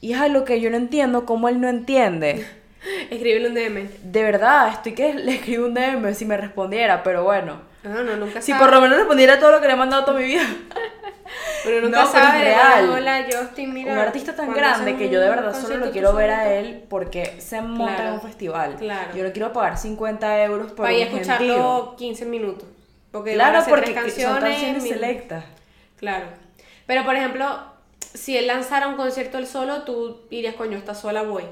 Y 0.00 0.14
es 0.14 0.20
algo 0.20 0.44
que 0.44 0.60
yo 0.62 0.70
no 0.70 0.78
entiendo, 0.78 1.26
cómo 1.26 1.48
él 1.50 1.60
no 1.60 1.68
entiende. 1.68 2.46
Escríbele 3.10 3.48
un 3.48 3.54
DM. 3.54 3.88
De 4.02 4.22
verdad, 4.22 4.68
estoy 4.68 4.92
que 4.94 5.12
le 5.12 5.34
escribo 5.34 5.66
un 5.66 5.74
DM 5.74 6.14
si 6.14 6.24
me 6.24 6.38
respondiera, 6.38 7.02
pero 7.02 7.22
bueno. 7.22 7.70
No, 7.84 8.02
no, 8.02 8.16
nunca 8.16 8.40
Si 8.40 8.52
sabe. 8.52 8.64
por 8.64 8.72
lo 8.74 8.80
menos 8.80 8.96
respondiera 8.98 9.38
todo 9.38 9.50
lo 9.52 9.60
que 9.60 9.66
le 9.66 9.72
he 9.72 9.76
mandado 9.76 10.04
toda 10.04 10.18
mi 10.18 10.24
vida. 10.24 10.42
Pero 11.64 11.80
nunca 11.80 12.02
No, 12.04 12.10
pero 12.12 12.24
sabe. 12.24 12.38
de 12.38 12.44
real. 12.44 12.90
Hola, 12.90 13.24
Justin, 13.30 13.72
mira. 13.72 13.92
un 13.92 13.98
artista 13.98 14.34
tan 14.36 14.52
grande 14.52 14.96
que 14.96 15.08
yo 15.08 15.20
de 15.20 15.28
verdad 15.28 15.54
solo 15.58 15.76
lo 15.78 15.90
quiero 15.90 16.12
ver 16.12 16.30
a 16.30 16.52
él 16.52 16.84
porque 16.90 17.36
se 17.40 17.60
monta 17.62 17.94
Claro, 17.94 18.08
en 18.08 18.14
un 18.14 18.20
festival. 18.20 18.76
claro. 18.76 19.16
Yo 19.16 19.24
no 19.24 19.32
quiero 19.32 19.52
pagar 19.52 19.78
50 19.78 20.42
euros 20.44 20.66
por 20.72 20.84
Para 20.86 20.92
ir 20.92 21.06
a 21.06 21.10
un 21.10 21.12
escucharlo 21.14 21.46
gentío. 21.54 21.96
15 21.96 22.24
minutos. 22.26 22.68
Porque 23.12 23.36
van 23.36 23.46
a 23.56 23.64
Claro, 23.64 23.66
porque 23.70 24.10
son 24.10 24.40
canciones 24.40 24.82
selectas. 24.82 25.44
Claro. 25.96 26.26
Pero 26.86 27.04
por 27.04 27.14
ejemplo, 27.16 27.46
si 28.12 28.36
él 28.36 28.46
lanzara 28.48 28.88
un 28.88 28.96
concierto 28.96 29.38
él 29.38 29.46
solo, 29.46 29.82
tú 29.82 30.22
dirías, 30.30 30.54
coño, 30.56 30.76
esta 30.76 30.94
sola 30.94 31.22
voy. 31.22 31.44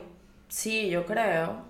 Sí, 0.49 0.91
yo 0.91 1.07
creo. 1.07 1.70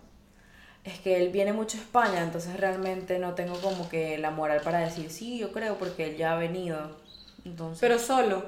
Es 0.85 0.99
que 0.99 1.17
él 1.21 1.29
viene 1.29 1.53
mucho 1.53 1.77
a 1.77 1.81
España, 1.81 2.23
entonces 2.23 2.59
realmente 2.59 3.19
no 3.19 3.35
tengo 3.35 3.55
como 3.61 3.89
que 3.89 4.17
la 4.19 4.31
moral 4.31 4.61
para 4.63 4.79
decir 4.79 5.11
sí, 5.11 5.39
yo 5.39 5.53
creo, 5.53 5.77
porque 5.77 6.07
él 6.11 6.17
ya 6.17 6.33
ha 6.33 6.37
venido. 6.37 6.97
Entonces, 7.45 7.81
Pero 7.81 7.99
solo. 7.99 8.45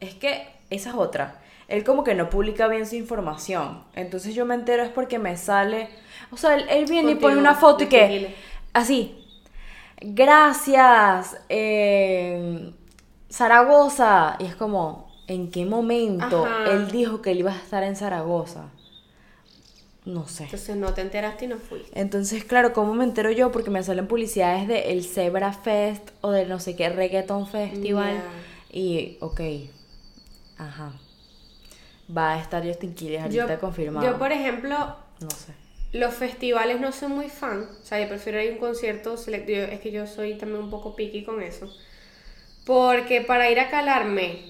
es 0.00 0.14
que 0.14 0.48
esa 0.70 0.90
es 0.90 0.96
otra. 0.96 1.40
Él 1.68 1.84
como 1.84 2.04
que 2.04 2.14
no 2.14 2.28
publica 2.28 2.68
bien 2.68 2.86
su 2.86 2.96
información. 2.96 3.84
Entonces 3.94 4.34
yo 4.34 4.44
me 4.44 4.54
entero 4.54 4.82
es 4.82 4.90
porque 4.90 5.18
me 5.18 5.36
sale... 5.36 5.88
O 6.30 6.36
sea, 6.36 6.54
él, 6.56 6.66
él 6.68 6.86
viene 6.86 7.12
y 7.12 7.14
pone 7.14 7.36
una 7.36 7.54
foto 7.54 7.84
y 7.84 7.86
que... 7.86 8.34
Así. 8.72 9.16
Gracias. 10.00 11.38
eh, 11.48 12.72
Zaragoza. 13.30 14.36
Y 14.40 14.44
es 14.44 14.56
como, 14.56 15.10
¿en 15.26 15.50
qué 15.50 15.64
momento 15.64 16.44
Ajá. 16.44 16.70
él 16.70 16.90
dijo 16.90 17.22
que 17.22 17.30
él 17.30 17.38
iba 17.38 17.52
a 17.52 17.56
estar 17.56 17.82
en 17.82 17.96
Zaragoza? 17.96 18.66
No 20.04 20.28
sé. 20.28 20.44
Entonces 20.44 20.76
no 20.76 20.92
te 20.92 21.00
enteraste 21.00 21.46
y 21.46 21.48
no 21.48 21.56
fuiste. 21.56 21.98
Entonces, 21.98 22.44
claro, 22.44 22.72
¿cómo 22.74 22.94
me 22.94 23.04
entero 23.04 23.30
yo? 23.30 23.50
Porque 23.50 23.70
me 23.70 23.82
salen 23.82 24.06
publicidades 24.06 24.68
de 24.68 24.92
el 24.92 25.04
Zebra 25.04 25.52
Fest 25.52 26.10
o 26.20 26.30
de 26.30 26.44
no 26.44 26.60
sé 26.60 26.76
qué 26.76 26.90
Reggaeton 26.90 27.46
Festival. 27.46 28.14
Ya. 28.14 28.78
Y, 28.78 29.16
ok, 29.20 29.40
ajá. 30.58 30.92
va 32.14 32.34
a 32.34 32.40
estar 32.40 32.66
Justin 32.66 32.94
Quiles 32.94 33.22
ahorita 33.22 33.58
confirmado. 33.58 34.06
Yo, 34.06 34.18
por 34.18 34.32
ejemplo, 34.32 34.76
no 35.20 35.30
sé. 35.30 35.54
Los 35.92 36.12
festivales 36.14 36.80
no 36.80 36.90
soy 36.90 37.08
muy 37.08 37.28
fan, 37.28 37.68
o 37.80 37.86
sea, 37.86 38.00
yo 38.00 38.08
prefiero 38.08 38.42
ir 38.42 38.50
a 38.50 38.52
un 38.54 38.58
concierto 38.58 39.16
selectivo, 39.16 39.62
es 39.62 39.78
que 39.78 39.92
yo 39.92 40.08
soy 40.08 40.34
también 40.34 40.60
un 40.60 40.68
poco 40.68 40.96
picky 40.96 41.22
con 41.22 41.40
eso. 41.40 41.72
Porque 42.66 43.20
para 43.20 43.48
ir 43.48 43.60
a 43.60 43.70
calarme 43.70 44.40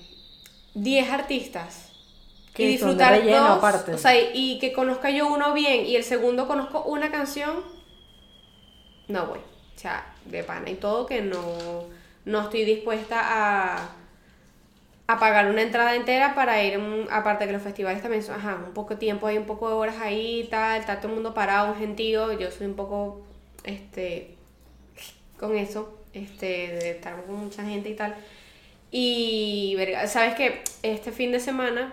10 0.74 1.10
artistas 1.10 1.83
y 2.56 2.66
disfrutar 2.66 3.24
dos, 3.24 3.88
o 3.94 3.98
sea, 3.98 4.12
y, 4.32 4.58
que 4.60 4.72
conozca 4.72 5.10
yo 5.10 5.26
uno 5.26 5.52
bien 5.54 5.86
y 5.86 5.96
el 5.96 6.04
segundo 6.04 6.46
conozco 6.46 6.82
una 6.84 7.10
canción, 7.10 7.62
no 9.08 9.26
voy. 9.26 9.38
O 9.38 9.78
sea, 9.78 10.14
de 10.24 10.44
pana 10.44 10.70
y 10.70 10.76
todo 10.76 11.04
que 11.06 11.20
no, 11.20 11.42
no 12.24 12.40
estoy 12.42 12.64
dispuesta 12.64 13.20
a, 13.20 13.88
a 15.08 15.18
pagar 15.18 15.50
una 15.50 15.62
entrada 15.62 15.96
entera 15.96 16.36
para 16.36 16.62
ir, 16.62 16.78
aparte 17.10 17.46
que 17.46 17.52
los 17.52 17.62
festivales 17.62 18.02
también 18.02 18.22
son, 18.22 18.36
ajá, 18.36 18.62
un 18.66 18.72
poco 18.72 18.94
de 18.94 19.00
tiempo, 19.00 19.26
hay 19.26 19.36
un 19.36 19.46
poco 19.46 19.68
de 19.68 19.74
horas 19.74 19.96
ahí, 20.00 20.46
tal, 20.48 20.78
está 20.78 20.98
todo 20.98 21.08
el 21.08 21.14
mundo 21.14 21.34
parado, 21.34 21.72
un 21.72 21.78
gentío, 21.78 22.38
yo 22.38 22.52
soy 22.52 22.68
un 22.68 22.74
poco, 22.74 23.22
este, 23.64 24.36
con 25.40 25.56
eso, 25.56 25.98
este, 26.12 26.46
de 26.46 26.90
estar 26.92 27.20
con 27.24 27.34
mucha 27.34 27.64
gente 27.64 27.88
y 27.88 27.96
tal. 27.96 28.14
Y, 28.92 29.76
¿sabes 30.06 30.36
qué? 30.36 30.62
Este 30.84 31.10
fin 31.10 31.32
de 31.32 31.40
semana 31.40 31.92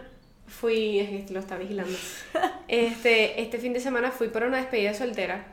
fui, 0.52 1.00
este 1.00 1.34
lo 1.34 1.40
está 1.40 1.58
vigilando, 1.58 1.98
este, 2.68 3.42
este 3.42 3.58
fin 3.58 3.74
de 3.74 3.80
semana 3.80 4.12
fui 4.12 4.30
para 4.30 4.48
una 4.48 4.58
despedida 4.58 4.94
soltera 4.94 5.46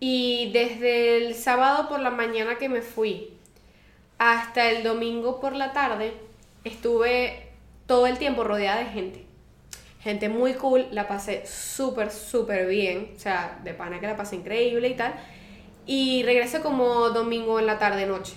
y 0.00 0.50
desde 0.52 1.16
el 1.16 1.34
sábado 1.34 1.88
por 1.88 2.00
la 2.00 2.10
mañana 2.10 2.56
que 2.56 2.68
me 2.68 2.82
fui 2.82 3.32
hasta 4.18 4.70
el 4.70 4.82
domingo 4.82 5.40
por 5.40 5.54
la 5.54 5.72
tarde 5.72 6.12
estuve 6.64 7.48
todo 7.86 8.06
el 8.06 8.18
tiempo 8.18 8.44
rodeada 8.44 8.80
de 8.80 8.86
gente. 8.86 9.24
Gente 10.00 10.28
muy 10.28 10.54
cool, 10.54 10.86
la 10.92 11.08
pasé 11.08 11.44
súper, 11.46 12.10
súper 12.10 12.68
bien. 12.68 13.12
O 13.16 13.18
sea, 13.18 13.58
de 13.64 13.74
pana 13.74 13.98
que 13.98 14.06
la 14.06 14.16
pasé 14.16 14.36
increíble 14.36 14.88
y 14.88 14.94
tal. 14.94 15.14
Y 15.86 16.22
regresé 16.22 16.60
como 16.60 17.10
domingo 17.10 17.58
en 17.58 17.66
la 17.66 17.78
tarde, 17.78 18.06
noche. 18.06 18.34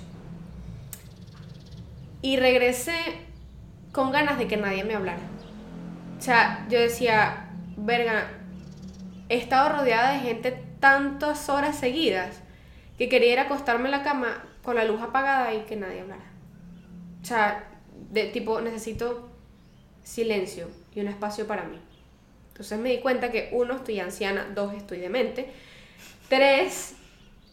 Y 2.22 2.38
regresé 2.38 2.96
con 3.92 4.12
ganas 4.12 4.40
de 4.40 4.48
que 4.48 4.58
nadie 4.58 4.84
me 4.84 4.96
hablara. 4.96 5.22
O 6.22 6.24
sea, 6.24 6.68
yo 6.70 6.80
decía, 6.80 7.48
verga, 7.78 8.30
he 9.28 9.38
estado 9.38 9.70
rodeada 9.80 10.14
de 10.14 10.20
gente 10.20 10.64
tantas 10.80 11.50
horas 11.50 11.76
seguidas 11.76 12.42
que 13.00 13.10
quería 13.10 13.34
ir 13.34 13.40
a 13.40 13.44
acostarme 13.44 13.86
en 13.86 13.92
la 13.92 14.04
cama 14.04 14.44
con 14.64 14.76
la 14.76 14.86
luz 14.86 15.02
apagada 15.02 15.52
y 15.56 15.62
que 15.62 15.76
nadie 15.76 16.02
hablara. 16.02 16.22
O 17.24 17.26
sea, 17.26 17.68
de 18.12 18.26
tipo, 18.26 18.62
necesito 18.62 19.30
silencio 20.04 20.68
y 20.94 21.00
un 21.00 21.08
espacio 21.08 21.48
para 21.48 21.64
mí. 21.64 21.80
Entonces 22.50 22.78
me 22.78 22.92
di 22.92 23.00
cuenta 23.00 23.32
que 23.32 23.50
uno, 23.52 23.78
estoy 23.78 24.00
anciana, 24.00 24.46
dos, 24.54 24.76
estoy 24.76 25.00
demente, 25.00 25.52
tres, 26.30 26.98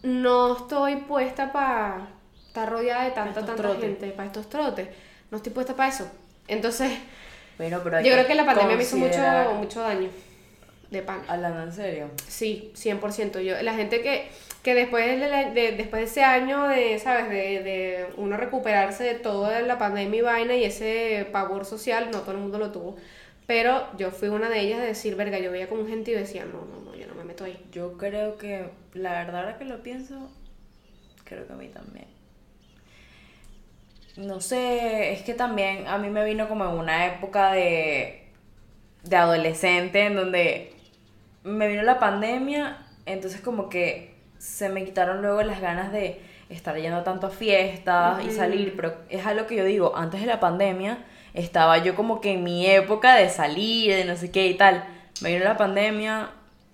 no 0.03 0.59
estoy 0.59 0.97
puesta 0.97 1.53
para 1.53 2.07
estar 2.47 2.71
rodeada 2.71 3.05
de 3.05 3.13
tanta, 3.13 3.47
tanta 3.47 3.77
gente, 3.77 4.11
para 4.11 4.27
estos 4.27 4.51
trotes. 4.51 4.91
No 5.31 5.39
estoy 5.39 5.55
puesta 5.55 5.75
para 5.75 5.89
eso. 5.89 6.07
Entonces, 6.49 6.93
bueno, 7.59 7.81
pero 7.83 8.01
yo 8.01 8.13
creo 8.13 8.27
que 8.27 8.35
la 8.35 8.47
pandemia 8.47 8.77
me 8.77 8.83
hizo 8.83 8.97
mucho, 8.97 9.19
mucho 9.57 9.81
daño 9.81 10.09
de 10.91 11.03
pan. 11.03 11.23
Hablando 11.29 11.63
en 11.63 11.73
serio. 11.73 12.11
Sí, 12.27 12.73
100%. 12.75 13.41
Yo, 13.41 13.61
la 13.63 13.75
gente 13.75 14.01
que, 14.01 14.29
que 14.63 14.75
después, 14.75 15.21
de, 15.21 15.73
después 15.77 16.01
de 16.01 16.05
ese 16.05 16.25
año 16.25 16.69
de, 16.69 16.99
¿sabes? 16.99 17.29
De, 17.29 17.63
de 17.63 18.07
uno 18.17 18.37
recuperarse 18.37 19.05
de 19.05 19.15
toda 19.15 19.61
la 19.63 19.79
pandemia 19.79 20.19
y 20.19 20.23
vaina 20.23 20.55
y 20.57 20.65
ese 20.65 21.27
pavor 21.33 21.65
social, 21.65 22.11
no 22.11 22.21
todo 22.21 22.33
el 22.33 22.39
mundo 22.39 22.59
lo 22.59 22.73
tuvo. 22.73 22.97
Pero 23.47 23.87
yo 23.97 24.11
fui 24.11 24.29
una 24.29 24.51
de 24.51 24.61
ellas 24.61 24.81
de 24.81 24.89
decir, 24.89 25.17
verga, 25.17 25.39
yo 25.39 25.51
veía 25.51 25.69
como 25.69 25.87
gente 25.87 26.11
y 26.11 26.15
decía, 26.15 26.45
no, 26.45 26.65
no, 26.67 26.81
no, 26.85 26.95
yo 26.95 27.07
no 27.07 27.15
me 27.15 27.25
meto 27.25 27.45
ahí. 27.45 27.59
Yo 27.73 27.97
creo 27.97 28.37
que, 28.37 28.71
la 28.95 29.13
verdad, 29.13 29.41
ahora 29.41 29.59
que 29.59 29.65
lo 29.65 29.83
pienso, 29.83 30.31
creo 31.25 31.47
que 31.47 31.53
a 31.53 31.57
mí 31.57 31.69
también. 31.69 32.18
No 34.19 34.41
sé, 34.41 35.13
es 35.13 35.23
que 35.23 35.33
también 35.33 35.87
a 35.87 35.97
mí 35.97 36.11
me 36.11 36.25
vino 36.25 36.49
como 36.49 36.65
en 36.65 36.73
una 36.73 37.07
época 37.07 37.53
de, 37.53 38.25
de 39.05 39.17
adolescente 39.17 40.07
en 40.07 40.17
donde 40.17 40.73
me 41.45 41.69
vino 41.69 41.83
la 41.83 42.01
pandemia, 42.01 42.85
entonces 43.07 43.41
como 43.41 43.69
que 43.69 44.17
se 44.39 44.71
me 44.71 44.85
quitaron 44.85 45.23
luego 45.23 45.43
las 45.43 45.61
ganas 45.61 45.93
de 45.93 46.21
estar 46.49 46.77
yendo 46.77 47.05
tanto 47.05 47.29
a 47.29 47.31
fiestas 47.31 48.25
y 48.25 48.33
salir, 48.33 48.75
pero 48.75 48.93
es 49.09 49.25
algo 49.25 49.47
que 49.47 49.55
yo 49.55 49.65
digo, 49.65 49.97
antes 49.97 50.21
de 50.21 50.27
la 50.27 50.41
pandemia 50.41 50.99
estaba 51.33 51.79
yo 51.79 51.95
como 51.95 52.21
que 52.21 52.33
en 52.33 52.43
mi 52.43 52.67
época 52.67 53.15
de 53.15 53.29
salir, 53.29 53.95
de 53.95 54.05
no 54.05 54.17
sé 54.17 54.33
qué 54.33 54.49
y 54.49 54.55
tal. 54.55 54.85
Me 55.21 55.33
vino 55.33 55.45
la 55.45 55.57
pandemia 55.57 56.31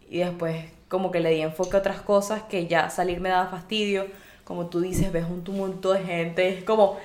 y 0.09 0.21
después 0.21 0.65
como 0.89 1.11
que 1.11 1.21
le 1.21 1.29
di 1.29 1.43
enfoque 1.43 1.77
a 1.77 1.81
otras 1.81 2.01
cosas 2.01 2.41
que 2.45 2.69
ya 2.69 2.89
salir 2.89 3.21
me 3.21 3.29
daba 3.29 3.51
fastidio. 3.51 4.07
Como 4.45 4.67
tú 4.67 4.81
dices, 4.81 5.13
ves 5.13 5.27
un 5.29 5.45
tumulto 5.45 5.93
de 5.93 6.01
gente, 6.05 6.49
es 6.49 6.65
como, 6.65 6.99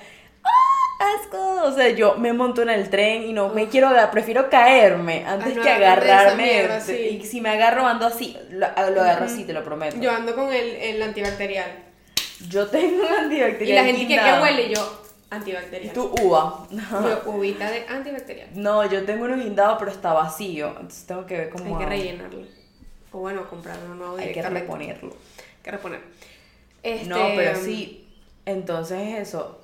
asco. 0.99 1.63
O 1.63 1.71
sea, 1.71 1.89
yo 1.89 2.15
me 2.15 2.33
monto 2.33 2.61
en 2.61 2.69
el 2.69 2.89
tren 2.89 3.23
y 3.23 3.33
no 3.33 3.49
me 3.49 3.67
quiero, 3.67 3.89
prefiero 4.11 4.49
caerme 4.49 5.25
antes 5.25 5.57
que 5.57 5.69
agarrarme. 5.69 6.69
Y 7.11 7.25
si 7.25 7.41
me 7.41 7.49
agarro, 7.49 7.87
ando 7.87 8.05
así, 8.05 8.37
lo, 8.51 8.65
agarro 8.65 9.25
así, 9.25 9.45
te 9.45 9.53
lo 9.53 9.63
prometo. 9.63 9.97
Yo 9.99 10.11
ando 10.11 10.35
con 10.35 10.53
el, 10.53 10.75
el 10.75 11.01
antibacterial. 11.01 11.71
Yo 12.47 12.67
tengo 12.67 13.05
un 13.07 13.13
antibacterial. 13.13 13.69
Y 13.69 13.73
la 13.73 13.83
gente 13.83 14.07
que, 14.07 14.15
que 14.15 14.41
huele, 14.41 14.69
yo, 14.73 15.01
antibacterial. 15.29 15.91
¿Y 15.91 15.93
tú 15.93 16.13
uva? 16.21 16.67
Yo, 16.71 17.23
uvita 17.31 17.69
de 17.69 17.85
antibacterial. 17.87 18.49
No, 18.53 18.85
yo 18.89 19.03
tengo 19.05 19.25
uno 19.25 19.35
guindado, 19.35 19.77
pero 19.77 19.91
está 19.91 20.13
vacío. 20.13 20.69
Entonces 20.69 21.05
tengo 21.05 21.25
que 21.25 21.37
ver 21.37 21.49
cómo. 21.49 21.77
Hay 21.77 21.83
que 21.83 21.89
rellenarlo. 21.89 22.41
O 23.11 23.19
bueno, 23.19 23.49
comprar 23.49 23.77
uno 23.85 23.95
nuevo 23.95 24.17
Hay 24.17 24.31
que 24.31 24.41
reponerlo. 24.41 25.09
Hay 25.09 25.63
que 25.63 25.71
reponer. 25.71 26.01
No, 27.07 27.17
pero 27.35 27.51
este, 27.51 27.65
sí. 27.65 28.05
Entonces 28.45 29.19
eso 29.19 29.59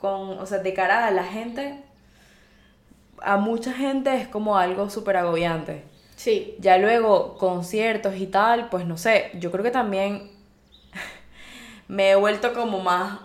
con, 0.00 0.38
o 0.38 0.46
sea, 0.46 0.58
de 0.58 0.74
cara 0.74 1.06
a 1.06 1.10
la 1.10 1.24
gente, 1.24 1.82
a 3.22 3.36
mucha 3.36 3.72
gente 3.72 4.14
es 4.16 4.28
como 4.28 4.56
algo 4.56 4.88
súper 4.90 5.16
agobiante. 5.16 5.84
Sí. 6.16 6.56
Ya 6.58 6.78
luego, 6.78 7.36
conciertos 7.38 8.16
y 8.16 8.26
tal, 8.26 8.68
pues 8.68 8.86
no 8.86 8.96
sé, 8.96 9.30
yo 9.34 9.50
creo 9.50 9.64
que 9.64 9.70
también 9.70 10.30
me 11.88 12.10
he 12.10 12.14
vuelto 12.14 12.52
como 12.54 12.80
más 12.80 13.20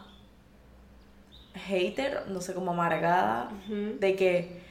hater, 1.67 2.23
no 2.27 2.41
sé, 2.41 2.53
como 2.53 2.71
amargada, 2.71 3.49
de 3.67 4.15
que 4.15 4.64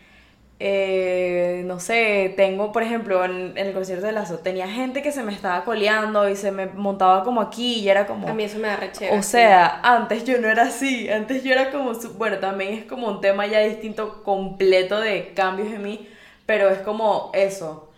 eh, 0.61 1.63
no 1.67 1.81
sé, 1.81 2.33
tengo, 2.37 2.71
por 2.71 2.85
ejemplo, 2.85 3.25
en, 3.25 3.59
el 3.59 3.73
concierto 3.73 4.07
de 4.07 4.13
Lazo, 4.13 4.39
tenía 4.39 4.69
gente 4.69 5.03
que 5.03 5.11
se 5.11 5.23
me 5.23 5.33
estaba 5.33 5.65
coleando 5.65 6.29
y 6.29 6.37
se 6.37 6.53
me 6.53 6.67
montaba 6.67 7.25
como 7.25 7.41
aquí 7.41 7.81
y 7.81 7.89
era 7.89 8.07
como... 8.07 8.29
A 8.29 8.35
mí 8.35 8.45
eso 8.45 8.59
me 8.59 8.69
da 8.69 8.77
rechera. 8.77 9.17
O 9.17 9.23
sea, 9.23 9.81
antes 9.83 10.25
yo 10.25 10.41
no 10.41 10.49
era 10.49 10.65
así, 10.65 11.09
antes 11.11 11.43
yo 11.43 11.53
era 11.53 11.71
como, 11.71 11.93
bueno, 12.17 12.39
también 12.39 12.75
es 12.75 12.85
como 12.85 13.09
un 13.09 13.21
tema 13.21 13.47
ya 13.47 13.61
distinto, 13.61 14.23
completo 14.23 15.01
de 15.01 15.33
cambios 15.35 15.73
en 15.73 15.83
mí, 15.83 16.09
pero 16.47 16.69
es 16.71 16.79
como 16.79 17.33
eso. 17.35 17.91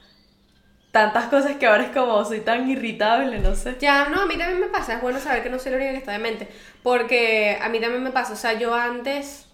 Tantas 0.92 1.27
cosas 1.27 1.57
que 1.57 1.66
ahora 1.66 1.85
es 1.85 1.90
como, 1.90 2.25
soy 2.25 2.40
tan 2.40 2.71
irritable, 2.71 3.38
no 3.38 3.55
sé. 3.55 3.77
Ya, 3.81 4.09
no, 4.09 4.23
a 4.23 4.27
mí 4.27 4.38
también 4.38 4.61
me 4.61 4.69
pasa, 4.69 4.95
es 4.95 5.03
bueno 5.03 5.21
saber 5.21 5.42
que 5.42 5.51
no 5.51 5.59
soy 5.59 5.73
la 5.73 5.77
única 5.77 5.92
que 5.92 5.99
está 5.99 6.12
de 6.12 6.19
mente, 6.21 6.49
porque 6.83 7.59
a 7.61 7.69
mí 7.69 7.81
también 7.81 8.03
me 8.03 8.12
pasa, 8.12 8.33
o 8.33 8.37
sea, 8.37 8.55
yo 8.55 8.75
antes 8.75 9.45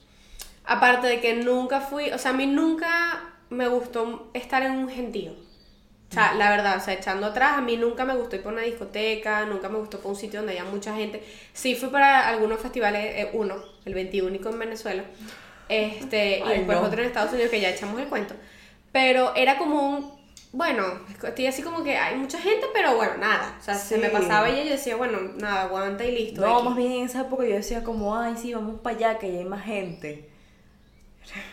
Aparte 0.64 1.06
de 1.06 1.20
que 1.20 1.34
nunca 1.34 1.80
fui, 1.80 2.10
o 2.10 2.18
sea, 2.18 2.30
a 2.30 2.34
mí 2.34 2.46
nunca 2.46 3.34
me 3.50 3.68
gustó 3.68 4.30
estar 4.34 4.62
en 4.62 4.72
un 4.72 4.88
gentío. 4.88 5.32
O 6.12 6.14
sea, 6.14 6.34
la 6.34 6.50
verdad, 6.50 6.76
o 6.76 6.80
sea, 6.80 6.92
echando 6.92 7.26
atrás, 7.26 7.56
a 7.56 7.62
mí 7.62 7.78
nunca 7.78 8.04
me 8.04 8.14
gustó 8.14 8.36
ir 8.36 8.42
por 8.42 8.52
una 8.52 8.60
discoteca, 8.62 9.46
nunca 9.46 9.70
me 9.70 9.78
gustó 9.78 9.98
por 9.98 10.10
un 10.10 10.16
sitio 10.16 10.40
donde 10.40 10.52
haya 10.52 10.64
mucha 10.64 10.94
gente. 10.94 11.22
Sí 11.54 11.74
fui 11.74 11.88
para 11.88 12.28
algunos 12.28 12.60
festivales, 12.60 13.14
eh, 13.16 13.30
uno, 13.32 13.56
el 13.86 13.94
21 13.94 14.36
en 14.50 14.58
Venezuela, 14.58 15.04
este, 15.70 16.40
y 16.40 16.48
después 16.48 16.78
otro 16.78 17.00
en 17.00 17.06
Estados 17.06 17.32
Unidos 17.32 17.50
que 17.50 17.60
ya 17.60 17.70
echamos 17.70 17.98
el 17.98 18.08
cuento. 18.08 18.34
Pero 18.92 19.34
era 19.34 19.56
como 19.56 19.88
un, 19.88 20.12
bueno, 20.52 20.84
estoy 21.24 21.46
así 21.46 21.62
como 21.62 21.82
que 21.82 21.96
hay 21.96 22.16
mucha 22.16 22.38
gente, 22.38 22.66
pero 22.74 22.94
bueno, 22.94 23.16
nada. 23.16 23.56
O 23.58 23.64
sea, 23.64 23.74
se 23.74 23.96
me 23.96 24.10
pasaba 24.10 24.50
y 24.50 24.64
yo 24.64 24.70
decía, 24.70 24.96
bueno, 24.96 25.18
nada, 25.38 25.62
aguanta 25.62 26.04
y 26.04 26.12
listo. 26.12 26.42
No, 26.42 26.62
más 26.62 26.76
bien 26.76 26.92
en 26.92 27.06
esa 27.06 27.22
época 27.22 27.44
yo 27.46 27.54
decía 27.54 27.82
como, 27.82 28.14
ay, 28.14 28.34
sí, 28.36 28.52
vamos 28.52 28.80
para 28.82 28.96
allá, 28.96 29.18
que 29.18 29.32
ya 29.32 29.38
hay 29.38 29.44
más 29.46 29.64
gente. 29.64 30.28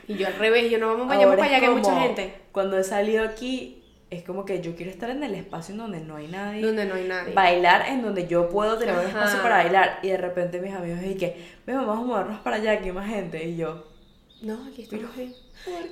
Y 0.07 0.15
yo 0.15 0.27
al 0.27 0.35
revés, 0.35 0.69
yo 0.71 0.77
no 0.79 0.87
vamos, 0.87 1.07
vayamos 1.07 1.35
para 1.35 1.47
allá 1.47 1.59
que 1.59 1.65
hay 1.67 1.75
mucha 1.75 2.01
gente. 2.01 2.33
Cuando 2.51 2.77
he 2.77 2.83
salido 2.83 3.23
aquí, 3.23 3.83
es 4.09 4.23
como 4.23 4.43
que 4.43 4.61
yo 4.61 4.75
quiero 4.75 4.91
estar 4.91 5.09
en 5.09 5.23
el 5.23 5.35
espacio 5.35 5.73
en 5.73 5.79
donde 5.79 5.99
no 5.99 6.15
hay 6.15 6.27
nadie. 6.27 6.61
Donde 6.61 6.85
no 6.85 6.95
hay 6.95 7.07
nadie. 7.07 7.33
Bailar 7.33 7.87
en 7.89 8.01
donde 8.01 8.27
yo 8.27 8.49
puedo 8.49 8.77
tener 8.77 8.95
un 8.95 9.05
espacio 9.05 9.41
para 9.41 9.57
bailar. 9.57 9.99
Y 10.01 10.07
de 10.07 10.17
repente 10.17 10.59
mis 10.59 10.73
amigos 10.73 10.99
dicen 10.99 11.17
que, 11.17 11.45
vamos 11.67 11.97
a 11.97 12.01
movernos 12.01 12.39
para 12.41 12.55
allá, 12.55 12.79
que 12.79 12.85
hay 12.85 12.91
más 12.91 13.07
gente. 13.07 13.43
Y 13.47 13.57
yo, 13.57 13.85
no, 14.41 14.67
aquí 14.67 14.83
estamos 14.83 15.15
bien. 15.15 15.35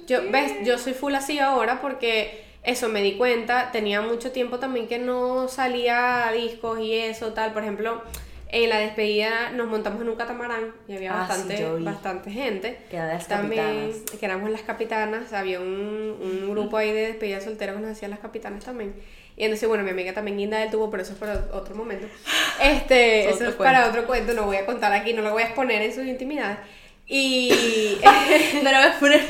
Yo, 0.08 0.32
ves, 0.32 0.54
yo 0.64 0.78
soy 0.78 0.94
full 0.94 1.14
así 1.14 1.40
ahora 1.40 1.82
porque 1.82 2.46
eso 2.64 2.90
me 2.90 3.04
di 3.04 3.18
cuenta. 3.18 3.72
Tenía 3.72 4.02
mucho 4.02 4.32
tiempo 4.32 4.58
también 4.58 4.88
que 4.88 4.98
no 4.98 5.48
salía 5.48 6.28
a 6.28 6.32
discos 6.32 6.80
y 6.80 6.94
eso, 6.94 7.34
tal. 7.34 7.54
Por 7.54 7.62
ejemplo, 7.62 8.02
En 8.50 8.70
la 8.70 8.80
despedida 8.80 9.50
nos 9.52 9.68
montamos 9.68 10.02
en 10.02 10.08
un 10.10 10.16
catamarán 10.16 10.72
y 10.88 10.96
había 10.96 11.12
Ah, 11.12 11.26
sí, 11.26 11.34
bastante, 11.34 11.70
vi. 11.78 11.84
bastante 11.84 12.32
gente. 12.32 12.78
Que 12.90 12.98
las 12.98 13.28
también, 13.28 13.66
capitanas. 13.92 14.20
que 14.20 14.26
éramos 14.26 14.50
las 14.52 14.62
capitanas, 14.62 15.34
había 15.34 15.60
un, 15.60 16.18
un 16.22 16.50
grupo 16.52 16.78
ahí 16.78 16.92
de 16.94 17.08
despedida 17.08 17.42
soltera 17.42 17.74
que 17.74 17.80
nos 17.80 17.90
decían 17.90 18.12
las 18.12 18.20
capitanas 18.22 18.64
también. 18.64 18.96
Y 19.36 19.44
entonces, 19.44 19.68
bueno, 19.68 19.84
mi 19.84 19.90
amiga 19.92 20.14
también 20.14 20.38
guinda 20.38 20.58
del 20.60 20.72
tubo, 20.72 20.90
pero 20.90 21.04
eso 21.04 21.14
es 21.14 21.20
para 21.20 21.34
otro 21.54 21.76
momento. 21.76 22.08
Este, 22.62 23.30
Es 23.30 23.36
eso 23.36 23.50
es 23.50 23.56
para 23.56 23.82
cuento. 23.82 23.90
otro 23.90 24.08
cuento, 24.08 24.34
no 24.34 24.46
voy 24.46 24.58
a 24.58 24.66
contar 24.66 24.92
aquí, 24.94 25.14
no 25.14 25.22
lo 25.22 25.32
voy 25.34 25.44
a 25.44 25.48
exponer 25.48 25.82
en 25.82 25.94
sus 25.94 26.06
intimidades. 26.06 26.58
Y 27.06 27.98
No 28.64 28.72
lo 28.72 28.78
voy 28.78 28.88
a 28.88 29.00
poner. 29.00 29.22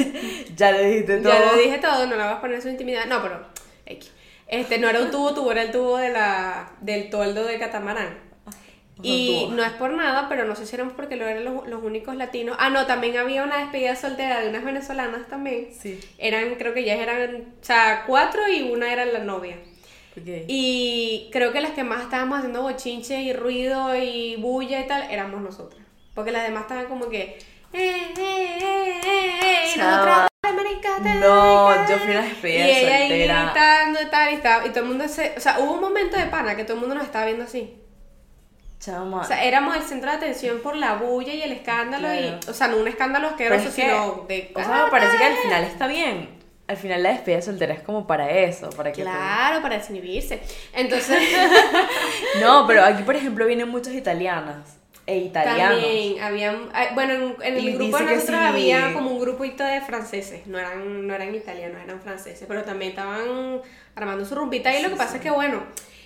Ya 0.56 0.72
lo 0.72 0.80
dijiste 0.80 1.18
todo. 1.18 1.34
ya 1.34 1.52
lo 1.52 1.58
dije 1.58 1.78
todo, 1.80 2.06
no 2.06 2.16
lo 2.16 2.22
voy 2.24 2.28
a 2.28 2.32
exponer 2.34 2.56
en 2.56 2.62
sus 2.62 2.72
intimidades. 2.72 3.08
No, 3.08 3.22
pero. 3.22 3.46
Este, 4.48 4.78
no 4.78 4.88
era 4.90 5.02
un 5.02 5.12
tubo, 5.12 5.34
tubo, 5.34 5.52
era 5.52 5.64
el 5.64 5.72
tubo 5.72 5.98
de 5.98 6.10
la, 6.10 6.72
del 6.82 7.10
toldo 7.10 7.44
de 7.46 7.60
catamarán. 7.60 8.27
Y 9.04 9.48
no 9.52 9.64
es 9.64 9.72
por 9.74 9.92
nada, 9.92 10.28
pero 10.28 10.46
no 10.46 10.56
sé 10.56 10.66
si 10.66 10.76
éramos 10.76 10.94
porque 10.94 11.16
lo 11.18 11.28
eran 11.28 11.44
los, 11.46 11.68
los 11.68 11.84
únicos 11.84 12.16
latinos. 12.16 12.56
Ah, 12.60 12.70
no, 12.70 12.86
también 12.88 13.16
había 13.18 13.44
una 13.44 13.58
despedida 13.60 13.96
soltera 13.96 14.40
de 14.42 14.50
unas 14.50 14.64
venezolanas 14.64 15.28
también. 15.28 15.70
Sí. 15.80 16.00
Eran, 16.18 16.56
creo 16.56 16.74
que 16.74 16.84
ya 16.84 16.96
eran, 16.96 17.54
o 17.62 17.64
sea, 17.64 18.04
cuatro 18.08 18.48
y 18.52 18.64
una 18.72 18.92
era 18.92 19.06
la 19.06 19.20
novia. 19.20 19.58
Ok. 20.20 20.28
Y 20.48 21.30
creo 21.32 21.54
que 21.54 21.62
las 21.62 21.72
que 21.72 21.84
más 21.84 22.02
estábamos 22.02 22.40
haciendo 22.40 22.64
bochinche 22.64 23.22
y 23.22 23.34
ruido 23.34 23.96
y 23.96 24.36
bulla 24.38 24.80
y 24.82 24.88
tal, 24.88 25.04
éramos 25.12 25.42
nosotras. 25.42 25.82
Porque 26.16 26.32
las 26.32 26.44
demás 26.44 26.64
estaban 26.64 26.88
como 26.88 27.08
que, 27.10 27.22
eh, 27.22 27.38
eh, 27.74 28.12
eh, 28.18 29.02
eh, 29.06 29.40
eh, 29.44 29.72
y 29.72 29.76
Chava. 29.78 29.92
nosotras, 29.92 30.28
"Ay, 30.42 30.54
marica, 30.54 30.90
te 31.04 31.20
No, 31.20 31.66
marica". 31.68 31.88
yo 31.92 31.98
fui 32.00 32.12
una 32.12 32.22
despedida 32.24 32.68
Y 32.68 32.72
ella 32.72 32.98
soltera. 33.00 33.44
gritando 33.44 34.02
y 34.02 34.06
tal, 34.08 34.32
y, 34.32 34.36
estaba, 34.36 34.66
y 34.66 34.70
todo 34.70 34.80
el 34.80 34.86
mundo 34.90 35.08
se, 35.08 35.34
o 35.38 35.40
sea, 35.40 35.60
hubo 35.60 35.74
un 35.74 35.82
momento 35.82 36.18
de 36.18 36.26
pana 36.26 36.56
que 36.56 36.64
todo 36.64 36.74
el 36.74 36.80
mundo 36.80 36.96
nos 36.96 37.04
estaba 37.04 37.26
viendo 37.26 37.44
así. 37.44 37.76
Chama. 38.80 39.22
O 39.22 39.24
sea, 39.24 39.44
éramos 39.44 39.76
el 39.76 39.82
centro 39.84 40.12
de 40.12 40.18
atención 40.18 40.60
por 40.62 40.76
la 40.76 40.96
bulla 40.96 41.34
y 41.34 41.42
el 41.42 41.52
escándalo, 41.52 42.08
Claro. 42.08 42.40
y, 42.46 42.50
o 42.50 42.54
sea, 42.54 42.68
no 42.68 42.78
un 42.78 42.88
escándalo 42.88 43.28
asqueroso, 43.30 43.70
es 43.70 43.74
que, 43.76 43.82
sino 43.84 44.26
de... 44.28 44.52
o 44.56 44.60
sea, 44.60 44.86
me 44.86 44.92
parece 44.92 45.18
que 45.18 45.24
al 45.24 45.36
final 45.38 45.64
está 45.64 45.88
bien. 45.88 46.38
Al 46.68 46.76
final 46.78 47.02
la 47.02 47.10
despedida 47.12 47.42
soltera 47.42 47.74
es 47.74 47.80
como 47.82 48.06
para 48.06 48.30
eso, 48.30 48.70
para 48.72 48.92
que 48.92 49.02
Claro, 49.02 49.62
para 49.62 49.78
desinhibirse. 49.78 50.42
Entonces, 50.74 51.18
No, 52.42 52.68
pero 52.68 52.84
aquí 52.84 53.04
por 53.04 53.16
ejemplo 53.16 53.46
vienen 53.46 53.70
muchas 53.70 53.94
italianas 53.94 54.78
e 55.06 55.18
italianos. 55.20 55.80
también 55.82 56.22
habían, 56.22 56.70
ah, 56.74 56.88
bueno, 56.94 57.14
en, 57.14 57.36
en 57.58 57.64
Y 57.64 57.68
el 57.70 57.74
grupo 57.78 57.98
nosotros 58.00 58.26
sí. 58.28 58.34
había 58.36 58.94
como 58.94 59.12
un 59.12 59.20
grupito 59.20 59.64
de 59.64 59.80
franceses, 59.80 60.46
no 60.48 60.60
eran, 60.60 61.08
no 61.08 61.16
eran 61.16 61.34
italianos, 61.34 61.82
eran 61.82 62.02
franceses, 62.02 62.44
pero 62.46 62.64
también 62.64 62.92
estaban 62.92 63.62
armando 63.96 64.26
su 64.26 64.36
rumbita 64.36 64.78
y 64.78 64.84
lo 64.84 64.90
que 64.90 64.96
pasa 64.98 65.16
es 65.16 65.22
que 65.22 65.32
bueno, 65.32 65.64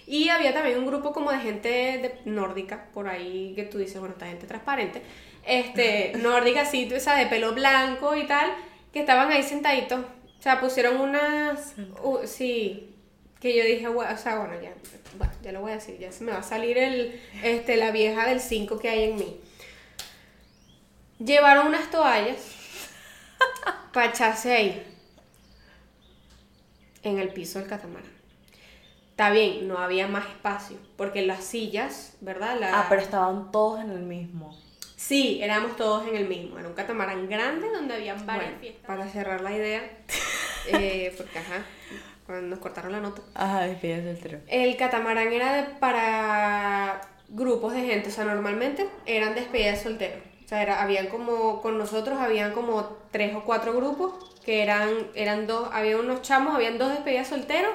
y 0.08 0.30
había 0.30 0.54
también 0.54 0.78
un 0.80 0.86
grupo 0.86 1.14
como 1.14 1.32
de 1.32 1.40
gente 1.40 1.70
de, 1.70 2.16
nórdica, 2.26 2.86
por 2.94 3.08
ahí 3.08 3.54
que 3.56 3.64
tú 3.64 3.78
dices, 3.78 4.00
bueno, 4.00 4.14
esta 4.14 4.28
gente 4.28 4.48
transparente, 4.48 5.02
este, 5.46 6.14
nórdica 6.22 6.62
así, 6.62 6.88
tú 6.88 7.00
sabes, 7.00 7.26
de 7.26 7.30
pelo 7.30 7.54
blanco 7.54 8.16
y 8.16 8.26
tal, 8.28 8.52
que 8.94 9.00
estaban 9.02 9.32
ahí 9.32 9.44
sentaditos, 9.44 10.00
o 10.40 10.42
sea, 10.42 10.60
pusieron 10.60 11.00
unas, 11.00 11.76
uh, 12.04 12.20
sí, 12.26 12.88
que 13.40 13.56
yo 13.58 13.64
dije, 13.64 13.88
"Gua- 13.88 14.14
o 14.14 14.18
sea, 14.18 14.38
bueno, 14.38 14.54
ya, 14.62 14.74
bueno, 15.18 15.34
ya 15.44 15.52
lo 15.52 15.62
voy 15.62 15.72
a 15.72 15.76
decir, 15.76 15.98
ya 15.98 16.12
se 16.12 16.24
me 16.24 16.32
va 16.32 16.40
a 16.40 16.44
salir 16.44 16.78
el, 16.78 17.20
este, 17.44 17.78
la 17.78 17.92
vieja 17.92 18.28
del 18.28 18.40
5 18.40 18.80
que 18.80 18.90
hay 18.90 19.04
en 19.12 19.16
mí. 19.16 19.40
Llevaron 21.20 21.68
unas 21.68 21.90
toallas 21.92 22.38
para 23.94 24.08
echarse 24.10 24.54
ahí, 24.54 24.84
en 27.04 27.20
el 27.20 27.30
piso 27.30 27.60
del 27.60 27.68
catamarán. 27.68 28.21
Está 29.22 29.34
bien, 29.34 29.68
no 29.68 29.78
había 29.78 30.08
más 30.08 30.26
espacio, 30.26 30.78
porque 30.98 31.22
las 31.24 31.44
sillas, 31.44 32.18
¿verdad? 32.22 32.60
La- 32.60 32.80
Ah, 32.80 32.86
pero 32.90 33.04
estaban 33.04 33.52
todos 33.52 33.80
en 33.80 33.92
el 33.92 34.00
mismo. 34.00 34.58
Sí, 34.96 35.40
éramos 35.44 35.76
todos 35.76 36.08
en 36.08 36.16
el 36.16 36.28
mismo. 36.28 36.58
Era 36.58 36.68
un 36.68 36.74
catamarán 36.74 37.30
grande 37.30 37.70
donde 37.70 37.94
habían 37.94 38.26
varias 38.26 38.46
Bueno. 38.48 38.60
fiestas. 38.60 38.88
Para 38.88 39.08
cerrar 39.08 39.42
la 39.42 39.52
idea, 39.56 39.84
eh, 40.68 41.14
porque 41.16 41.38
ajá, 41.38 41.64
cuando 42.26 42.48
nos 42.48 42.58
cortaron 42.58 42.94
la 42.94 43.00
nota. 43.00 43.22
Ajá, 43.36 43.62
despedida 43.68 44.02
soltera. 44.12 44.40
El 44.48 44.76
catamarán 44.76 45.32
era 45.32 45.54
de, 45.54 45.64
para 45.76 47.02
grupos 47.30 47.74
de 47.74 47.82
gente, 47.82 48.10
o 48.10 48.12
sea, 48.12 48.24
normalmente 48.26 48.90
eran 49.06 49.36
despedidas 49.36 49.84
solteras. 49.84 50.18
O 50.46 50.48
sea, 50.48 50.64
era, 50.64 50.82
habían 50.82 51.06
como, 51.10 51.62
con 51.62 51.78
nosotros 51.78 52.18
habían 52.20 52.54
como 52.54 52.98
tres 53.12 53.36
o 53.36 53.44
cuatro 53.44 53.74
grupos, 53.76 54.14
que 54.44 54.64
eran, 54.64 54.90
eran 55.14 55.46
dos, 55.46 55.70
había 55.74 55.98
unos 56.00 56.24
chamos, 56.24 56.56
habían 56.56 56.80
dos 56.80 56.90
despedidas 56.90 57.28
solteros 57.28 57.70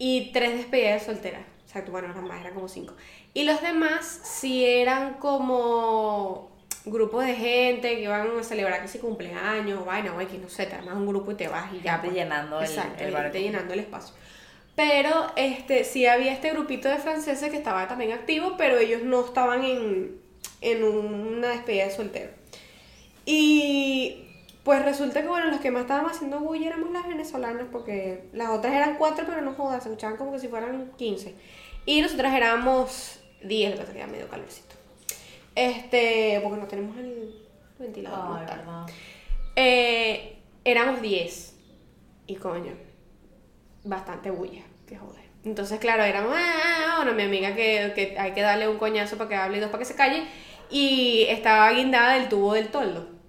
y 0.00 0.32
tres 0.32 0.54
despedidas 0.56 1.04
solteras. 1.04 1.42
O 1.66 1.68
sea, 1.72 1.82
bueno, 1.82 2.08
eran 2.10 2.24
más, 2.26 2.40
eran 2.40 2.54
como 2.54 2.68
cinco. 2.68 2.94
Y 3.34 3.44
los 3.44 3.60
demás 3.62 4.20
sí 4.24 4.64
eran 4.64 5.14
como 5.14 6.50
grupos 6.86 7.26
de 7.26 7.34
gente 7.34 7.94
que 7.94 8.02
iban 8.02 8.26
a 8.38 8.42
celebrar 8.42 8.80
que 8.80 8.88
si 8.88 8.98
cumpleaños 8.98 9.84
vaina 9.84 10.14
o 10.16 10.20
X, 10.22 10.40
no 10.40 10.48
sé, 10.48 10.64
te 10.66 10.74
armas 10.74 10.96
un 10.96 11.06
grupo 11.06 11.30
y 11.32 11.34
te 11.34 11.46
vas 11.48 11.72
y 11.74 11.80
ya. 11.82 12.00
Pues. 12.00 12.14
llenando 12.14 12.58
el- 12.58 12.64
Exacto, 12.64 12.92
el 13.04 13.10
gente 13.10 13.12
barco. 13.22 13.38
llenando 13.38 13.74
el 13.74 13.80
espacio. 13.80 14.14
Pero 14.74 15.26
este, 15.36 15.84
sí 15.84 16.06
había 16.06 16.32
este 16.32 16.50
grupito 16.52 16.88
de 16.88 16.96
franceses 16.96 17.50
que 17.50 17.56
estaba 17.58 17.86
también 17.86 18.12
activo, 18.12 18.54
pero 18.56 18.78
ellos 18.78 19.02
no 19.02 19.24
estaban 19.24 19.62
en, 19.62 20.16
en 20.62 20.82
una 20.82 21.48
despedida 21.50 21.84
de 21.84 21.90
soltero. 21.90 22.30
Y 23.26 24.24
pues 24.64 24.84
resulta 24.84 25.22
que, 25.22 25.28
bueno, 25.28 25.50
los 25.50 25.60
que 25.60 25.70
más 25.70 25.82
estaban 25.82 26.06
haciendo 26.06 26.40
bulla 26.40 26.68
éramos 26.68 26.90
las 26.90 27.06
venezolanas, 27.06 27.66
porque 27.72 28.28
las 28.32 28.50
otras 28.50 28.74
eran 28.74 28.96
cuatro, 28.96 29.24
pero 29.26 29.40
no 29.40 29.54
jodas, 29.54 29.82
se 29.82 29.88
escuchaban 29.88 30.16
como 30.16 30.32
que 30.32 30.38
si 30.38 30.48
fueran 30.48 30.92
15. 30.96 31.34
Y 31.86 32.02
nosotras 32.02 32.34
éramos 32.34 33.20
10, 33.42 33.70
lo 33.70 33.76
que 33.76 33.80
pasa 33.80 33.90
es 33.90 33.96
que 33.96 34.02
era 34.02 34.12
medio 34.12 34.28
calorcito. 34.28 34.74
Este, 35.54 36.40
porque 36.42 36.60
no 36.60 36.66
tenemos 36.66 36.96
el 36.98 37.48
ventilador. 37.78 38.38
Ay, 38.38 38.46
verdad. 38.46 38.86
Eh, 39.56 40.38
éramos 40.64 41.00
10. 41.00 41.56
Y 42.26 42.36
coño, 42.36 42.72
bastante 43.84 44.30
bulla, 44.30 44.62
que 44.86 44.96
joder. 44.96 45.24
Entonces, 45.42 45.80
claro, 45.80 46.04
éramos, 46.04 46.34
ah, 46.36 46.96
bueno, 46.98 47.14
mi 47.14 47.22
amiga 47.22 47.54
que, 47.54 47.92
que 47.94 48.18
hay 48.18 48.32
que 48.32 48.42
darle 48.42 48.68
un 48.68 48.76
coñazo 48.76 49.16
para 49.16 49.28
que 49.30 49.36
hable 49.36 49.56
y 49.56 49.60
dos 49.60 49.70
para 49.70 49.80
que 49.80 49.86
se 49.86 49.94
calle. 49.94 50.24
Y 50.70 51.24
estaba 51.28 51.72
guindada 51.72 52.14
del 52.14 52.28
tubo 52.28 52.52
del 52.52 52.68
toldo. 52.68 53.19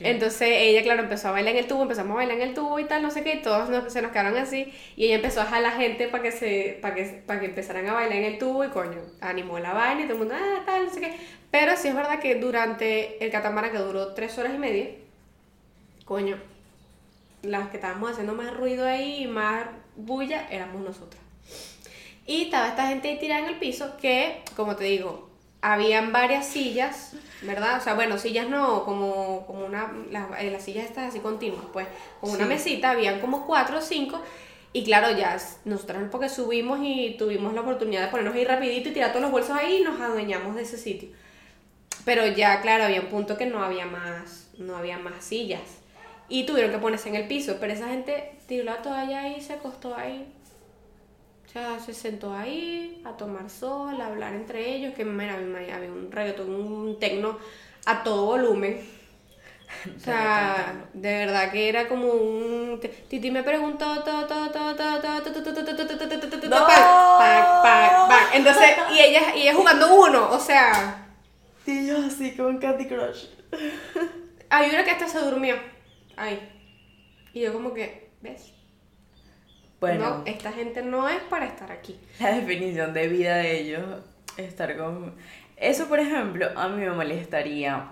Entonces 0.00 0.48
ella, 0.52 0.82
claro, 0.82 1.02
empezó 1.02 1.28
a 1.28 1.32
bailar 1.32 1.52
en 1.54 1.58
el 1.60 1.66
tubo, 1.68 1.82
empezamos 1.82 2.12
a 2.12 2.16
bailar 2.16 2.36
en 2.36 2.48
el 2.48 2.54
tubo 2.54 2.78
y 2.78 2.84
tal, 2.84 3.02
no 3.02 3.10
sé 3.10 3.22
qué, 3.22 3.34
y 3.34 3.42
todos 3.42 3.68
nos- 3.68 3.92
se 3.92 4.02
nos 4.02 4.10
quedaron 4.12 4.36
así. 4.36 4.72
Y 4.96 5.06
ella 5.06 5.16
empezó 5.16 5.40
a 5.40 5.44
jalar 5.46 5.76
gente 5.76 6.08
para 6.08 6.22
que 6.22 6.32
se 6.32 6.78
para 6.82 6.94
que, 6.94 7.04
para 7.26 7.40
que 7.40 7.46
empezaran 7.46 7.86
a 7.88 7.92
bailar 7.92 8.18
en 8.18 8.24
el 8.24 8.38
tubo 8.38 8.64
y 8.64 8.68
coño, 8.68 9.00
animó 9.20 9.58
la 9.58 9.72
vaina 9.72 10.00
y 10.02 10.04
todo 10.04 10.14
el 10.14 10.18
mundo, 10.20 10.34
ah, 10.36 10.62
tal, 10.66 10.86
no 10.86 10.90
sé 10.92 11.00
qué. 11.00 11.14
Pero 11.50 11.76
sí 11.76 11.88
es 11.88 11.94
verdad 11.94 12.18
que 12.20 12.34
durante 12.34 13.24
el 13.24 13.30
catamarán 13.30 13.72
que 13.72 13.78
duró 13.78 14.14
tres 14.14 14.36
horas 14.38 14.52
y 14.54 14.58
media, 14.58 14.86
coño, 16.04 16.36
las 17.42 17.68
que 17.68 17.76
estábamos 17.76 18.10
haciendo 18.12 18.34
más 18.34 18.54
ruido 18.54 18.86
ahí 18.86 19.22
y 19.22 19.26
más 19.26 19.66
bulla 19.96 20.46
éramos 20.50 20.82
nosotras. 20.82 21.20
Y 22.26 22.42
estaba 22.44 22.68
esta 22.68 22.88
gente 22.88 23.16
tirada 23.16 23.40
en 23.42 23.48
el 23.48 23.58
piso 23.58 23.96
que, 23.96 24.42
como 24.56 24.76
te 24.76 24.84
digo, 24.84 25.27
habían 25.60 26.12
varias 26.12 26.46
sillas, 26.46 27.14
¿verdad? 27.42 27.78
O 27.78 27.80
sea, 27.80 27.94
bueno, 27.94 28.18
sillas 28.18 28.48
no, 28.48 28.84
como, 28.84 29.46
como 29.46 29.66
una, 29.66 29.92
las, 30.10 30.26
eh, 30.40 30.50
las 30.50 30.62
sillas 30.62 30.86
estas 30.86 31.08
así 31.08 31.20
continuas, 31.20 31.64
pues, 31.72 31.86
con 32.20 32.30
una 32.30 32.46
mesita, 32.46 32.90
habían 32.90 33.20
como 33.20 33.46
cuatro 33.46 33.78
o 33.78 33.80
cinco. 33.80 34.20
Y 34.72 34.84
claro, 34.84 35.16
ya 35.16 35.36
nosotros 35.64 36.02
porque 36.10 36.28
subimos 36.28 36.80
y 36.82 37.16
tuvimos 37.18 37.54
la 37.54 37.62
oportunidad 37.62 38.02
de 38.02 38.08
ponernos 38.08 38.34
ahí 38.34 38.44
rapidito 38.44 38.90
y 38.90 38.92
tirar 38.92 39.10
todos 39.10 39.22
los 39.22 39.30
bolsos 39.30 39.56
ahí 39.56 39.78
y 39.78 39.82
nos 39.82 40.00
adueñamos 40.00 40.54
de 40.54 40.62
ese 40.62 40.76
sitio. 40.76 41.08
Pero 42.04 42.26
ya, 42.26 42.60
claro, 42.60 42.84
había 42.84 43.00
un 43.00 43.08
punto 43.08 43.36
que 43.36 43.46
no 43.46 43.62
había 43.62 43.86
más, 43.86 44.50
no 44.58 44.76
había 44.76 44.98
más 44.98 45.24
sillas. 45.24 45.62
Y 46.28 46.44
tuvieron 46.44 46.70
que 46.70 46.78
ponerse 46.78 47.08
en 47.08 47.16
el 47.16 47.26
piso, 47.26 47.56
pero 47.58 47.72
esa 47.72 47.88
gente 47.88 48.38
tiró 48.46 48.64
la 48.64 48.82
toalla 48.82 49.22
ahí 49.22 49.36
y 49.38 49.40
se 49.40 49.54
acostó 49.54 49.96
ahí. 49.96 50.26
O 51.48 51.50
sea, 51.50 51.80
se 51.80 51.94
sentó 51.94 52.34
ahí 52.34 53.00
a 53.06 53.16
tomar 53.16 53.48
sol, 53.48 53.98
a 53.98 54.08
hablar 54.08 54.34
entre 54.34 54.74
ellos, 54.74 54.92
que 54.94 55.06
mira, 55.06 55.36
había 55.36 55.90
un 55.90 56.12
reggaetón, 56.12 56.50
un 56.50 57.00
tecno 57.00 57.38
a 57.86 58.02
todo 58.02 58.26
volumen. 58.26 58.86
o 59.96 59.98
sea, 59.98 60.84
de 60.92 61.10
verdad 61.10 61.50
que 61.50 61.70
era 61.70 61.88
como 61.88 62.12
un... 62.12 62.78
Titi 63.08 63.30
me 63.30 63.42
preguntó, 63.42 63.86
entonces, 68.34 68.68
y 68.92 69.00
ella, 69.00 69.34
y 69.34 69.42
ella 69.42 69.54
jugando 69.54 69.94
uno, 69.94 70.30
o 70.30 70.38
sea... 70.38 71.06
Y 71.64 71.88
así 71.88 72.36
con 72.36 72.58
Candy 72.58 72.86
Crush. 72.86 73.24
Hay 74.50 74.68
una 74.68 74.84
que 74.84 74.90
hasta 74.90 75.08
se 75.08 75.18
durmió. 75.20 75.56
Ahí. 76.14 76.46
Y 77.32 77.40
yo 77.40 77.54
como 77.54 77.72
que, 77.72 78.10
¿ves? 78.20 78.52
Bueno, 79.80 80.18
No, 80.18 80.22
esta 80.26 80.52
gente 80.52 80.82
no 80.82 81.08
es 81.08 81.20
para 81.30 81.46
estar 81.46 81.70
aquí. 81.70 81.98
la 82.20 82.32
definición 82.32 82.92
de 82.94 83.08
vida 83.08 83.36
de 83.36 83.60
ellos, 83.60 83.82
estar 84.36 84.76
con... 84.76 85.14
Eso, 85.56 85.86
por 85.88 85.98
ejemplo, 86.00 86.48
a 86.56 86.68
mí 86.68 86.80
me 86.84 86.90
molestaría 86.90 87.88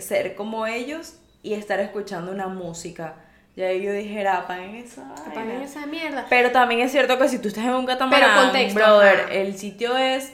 ser 0.00 0.34
como 0.34 0.66
ellos 0.66 1.16
y 1.42 1.54
estar 1.54 1.80
escuchando 1.80 2.30
una 2.32 2.48
música. 2.48 3.14
Ya 3.56 3.70
yo 3.72 3.92
dijera, 3.92 4.38
apaguen 4.38 4.76
esa 4.76 5.02
Apaguen 5.12 5.48
vaina". 5.48 5.64
esa 5.64 5.86
mierda. 5.86 6.26
Pero 6.30 6.50
también 6.52 6.80
es 6.80 6.92
cierto 6.92 7.18
que 7.18 7.28
si 7.28 7.38
tú 7.38 7.48
estás 7.48 7.64
en 7.64 7.74
un 7.74 7.84
catamarán, 7.86 8.30
Pero 8.30 8.42
contexto, 8.44 8.78
brother, 8.80 9.20
ajá. 9.24 9.32
el 9.34 9.58
sitio 9.58 9.96
es 9.98 10.32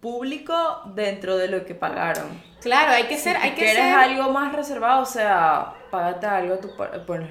público 0.00 0.82
dentro 0.94 1.36
de 1.36 1.48
lo 1.48 1.64
que 1.64 1.74
pagaron. 1.74 2.26
Claro, 2.60 2.92
hay 2.92 3.04
que 3.04 3.16
ser, 3.16 3.36
hay 3.36 3.50
Si 3.50 3.56
que 3.56 3.62
quieres 3.64 3.82
ser. 3.82 3.94
algo 3.94 4.30
más 4.32 4.52
reservado, 4.54 5.02
o 5.02 5.06
sea, 5.06 5.74
págate 5.90 6.26
algo 6.26 6.56
tú. 6.58 6.76
pa- 6.76 6.90
Bueno, 7.06 7.26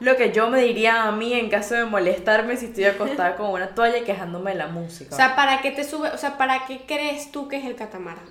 lo 0.00 0.16
que 0.16 0.32
yo 0.32 0.48
me 0.48 0.60
diría 0.62 1.04
a 1.04 1.12
mí 1.12 1.32
en 1.32 1.48
caso 1.48 1.74
de 1.74 1.84
molestarme 1.84 2.56
si 2.56 2.66
estoy 2.66 2.84
acostada 2.84 3.36
con 3.36 3.50
una 3.50 3.68
toalla 3.74 3.98
y 3.98 4.04
quejándome 4.04 4.52
de 4.52 4.58
la 4.58 4.66
música. 4.66 5.14
O 5.14 5.16
sea, 5.16 5.36
¿para 5.36 5.60
qué 5.62 5.70
te 5.70 5.84
sube? 5.84 6.08
O 6.10 6.18
sea, 6.18 6.36
¿para 6.36 6.66
qué 6.66 6.82
crees 6.86 7.32
tú 7.32 7.48
que 7.48 7.56
es 7.56 7.64
el 7.64 7.76
catamarán? 7.76 8.28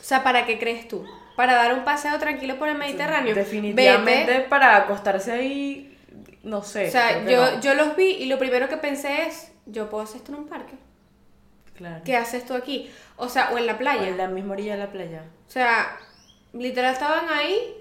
O 0.00 0.04
sea, 0.06 0.22
¿para 0.22 0.44
qué 0.46 0.58
crees 0.58 0.86
tú? 0.86 1.04
Para 1.36 1.54
dar 1.54 1.74
un 1.74 1.84
paseo 1.84 2.18
tranquilo 2.18 2.58
por 2.58 2.68
el 2.68 2.76
Mediterráneo. 2.76 3.34
Definitivamente 3.34 4.32
Vete. 4.32 4.48
para 4.48 4.76
acostarse 4.76 5.32
ahí, 5.32 5.98
no 6.42 6.62
sé. 6.62 6.88
O 6.88 6.90
sea, 6.90 7.24
yo, 7.24 7.52
no. 7.52 7.60
yo 7.60 7.74
los 7.74 7.96
vi 7.96 8.10
y 8.10 8.26
lo 8.26 8.38
primero 8.38 8.68
que 8.68 8.76
pensé 8.76 9.26
es, 9.26 9.50
yo 9.66 9.88
puedo 9.88 10.04
hacer 10.04 10.18
esto 10.18 10.32
en 10.32 10.38
un 10.38 10.46
parque. 10.48 10.74
Claro. 11.74 12.02
¿Qué 12.04 12.16
haces 12.16 12.44
tú 12.46 12.54
aquí? 12.54 12.90
O 13.16 13.28
sea, 13.28 13.50
o 13.52 13.58
en 13.58 13.66
la 13.66 13.74
O 13.74 13.78
playa. 13.78 14.06
en 14.08 14.16
la 14.18 14.28
misma 14.28 14.52
orilla 14.52 14.74
de 14.74 14.78
la 14.78 14.92
playa. 14.92 15.24
O 15.48 15.50
sea, 15.50 15.96
literal 16.52 16.92
estaban 16.92 17.28
ahí 17.30 17.74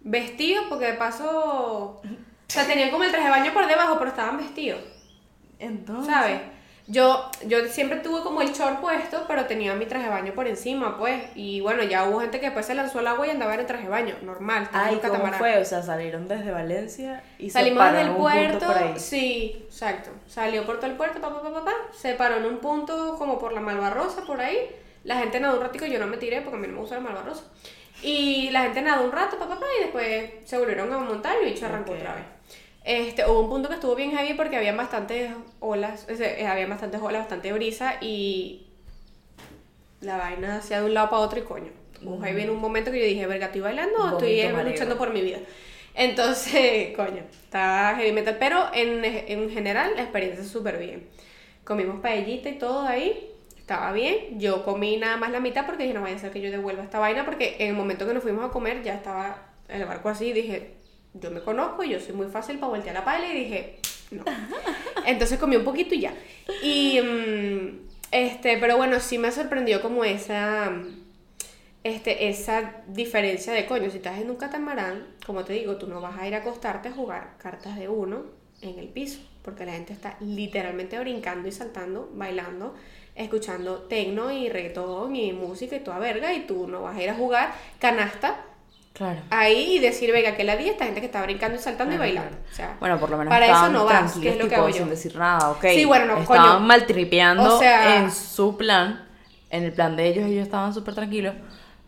vestidos 0.00 0.66
porque 0.68 0.86
de 0.86 0.94
paso... 0.94 2.00
O 2.02 2.52
sea, 2.52 2.66
tenían 2.66 2.90
como 2.90 3.04
el 3.04 3.10
traje 3.10 3.26
de 3.26 3.30
baño 3.30 3.52
por 3.52 3.66
debajo, 3.66 3.96
pero 3.98 4.10
estaban 4.10 4.36
vestidos. 4.36 4.80
Entonces. 5.58 6.12
¿Sabes? 6.12 6.40
Yo, 6.90 7.30
yo 7.46 7.68
siempre 7.68 8.00
tuve 8.00 8.22
como 8.22 8.42
el 8.42 8.52
short 8.52 8.80
puesto, 8.80 9.24
pero 9.28 9.46
tenía 9.46 9.74
mi 9.74 9.86
traje 9.86 10.06
de 10.06 10.10
baño 10.10 10.32
por 10.34 10.48
encima, 10.48 10.98
pues. 10.98 11.22
Y 11.36 11.60
bueno, 11.60 11.84
ya 11.84 12.08
hubo 12.08 12.18
gente 12.18 12.40
que 12.40 12.46
después 12.46 12.66
se 12.66 12.74
lanzó 12.74 12.98
al 12.98 13.06
agua 13.06 13.28
y 13.28 13.30
andaba 13.30 13.54
en 13.54 13.60
el 13.60 13.66
traje 13.66 13.84
de 13.84 13.90
baño, 13.90 14.16
normal. 14.22 14.68
Ay, 14.72 14.96
¿cómo 14.96 15.02
catamarán. 15.02 15.38
fue? 15.38 15.58
O 15.58 15.64
sea, 15.64 15.82
salieron 15.82 16.26
desde 16.26 16.50
Valencia 16.50 17.22
y 17.38 17.50
Salimos 17.50 17.84
se 17.84 17.92
desde 17.92 18.00
el 18.00 18.16
pararon 18.16 18.16
en 18.16 18.16
un 18.16 18.16
punto 18.16 18.58
puerto, 18.58 18.66
por 18.66 18.76
ahí. 18.76 18.98
sí, 18.98 19.62
exacto. 19.66 20.10
Salió 20.26 20.66
por 20.66 20.78
todo 20.80 20.90
el 20.90 20.96
puerto, 20.96 21.20
pa, 21.20 21.28
pa, 21.30 21.40
pa, 21.40 21.52
pa, 21.52 21.64
pa, 21.64 21.72
se 21.92 22.14
paró 22.14 22.38
en 22.38 22.46
un 22.46 22.58
punto 22.58 23.14
como 23.16 23.38
por 23.38 23.52
la 23.52 23.60
Malvarrosa, 23.60 24.22
por 24.22 24.40
ahí. 24.40 24.58
La 25.04 25.16
gente 25.16 25.38
nadó 25.38 25.58
un 25.58 25.62
ratico, 25.62 25.86
yo 25.86 26.00
no 26.00 26.08
me 26.08 26.16
tiré 26.16 26.40
porque 26.40 26.56
a 26.56 26.60
mí 26.60 26.66
no 26.66 26.72
me 26.72 26.80
gusta 26.80 26.96
la 26.96 27.02
Malvarrosa. 27.02 27.44
Y 28.02 28.50
la 28.50 28.62
gente 28.62 28.82
nadó 28.82 29.04
un 29.04 29.12
rato, 29.12 29.38
pa, 29.38 29.46
pa, 29.48 29.58
pa, 29.58 29.66
y 29.78 29.82
después 29.82 30.30
se 30.44 30.58
volvieron 30.58 30.92
a 30.92 30.98
montar 30.98 31.36
y 31.42 31.46
el 31.46 31.52
bicho 31.52 31.66
arrancó 31.66 31.92
Ok. 31.92 31.98
otra 31.98 32.14
vez. 32.14 32.24
Este, 32.82 33.26
hubo 33.26 33.40
un 33.40 33.50
punto 33.50 33.68
que 33.68 33.74
estuvo 33.74 33.94
bien 33.94 34.10
heavy 34.12 34.34
porque 34.34 34.56
había 34.56 34.74
bastantes 34.74 35.30
olas, 35.60 36.06
o 36.10 36.16
sea, 36.16 36.38
eh, 36.38 36.46
había 36.46 36.66
bastantes 36.66 37.00
olas, 37.02 37.20
bastante 37.22 37.52
brisa 37.52 37.96
y 38.00 38.66
la 40.00 40.16
vaina 40.16 40.56
hacía 40.56 40.80
de 40.80 40.86
un 40.86 40.94
lado 40.94 41.10
para 41.10 41.22
otro 41.22 41.38
y 41.38 41.42
coño. 41.42 41.70
Hubo 42.02 42.20
heavy 42.22 42.42
en 42.42 42.50
un 42.50 42.58
momento 42.60 42.90
que 42.90 42.98
yo 43.00 43.04
dije, 43.04 43.26
verga, 43.26 43.46
¿estoy 43.46 43.60
bailando 43.60 43.98
o 44.02 44.08
estoy 44.12 44.48
mareo. 44.48 44.70
luchando 44.72 44.96
por 44.96 45.12
mi 45.12 45.20
vida? 45.20 45.38
Entonces, 45.94 46.92
coño, 46.96 47.22
estaba 47.44 47.96
heavy 47.96 48.12
metal, 48.12 48.36
pero 48.40 48.70
en, 48.72 49.04
en 49.04 49.50
general 49.50 49.92
la 49.96 50.02
experiencia 50.02 50.42
súper 50.44 50.78
bien. 50.78 51.06
Comimos 51.64 52.00
paellita 52.00 52.48
y 52.48 52.58
todo 52.58 52.86
ahí, 52.86 53.29
estaba 53.70 53.92
bien. 53.92 54.40
Yo 54.40 54.64
comí 54.64 54.96
nada 54.96 55.16
más 55.16 55.30
la 55.30 55.38
mitad 55.38 55.64
porque 55.64 55.84
dije, 55.84 55.94
no 55.94 56.02
vaya 56.02 56.16
a 56.16 56.18
ser 56.18 56.32
que 56.32 56.40
yo 56.40 56.50
devuelva 56.50 56.82
esta 56.82 56.98
vaina, 56.98 57.24
porque 57.24 57.54
en 57.60 57.68
el 57.68 57.76
momento 57.76 58.04
que 58.04 58.12
nos 58.12 58.22
fuimos 58.22 58.44
a 58.44 58.48
comer 58.48 58.82
ya 58.82 58.94
estaba 58.94 59.52
el 59.68 59.84
barco 59.84 60.08
así 60.08 60.26
y 60.26 60.32
dije, 60.32 60.74
yo 61.14 61.30
me 61.30 61.40
conozco, 61.40 61.84
yo 61.84 62.00
soy 62.00 62.14
muy 62.14 62.26
fácil 62.26 62.58
para 62.58 62.70
voltear 62.70 62.94
la 62.96 63.04
pala 63.04 63.32
y 63.32 63.44
dije, 63.44 63.78
no. 64.10 64.24
Entonces 65.06 65.38
comí 65.38 65.54
un 65.54 65.62
poquito 65.62 65.94
y 65.94 66.00
ya. 66.00 66.14
Y, 66.64 67.00
mm, 67.00 67.88
este, 68.10 68.58
pero 68.58 68.76
bueno, 68.76 68.98
sí 68.98 69.18
me 69.18 69.30
sorprendió 69.30 69.80
como 69.80 70.02
esa, 70.02 70.72
este, 71.84 72.28
esa 72.28 72.82
diferencia 72.88 73.52
de 73.52 73.66
coño. 73.66 73.88
Si 73.88 73.98
estás 73.98 74.18
en 74.18 74.30
un 74.30 74.36
catamarán, 74.36 75.06
como 75.24 75.44
te 75.44 75.52
digo, 75.52 75.76
tú 75.76 75.86
no 75.86 76.00
vas 76.00 76.18
a 76.18 76.26
ir 76.26 76.34
a 76.34 76.38
acostarte 76.38 76.88
a 76.88 76.92
jugar 76.92 77.36
cartas 77.38 77.78
de 77.78 77.88
uno 77.88 78.24
en 78.62 78.80
el 78.80 78.88
piso, 78.88 79.20
porque 79.42 79.64
la 79.64 79.72
gente 79.72 79.92
está 79.92 80.16
literalmente 80.18 80.98
brincando 80.98 81.46
y 81.46 81.52
saltando, 81.52 82.10
bailando, 82.14 82.74
escuchando 83.22 83.76
tecno 83.88 84.30
y 84.30 84.48
reggaetón 84.48 85.14
y 85.16 85.32
música 85.32 85.76
y 85.76 85.80
toda 85.80 85.98
verga, 85.98 86.32
y 86.34 86.40
tú 86.46 86.66
no 86.66 86.82
vas 86.82 86.96
a 86.96 87.02
ir 87.02 87.10
a 87.10 87.14
jugar 87.14 87.52
canasta 87.78 88.36
Claro. 88.92 89.20
ahí 89.30 89.76
y 89.76 89.78
decir, 89.78 90.12
venga, 90.12 90.34
que 90.36 90.44
la 90.44 90.56
di 90.56 90.68
esta 90.68 90.84
gente 90.84 91.00
que 91.00 91.06
está 91.06 91.22
brincando 91.22 91.56
y 91.56 91.60
saltando 91.62 91.94
Claro, 91.94 92.10
y 92.10 92.14
bailando. 92.16 92.36
claro. 92.38 92.50
O 92.52 92.54
sea, 92.54 92.76
Bueno, 92.80 92.98
por 92.98 93.10
lo 93.10 93.16
menos 93.18 93.30
para 93.32 93.46
eso 93.46 93.68
no 93.70 93.84
vas, 93.84 94.14
que 94.18 94.30
es 94.30 94.36
lo 94.36 94.48
que 94.48 94.54
hago 94.56 94.68
yo. 94.68 94.74
sin 94.76 94.90
decir 94.90 95.16
nada, 95.16 95.50
ok. 95.52 95.64
Sí, 95.74 95.84
bueno, 95.84 96.06
no, 96.06 96.18
Estaban 96.22 96.42
coño. 96.54 96.60
maltripeando 96.66 97.56
O 97.56 97.58
sea- 97.58 97.96
en 97.98 98.10
su 98.10 98.56
plan, 98.56 99.06
en 99.50 99.64
el 99.64 99.72
plan 99.72 99.96
de 99.96 100.06
ellos, 100.08 100.26
ellos 100.26 100.42
estaban 100.42 100.74
súper 100.74 100.94
tranquilos, 100.94 101.34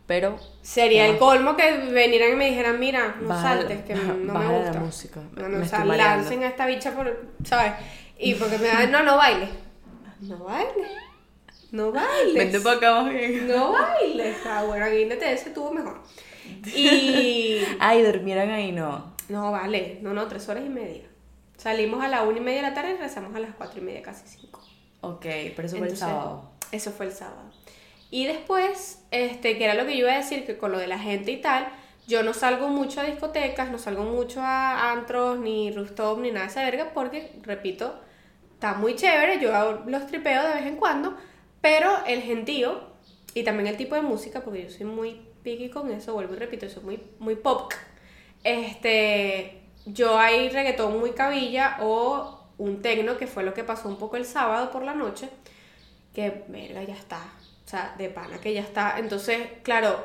pero... 0.06 0.38
Sería 0.62 1.06
el 1.06 1.18
colmo 1.18 1.56
que 1.56 1.72
vinieran 1.92 2.32
y 2.32 2.36
me 2.36 2.46
dijeran, 2.50 2.78
mira, 2.78 3.16
no 3.20 3.28
Bájale- 3.28 3.58
saltes, 3.66 3.84
que 3.84 3.94
no 3.96 4.14
me 4.14 4.32
bájale 4.32 4.58
la 4.60 4.64
gusta. 4.66 4.80
música, 4.80 5.20
No, 5.34 5.48
no, 5.48 5.58
me 5.58 5.64
o 5.64 5.68
sea, 5.68 5.84
lancen 5.84 6.44
a 6.44 6.46
esta 6.46 6.66
bicha 6.66 6.92
por, 6.92 7.26
¿sabes? 7.44 7.72
Y 8.16 8.34
porque 8.34 8.58
me 8.58 8.68
da, 8.68 8.86
no, 8.86 9.02
no 9.02 9.16
baile. 9.16 9.48
No 10.20 10.38
baile. 10.44 10.86
No 11.72 11.90
bailes. 11.90 12.34
Vente 12.34 12.60
para 12.60 12.76
acá 12.76 13.02
más 13.02 13.12
bien. 13.12 13.48
No 13.48 13.72
bailes. 13.72 14.36
Ah, 14.46 14.62
bueno, 14.64 14.84
aquí 14.84 15.02
en 15.02 15.12
ETS 15.12 15.46
estuvo 15.48 15.72
mejor. 15.72 16.00
Y... 16.66 17.62
Ay, 17.80 18.02
durmieran 18.02 18.50
ahí, 18.50 18.72
no. 18.72 19.14
No, 19.28 19.50
vale. 19.50 19.98
No, 20.02 20.12
no, 20.12 20.28
tres 20.28 20.48
horas 20.48 20.64
y 20.64 20.68
media. 20.68 21.04
Salimos 21.56 22.04
a 22.04 22.08
la 22.08 22.22
una 22.22 22.38
y 22.38 22.40
media 22.40 22.62
de 22.62 22.68
la 22.68 22.74
tarde 22.74 22.90
y 22.90 22.92
regresamos 22.94 23.34
a 23.34 23.40
las 23.40 23.54
cuatro 23.54 23.80
y 23.80 23.84
media, 23.84 24.02
casi 24.02 24.28
cinco. 24.28 24.60
Ok, 25.00 25.24
pero 25.56 25.66
eso 25.66 25.76
fue 25.76 25.86
el 25.86 25.92
Entonces, 25.92 25.98
sábado. 25.98 26.50
Eso 26.70 26.90
fue 26.90 27.06
el 27.06 27.12
sábado. 27.12 27.50
Y 28.10 28.26
después, 28.26 29.02
este, 29.10 29.56
que 29.56 29.64
era 29.64 29.74
lo 29.74 29.86
que 29.86 29.96
yo 29.96 30.00
iba 30.00 30.12
a 30.12 30.18
decir, 30.18 30.44
que 30.44 30.58
con 30.58 30.72
lo 30.72 30.78
de 30.78 30.86
la 30.86 30.98
gente 30.98 31.32
y 31.32 31.40
tal, 31.40 31.68
yo 32.06 32.22
no 32.22 32.34
salgo 32.34 32.68
mucho 32.68 33.00
a 33.00 33.04
discotecas, 33.04 33.70
no 33.70 33.78
salgo 33.78 34.04
mucho 34.04 34.42
a 34.42 34.92
antros, 34.92 35.38
ni 35.38 35.70
rooftop, 35.70 36.18
ni 36.18 36.30
nada 36.30 36.46
de 36.46 36.50
esa 36.50 36.62
verga, 36.64 36.90
porque, 36.92 37.32
repito, 37.42 37.98
está 38.52 38.74
muy 38.74 38.94
chévere, 38.94 39.40
yo 39.40 39.84
los 39.86 40.06
tripeo 40.06 40.42
de 40.46 40.54
vez 40.54 40.66
en 40.66 40.76
cuando, 40.76 41.16
pero 41.62 42.04
el 42.06 42.20
gentío 42.20 42.80
y 43.32 43.44
también 43.44 43.68
el 43.68 43.78
tipo 43.78 43.94
de 43.94 44.02
música, 44.02 44.42
porque 44.42 44.64
yo 44.64 44.70
soy 44.70 44.84
muy 44.84 45.22
picky 45.42 45.70
con 45.70 45.90
eso, 45.90 46.12
vuelvo 46.12 46.34
y 46.34 46.38
repito, 46.38 46.68
soy 46.68 46.82
muy, 46.82 47.02
muy 47.18 47.36
pop, 47.36 47.72
este, 48.44 49.62
yo 49.86 50.18
hay 50.18 50.50
reggaetón 50.50 51.00
muy 51.00 51.12
cabilla 51.12 51.78
o 51.80 52.42
un 52.58 52.82
tecno, 52.82 53.16
que 53.16 53.26
fue 53.26 53.42
lo 53.42 53.54
que 53.54 53.64
pasó 53.64 53.88
un 53.88 53.96
poco 53.96 54.16
el 54.16 54.24
sábado 54.24 54.70
por 54.70 54.84
la 54.84 54.94
noche, 54.94 55.30
que 56.14 56.44
verga, 56.48 56.82
ya 56.82 56.94
está. 56.94 57.22
O 57.64 57.68
sea, 57.68 57.94
de 57.96 58.08
pana 58.10 58.38
que 58.38 58.52
ya 58.52 58.60
está. 58.60 58.98
Entonces, 58.98 59.38
claro, 59.62 59.98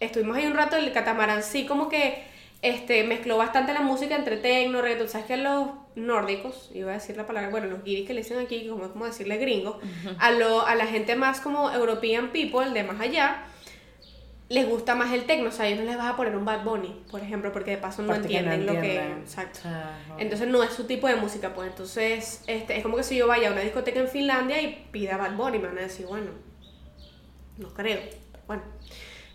estuvimos 0.00 0.36
ahí 0.36 0.46
un 0.46 0.54
rato, 0.54 0.76
el 0.76 0.92
catamarán 0.92 1.42
sí 1.42 1.66
como 1.66 1.88
que 1.88 2.24
este, 2.62 3.02
mezcló 3.02 3.36
bastante 3.36 3.74
la 3.74 3.80
música 3.80 4.14
entre 4.14 4.36
tecno, 4.36 4.80
reggaetón. 4.80 5.08
Sabes 5.08 5.26
que 5.26 5.34
a 5.34 5.36
los 5.36 5.68
nórdicos, 5.96 6.70
iba 6.72 6.92
a 6.92 6.94
decir 6.94 7.16
la 7.16 7.26
palabra, 7.26 7.50
bueno, 7.50 7.66
los 7.66 7.82
guiris 7.82 8.06
que 8.06 8.14
le 8.14 8.22
dicen 8.22 8.38
aquí, 8.38 8.68
como 8.68 8.84
es 8.84 8.92
como 8.92 9.04
decirle 9.04 9.36
gringos, 9.36 9.76
a, 10.18 10.30
lo, 10.30 10.64
a 10.64 10.74
la 10.76 10.86
gente 10.86 11.16
más 11.16 11.40
como 11.40 11.70
European 11.70 12.30
people, 12.30 12.70
de 12.70 12.84
más 12.84 13.00
allá, 13.00 13.44
les 14.48 14.68
gusta 14.68 14.94
más 14.94 15.12
el 15.12 15.24
tecno. 15.24 15.48
O 15.48 15.52
sea, 15.52 15.66
ellos 15.66 15.80
no 15.80 15.86
les 15.86 15.96
vas 15.96 16.12
a 16.12 16.16
poner 16.16 16.36
un 16.36 16.44
Bad 16.44 16.62
Bunny, 16.62 17.02
por 17.10 17.20
ejemplo, 17.20 17.50
porque 17.52 17.72
de 17.72 17.78
paso 17.78 18.02
no 18.02 18.14
entienden 18.14 18.64
lo 18.64 18.74
que... 18.74 18.96
Exacto. 18.96 19.60
Entonces 20.18 20.46
no 20.46 20.62
es 20.62 20.72
su 20.72 20.84
tipo 20.84 21.08
de 21.08 21.16
música, 21.16 21.54
pues. 21.54 21.68
Entonces 21.68 22.44
este, 22.46 22.76
es 22.76 22.82
como 22.84 22.96
que 22.96 23.02
si 23.02 23.16
yo 23.16 23.26
vaya 23.26 23.48
a 23.48 23.52
una 23.52 23.62
discoteca 23.62 23.98
en 23.98 24.08
Finlandia 24.08 24.62
y 24.62 24.86
pida 24.92 25.16
Bad 25.16 25.36
Bunny, 25.36 25.58
me 25.58 25.66
van 25.66 25.78
a 25.78 25.82
decir, 25.82 26.06
bueno, 26.06 26.30
no 27.58 27.74
creo, 27.74 28.00
bueno, 28.46 28.62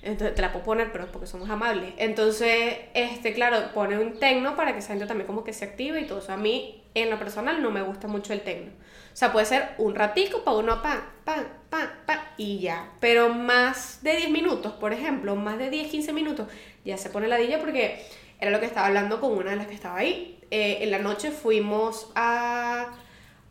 entonces 0.01 0.35
te 0.35 0.41
la 0.41 0.51
puedo 0.51 0.65
poner, 0.65 0.91
pero 0.91 1.05
es 1.05 1.09
porque 1.09 1.27
somos 1.27 1.49
amables. 1.49 1.93
Entonces, 1.97 2.75
este, 2.93 3.33
claro, 3.33 3.57
pone 3.73 3.97
un 3.97 4.19
tecno 4.19 4.55
para 4.55 4.73
que 4.73 4.79
esa 4.79 4.89
gente 4.89 5.05
también 5.05 5.27
como 5.27 5.43
que 5.43 5.53
se 5.53 5.65
active 5.65 5.99
y 5.99 6.05
todo 6.05 6.19
eso. 6.19 6.31
A 6.31 6.37
mí, 6.37 6.83
en 6.93 7.09
lo 7.09 7.17
personal, 7.17 7.61
no 7.61 7.71
me 7.71 7.81
gusta 7.81 8.07
mucho 8.07 8.33
el 8.33 8.41
tecno. 8.41 8.71
O 8.71 9.15
sea, 9.19 9.31
puede 9.31 9.45
ser 9.45 9.69
un 9.79 9.95
ratico 9.95 10.43
para 10.43 10.57
uno, 10.57 10.81
pan, 10.81 11.01
pan, 11.25 11.47
pan, 11.69 11.89
pan, 12.05 12.19
y 12.37 12.59
ya. 12.59 12.91
Pero 12.99 13.29
más 13.33 14.03
de 14.03 14.15
10 14.15 14.29
minutos, 14.29 14.73
por 14.73 14.93
ejemplo, 14.93 15.35
más 15.35 15.57
de 15.57 15.69
10, 15.69 15.89
15 15.89 16.13
minutos, 16.13 16.47
ya 16.85 16.97
se 16.97 17.09
pone 17.09 17.27
la 17.27 17.37
dilla 17.37 17.59
porque 17.59 18.05
era 18.39 18.51
lo 18.51 18.59
que 18.59 18.67
estaba 18.67 18.87
hablando 18.87 19.19
con 19.19 19.31
una 19.31 19.51
de 19.51 19.55
las 19.55 19.67
que 19.67 19.73
estaba 19.73 19.97
ahí. 19.97 20.39
Eh, 20.51 20.79
en 20.81 20.91
la 20.91 20.99
noche 20.99 21.31
fuimos 21.31 22.11
a 22.15 22.93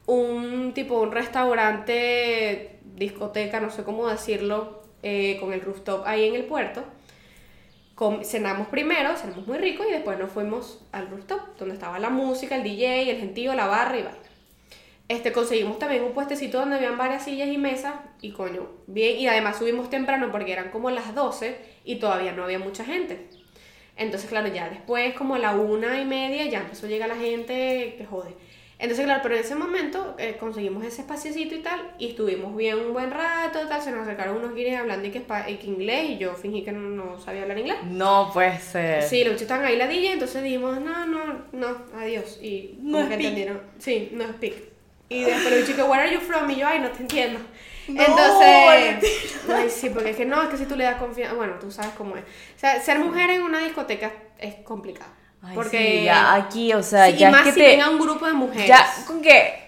un 0.07 0.73
tipo, 0.73 1.01
un 1.01 1.11
restaurante, 1.13 2.79
discoteca, 2.85 3.61
no 3.61 3.71
sé 3.71 3.83
cómo 3.83 4.09
decirlo, 4.09 4.86
eh, 5.03 5.37
con 5.41 5.53
el 5.53 5.61
rooftop 5.61 6.07
ahí 6.07 6.27
en 6.29 6.35
el 6.35 6.45
puerto. 6.45 6.85
Com- 7.95 8.23
cenamos 8.25 8.69
primero, 8.69 9.17
cenamos 9.17 9.47
muy 9.47 9.59
rico 9.59 9.83
y 9.89 9.93
después 9.93 10.19
nos 10.19 10.31
fuimos 10.31 10.85
al 10.93 11.09
rooftop, 11.09 11.41
donde 11.59 11.75
estaba 11.75 11.99
la 11.99 12.11
música, 12.11 12.57
el 12.57 12.63
DJ, 12.63 13.11
el 13.11 13.19
gentío, 13.19 13.55
la 13.55 13.67
barra 13.67 13.99
y 13.99 14.03
vaina. 14.03 14.19
Este, 15.09 15.33
conseguimos 15.33 15.79
también 15.79 16.03
un 16.03 16.13
puestecito 16.13 16.59
donde 16.59 16.77
habían 16.77 16.99
varias 16.99 17.25
sillas 17.25 17.49
y 17.49 17.59
mesas 17.59 17.95
y 18.21 18.33
coño, 18.33 18.69
bien, 18.89 19.19
y 19.19 19.29
además 19.29 19.57
subimos 19.59 19.89
temprano 19.89 20.31
porque 20.33 20.53
eran 20.53 20.71
como 20.71 20.91
las 20.91 21.15
12 21.15 21.57
y 21.85 21.97
todavía 21.97 22.33
no 22.33 22.43
había 22.45 22.59
mucha 22.59 22.85
gente. 22.85 23.29
Entonces, 23.97 24.29
claro, 24.29 24.49
ya 24.49 24.69
después, 24.69 25.15
como 25.15 25.39
la 25.39 25.53
una 25.53 26.01
y 26.01 26.05
media, 26.05 26.45
ya 26.47 26.59
empezó 26.61 26.87
a 26.87 26.89
llegar 26.91 27.09
la 27.09 27.17
gente 27.17 27.95
que 27.97 28.05
jode. 28.05 28.35
Entonces, 28.79 29.07
claro, 29.07 29.21
pero 29.23 29.37
en 29.37 29.41
ese 29.41 29.55
momento 29.55 30.15
eh, 30.19 30.37
conseguimos 30.39 30.85
ese 30.85 31.01
espaciocito 31.01 31.55
y 31.55 31.61
tal, 31.61 31.95
y 31.99 32.09
estuvimos 32.09 32.55
bien 32.55 32.79
un 32.79 32.93
buen 32.93 33.11
rato, 33.11 33.61
tal, 33.67 33.81
se 33.81 33.91
nos 33.91 34.03
acercaron 34.03 34.37
unos 34.37 34.55
guiris 34.55 34.77
hablando 34.77 35.09
y 35.09 35.11
que, 35.11 35.25
y 35.49 35.57
que 35.57 35.67
inglés, 35.67 36.11
y 36.11 36.19
yo 36.19 36.35
fingí 36.35 36.63
que 36.63 36.73
no, 36.73 36.81
no 36.81 37.19
sabía 37.19 37.43
hablar 37.43 37.59
inglés. 37.59 37.79
No 37.85 38.31
puede 38.35 38.59
ser. 38.59 39.03
Sí, 39.03 39.25
los 39.25 39.33
bichos 39.33 39.43
estaban 39.43 39.65
ahí 39.65 39.77
ladilla, 39.77 40.13
entonces 40.13 40.43
dijimos, 40.43 40.79
no, 40.81 41.07
no, 41.07 41.45
no, 41.53 41.77
adiós. 41.97 42.39
Y 42.43 42.79
No 42.83 42.99
como 42.99 43.09
que 43.09 43.15
entendieron, 43.15 43.63
sí, 43.79 44.11
no 44.13 44.25
speak. 44.29 44.55
Y 45.09 45.25
después 45.25 45.51
le 45.51 45.63
dije, 45.63 45.83
where 45.83 46.03
are 46.03 46.13
you 46.13 46.21
from? 46.21 46.51
Y 46.51 46.57
yo, 46.57 46.67
ay, 46.67 46.81
no 46.81 46.91
te 46.91 47.01
entiendo. 47.01 47.41
No, 47.89 48.03
Entonces, 48.03 49.41
ay, 49.49 49.71
sí, 49.71 49.91
porque 49.91 50.11
es 50.11 50.17
que 50.17 50.25
no, 50.27 50.43
es 50.43 50.49
que 50.49 50.57
si 50.57 50.67
tú 50.67 50.77
le 50.77 50.85
das 50.85 50.97
confianza, 50.97 51.35
bueno, 51.35 51.55
tú 51.61 51.71
sabes 51.71 51.93
cómo 51.97 52.17
es. 52.17 52.25
O 52.25 52.59
sea, 52.59 52.81
ser 52.81 52.99
mujer 52.99 53.31
en 53.31 53.43
una 53.43 53.61
discoteca 53.61 54.13
es 54.39 54.57
complicado. 54.57 55.11
Ay, 55.43 55.55
porque 55.55 55.99
sí, 55.99 56.05
ya 56.05 56.35
aquí, 56.35 56.73
o 56.73 56.83
sea, 56.83 57.11
Sí, 57.11 57.17
ya 57.19 57.29
y 57.29 57.33
más 57.33 57.41
es 57.43 57.47
que 57.49 57.53
si 57.53 57.61
te... 57.61 57.71
tenga 57.73 57.91
un 57.91 57.99
grupo 57.99 58.27
de 58.27 58.33
mujeres. 58.33 58.67
Ya, 58.69 58.87
con 59.07 59.23
que 59.23 59.67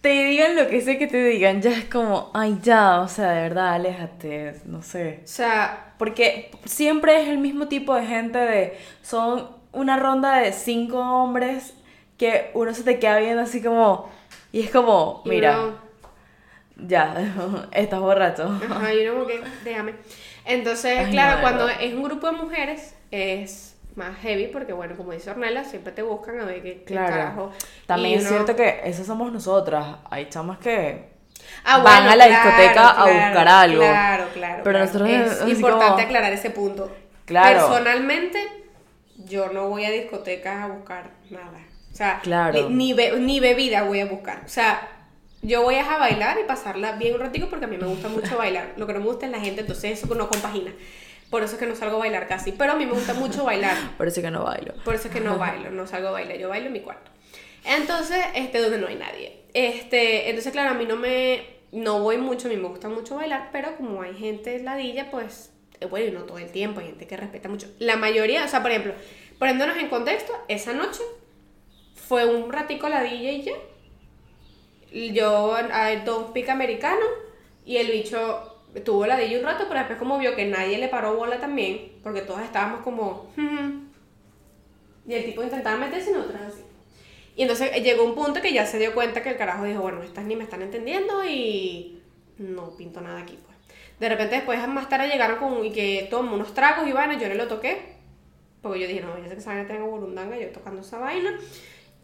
te 0.00 0.08
digan 0.08 0.54
lo 0.56 0.68
que 0.68 0.80
sé 0.80 0.98
que 0.98 1.06
te 1.08 1.22
digan, 1.24 1.60
ya 1.60 1.70
es 1.72 1.84
como, 1.86 2.30
ay, 2.32 2.58
ya, 2.62 3.00
o 3.00 3.08
sea, 3.08 3.30
de 3.32 3.42
verdad, 3.42 3.74
aléjate, 3.74 4.54
no 4.66 4.82
sé. 4.82 5.20
O 5.24 5.26
sea, 5.26 5.94
Porque 5.98 6.50
siempre 6.64 7.20
es 7.22 7.28
el 7.28 7.38
mismo 7.38 7.66
tipo 7.68 7.94
de 7.94 8.06
gente 8.06 8.38
de, 8.38 8.78
son 9.02 9.50
una 9.72 9.96
ronda 9.98 10.36
de 10.36 10.52
cinco 10.52 10.98
hombres 11.00 11.74
que 12.18 12.50
uno 12.54 12.72
se 12.72 12.82
te 12.84 12.98
queda 12.98 13.18
viendo 13.18 13.42
así 13.42 13.60
como, 13.62 14.08
y 14.52 14.60
es 14.60 14.70
como, 14.70 15.22
mira, 15.26 15.60
uno- 15.60 15.86
ya, 16.76 17.68
estás 17.72 18.00
borracho. 18.00 18.60
Ajá, 18.70 18.94
y 18.94 19.06
uno 19.08 19.14
como 19.14 19.26
que, 19.26 19.40
déjame. 19.64 19.94
Entonces, 20.44 20.98
Ay, 21.06 21.10
claro, 21.10 21.36
no, 21.36 21.40
cuando 21.42 21.68
es 21.68 21.92
un 21.94 22.02
grupo 22.04 22.26
de 22.26 22.32
mujeres 22.32 22.94
es 23.10 23.75
más 23.96 24.16
heavy 24.18 24.46
porque, 24.48 24.72
bueno, 24.72 24.96
como 24.96 25.12
dice 25.12 25.30
Ornella, 25.30 25.64
siempre 25.64 25.92
te 25.92 26.02
buscan 26.02 26.38
a 26.40 26.44
ver 26.44 26.62
qué, 26.62 26.84
carajo. 26.84 27.50
También 27.86 28.10
Y 28.12 28.14
es 28.16 28.20
uno- 28.22 28.30
cierto 28.30 28.54
que 28.56 28.80
esas 28.84 29.06
somos 29.06 29.32
nosotras, 29.32 29.96
hay 30.10 30.28
chamas 30.28 30.58
que... 30.58 31.16
Ah, 31.64 31.78
van 31.78 31.82
bueno, 32.04 32.10
a 32.10 32.16
la 32.16 32.26
claro, 32.26 32.44
discoteca 32.50 32.88
a 32.90 33.04
buscar 33.06 33.48
algo. 33.48 33.78
Claro, 33.80 34.24
claro. 34.32 34.60
Pero 34.64 34.78
nosotros 34.78 35.08
es 35.10 35.48
importante 35.48 35.86
como- 35.92 35.98
aclarar 36.06 36.32
ese 36.32 36.50
punto. 36.50 36.94
Claro. 37.24 37.58
Personalmente, 37.68 38.38
yo 39.24 39.48
no 39.52 39.68
voy 39.68 39.84
a 39.84 39.90
discotecas 39.90 40.62
a 40.62 40.66
buscar 40.68 41.10
nada. 41.30 41.58
O 41.92 41.96
sea, 41.96 42.20
Claro. 42.22 42.68
ni, 42.68 42.74
ni, 42.74 42.92
be- 42.92 43.18
ni 43.18 43.40
bebida 43.40 43.82
voy 43.84 44.00
a 44.00 44.06
buscar. 44.06 44.42
O 44.44 44.48
sea, 44.48 44.88
yo 45.42 45.62
voy 45.62 45.76
a 45.76 45.98
bailar 45.98 46.36
y 46.42 46.44
pasarla 46.46 46.92
bien 46.92 47.14
un 47.14 47.20
ratico 47.20 47.48
porque 47.48 47.64
a 47.64 47.68
mí 47.68 47.76
me 47.78 47.86
gusta 47.86 48.08
mucho 48.08 48.36
bailar. 48.36 48.72
Lo 48.76 48.86
que 48.86 48.92
no 48.92 49.00
me 49.00 49.06
gusta 49.06 49.26
es 49.26 49.32
la 49.32 49.40
gente, 49.40 49.60
entonces 49.62 50.02
eso 50.02 50.14
no 50.14 50.28
compagina. 50.28 50.72
Por 51.30 51.42
eso 51.42 51.54
es 51.54 51.58
que 51.58 51.66
no 51.66 51.74
salgo 51.74 51.96
a 51.96 52.00
bailar 52.00 52.28
casi. 52.28 52.52
Pero 52.52 52.72
a 52.72 52.74
mí 52.76 52.86
me 52.86 52.92
gusta 52.92 53.14
mucho 53.14 53.44
bailar. 53.44 53.76
Parece 53.98 54.22
que 54.22 54.30
no 54.30 54.44
bailo. 54.44 54.74
Por 54.84 54.94
eso 54.94 55.08
es 55.08 55.14
que 55.14 55.20
no 55.20 55.38
bailo, 55.38 55.70
no 55.70 55.86
salgo 55.86 56.08
a 56.08 56.12
bailar, 56.12 56.38
yo 56.38 56.48
bailo 56.48 56.66
en 56.66 56.72
mi 56.72 56.80
cuarto. 56.80 57.10
Entonces, 57.64 58.24
este, 58.34 58.60
donde 58.60 58.78
no 58.78 58.86
hay 58.86 58.96
nadie. 58.96 59.42
Este, 59.52 60.28
entonces, 60.28 60.52
claro, 60.52 60.70
a 60.70 60.74
mí 60.74 60.84
no 60.86 60.96
me, 60.96 61.44
no 61.72 62.00
voy 62.00 62.18
mucho, 62.18 62.46
a 62.46 62.50
mí 62.50 62.56
me 62.56 62.68
gusta 62.68 62.88
mucho 62.88 63.16
bailar, 63.16 63.48
pero 63.52 63.76
como 63.76 64.02
hay 64.02 64.14
gente 64.14 64.58
ladilla, 64.60 65.10
pues, 65.10 65.52
eh, 65.80 65.86
bueno, 65.86 66.06
y 66.06 66.10
no 66.12 66.24
todo 66.24 66.38
el 66.38 66.50
tiempo, 66.52 66.80
hay 66.80 66.86
gente 66.86 67.06
que 67.06 67.16
respeta 67.16 67.48
mucho. 67.48 67.66
La 67.78 67.96
mayoría, 67.96 68.44
o 68.44 68.48
sea, 68.48 68.62
por 68.62 68.70
ejemplo, 68.70 68.94
poniéndonos 69.38 69.76
en 69.78 69.88
contexto, 69.88 70.32
esa 70.46 70.74
noche 70.74 71.02
fue 71.94 72.24
un 72.24 72.52
ratico 72.52 72.88
ladilla 72.88 73.32
y 73.32 73.42
ya. 73.42 73.52
Yo, 75.12 75.54
a 75.54 75.96
dos 76.04 76.30
pica 76.30 76.52
americano, 76.52 77.04
y 77.66 77.78
el 77.78 77.90
bicho 77.90 78.55
tuvo 78.84 79.06
ladilla 79.06 79.38
un 79.38 79.44
rato, 79.44 79.64
pero 79.68 79.80
después 79.80 79.98
como 79.98 80.18
vio 80.18 80.34
que 80.34 80.46
nadie 80.46 80.78
le 80.78 80.88
paró 80.88 81.14
bola 81.14 81.38
también, 81.38 81.92
porque 82.02 82.22
todos 82.22 82.42
estábamos 82.42 82.80
como... 82.82 83.30
Y 85.08 85.14
el 85.14 85.24
tipo 85.24 85.42
intentaba 85.42 85.76
meterse 85.76 86.10
y 86.10 86.14
nosotros 86.14 86.40
así. 86.42 86.62
Y 87.36 87.42
entonces 87.42 87.70
eh, 87.74 87.82
llegó 87.82 88.04
un 88.04 88.14
punto 88.14 88.40
que 88.40 88.52
ya 88.52 88.66
se 88.66 88.78
dio 88.78 88.94
cuenta 88.94 89.22
que 89.22 89.28
el 89.28 89.36
carajo 89.36 89.64
dijo, 89.64 89.82
bueno, 89.82 90.02
estas 90.02 90.24
ni 90.24 90.34
me 90.34 90.44
están 90.44 90.62
entendiendo 90.62 91.22
y 91.24 92.02
no 92.38 92.70
pinto 92.76 93.00
nada 93.00 93.20
aquí, 93.20 93.38
pues. 93.44 93.56
De 94.00 94.08
repente 94.08 94.36
después 94.36 94.66
más 94.68 94.88
tarde 94.88 95.08
llegaron 95.08 95.38
con 95.38 95.64
y 95.64 95.70
que 95.70 96.08
tomó 96.10 96.34
unos 96.34 96.54
tragos 96.54 96.88
y 96.88 96.92
vaina, 96.92 97.18
yo 97.18 97.28
le 97.28 97.34
lo 97.34 97.46
toqué. 97.46 97.94
Porque 98.62 98.80
yo 98.80 98.88
dije, 98.88 99.00
no, 99.00 99.16
yo 99.18 99.24
sé 99.24 99.34
que 99.34 99.40
esa 99.40 99.54
vaina 99.54 99.68
tengo 99.68 99.86
burundanga, 99.86 100.36
yo 100.38 100.48
tocando 100.48 100.80
esa 100.80 100.98
vaina. 100.98 101.38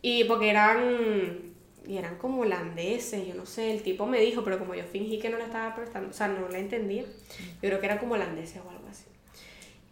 Y 0.01 0.25
porque 0.25 0.51
eran, 0.51 1.52
y 1.87 1.97
eran 1.97 2.17
como 2.19 2.43
holandeses, 2.43 3.27
yo 3.27 3.35
no 3.35 3.47
sé, 3.47 3.71
el 3.73 3.83
tipo 3.83 4.07
me 4.07 4.21
dijo, 4.21 4.45
pero 4.45 4.59
como 4.59 4.75
yo 4.75 4.85
fingí 4.85 5.19
que 5.19 5.29
no 5.31 5.39
le 5.39 5.45
estaba 5.45 5.75
prestando, 5.75 6.11
o 6.11 6.13
sea, 6.13 6.29
no 6.29 6.49
la 6.49 6.59
entendía. 6.59 7.03
Yo 7.03 7.69
creo 7.69 7.81
que 7.81 7.87
eran 7.87 7.99
como 7.99 8.15
holandeses 8.15 8.61
o 8.65 8.71
algo 8.71 8.87
así. 8.89 9.05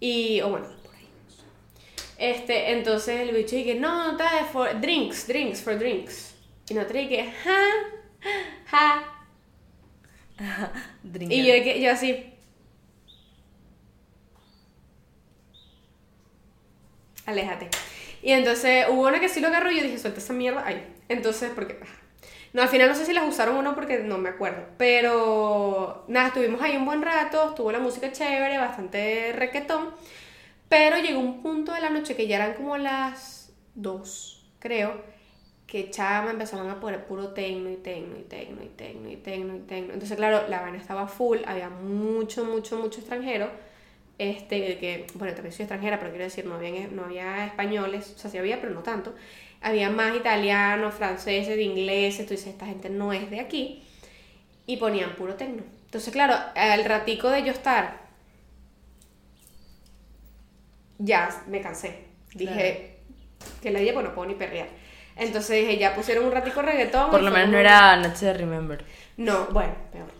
Y, 0.00 0.40
o 0.40 0.50
bueno, 0.50 0.66
por 0.84 0.94
ahí. 0.94 1.08
no 1.26 1.30
sé. 1.30 1.42
Este, 2.18 2.72
entonces 2.72 3.20
el 3.20 3.34
bicho 3.34 3.56
dije, 3.56 3.74
no, 3.74 4.12
está 4.12 4.44
for 4.52 4.80
drinks, 4.80 5.26
drinks, 5.26 5.60
for 5.62 5.78
drinks. 5.78 6.34
Y 6.68 6.74
nosotros 6.74 7.02
dije, 7.08 7.32
ja, 7.44 7.58
ja. 8.66 9.26
Y 11.04 11.46
yo, 11.46 11.54
dije- 11.54 11.80
yo 11.80 11.90
así. 11.92 12.26
Aléjate. 17.26 17.68
Y 18.22 18.32
entonces 18.32 18.86
hubo 18.88 19.08
una 19.08 19.20
que 19.20 19.28
sí 19.28 19.40
lo 19.40 19.48
agarró 19.48 19.70
y 19.70 19.76
yo 19.76 19.82
dije, 19.82 19.98
suelta 19.98 20.20
esa 20.20 20.32
mierda. 20.32 20.62
Ay. 20.66 20.82
Entonces, 21.08 21.50
porque. 21.54 21.78
ah. 21.82 22.00
No, 22.52 22.62
al 22.62 22.68
final 22.68 22.88
no 22.88 22.94
sé 22.96 23.06
si 23.06 23.12
las 23.12 23.28
usaron 23.28 23.56
o 23.56 23.62
no 23.62 23.74
porque 23.74 23.98
no 24.00 24.18
me 24.18 24.28
acuerdo. 24.28 24.64
Pero 24.76 26.04
nada, 26.08 26.28
estuvimos 26.28 26.60
ahí 26.62 26.76
un 26.76 26.84
buen 26.84 27.02
rato, 27.02 27.50
estuvo 27.50 27.70
la 27.70 27.78
música 27.78 28.10
chévere, 28.10 28.58
bastante 28.58 29.32
requetón. 29.32 29.90
Pero 30.68 30.98
llegó 30.98 31.20
un 31.20 31.42
punto 31.42 31.72
de 31.72 31.80
la 31.80 31.90
noche 31.90 32.16
que 32.16 32.26
ya 32.26 32.36
eran 32.36 32.54
como 32.54 32.76
las 32.76 33.52
2, 33.74 34.50
creo, 34.58 35.02
que 35.66 35.90
chama 35.90 36.32
empezaron 36.32 36.68
a 36.70 36.80
poner 36.80 37.06
puro 37.06 37.28
tecno 37.32 37.70
y 37.70 37.76
tecno 37.76 38.18
y 38.18 38.22
tecno 38.22 38.62
y 38.64 38.68
tecno 38.68 39.10
y 39.10 39.16
tecno 39.16 39.56
y 39.56 39.60
tecno. 39.60 39.92
Entonces, 39.94 40.16
claro, 40.16 40.48
la 40.48 40.60
vaina 40.60 40.78
estaba 40.78 41.06
full, 41.08 41.38
había 41.46 41.70
mucho, 41.70 42.44
mucho, 42.44 42.78
mucho 42.78 43.00
extranjero. 43.00 43.50
Este, 44.20 44.76
que, 44.76 45.06
bueno, 45.14 45.32
también 45.32 45.50
soy 45.50 45.62
extranjera, 45.62 45.98
pero 45.98 46.10
quiero 46.10 46.24
decir, 46.24 46.44
no 46.44 46.56
había, 46.56 46.88
no 46.88 47.04
había 47.04 47.46
españoles, 47.46 48.12
o 48.14 48.18
sea, 48.18 48.30
sí 48.30 48.36
había, 48.36 48.60
pero 48.60 48.74
no 48.74 48.82
tanto. 48.82 49.14
Había 49.62 49.88
más 49.88 50.14
italianos, 50.14 50.92
franceses, 50.92 51.58
ingleses, 51.58 52.26
tú 52.26 52.34
dices, 52.34 52.48
esta 52.48 52.66
gente 52.66 52.90
no 52.90 53.14
es 53.14 53.30
de 53.30 53.40
aquí. 53.40 53.82
Y 54.66 54.76
ponían 54.76 55.16
puro 55.16 55.36
tecno. 55.36 55.62
Entonces, 55.86 56.12
claro, 56.12 56.34
al 56.54 56.84
ratico 56.84 57.30
de 57.30 57.44
yo 57.44 57.52
estar, 57.52 57.98
ya 60.98 61.42
me 61.48 61.62
cansé. 61.62 62.04
Dije, 62.34 62.98
que 63.62 63.70
la 63.70 63.78
dije, 63.78 63.94
pues 63.94 64.04
no 64.04 64.14
puedo 64.14 64.28
ni 64.28 64.34
perrear. 64.34 64.68
Entonces 65.16 65.62
dije, 65.62 65.78
ya 65.78 65.94
pusieron 65.94 66.26
un 66.26 66.32
ratico 66.32 66.60
reggaetón. 66.60 67.10
Por 67.10 67.22
lo 67.22 67.30
menos 67.30 67.48
no 67.48 67.56
era 67.56 67.96
Noche 67.96 68.26
de 68.26 68.34
Remember. 68.34 68.84
no, 69.16 69.46
bueno, 69.46 69.72
peor. 69.90 70.10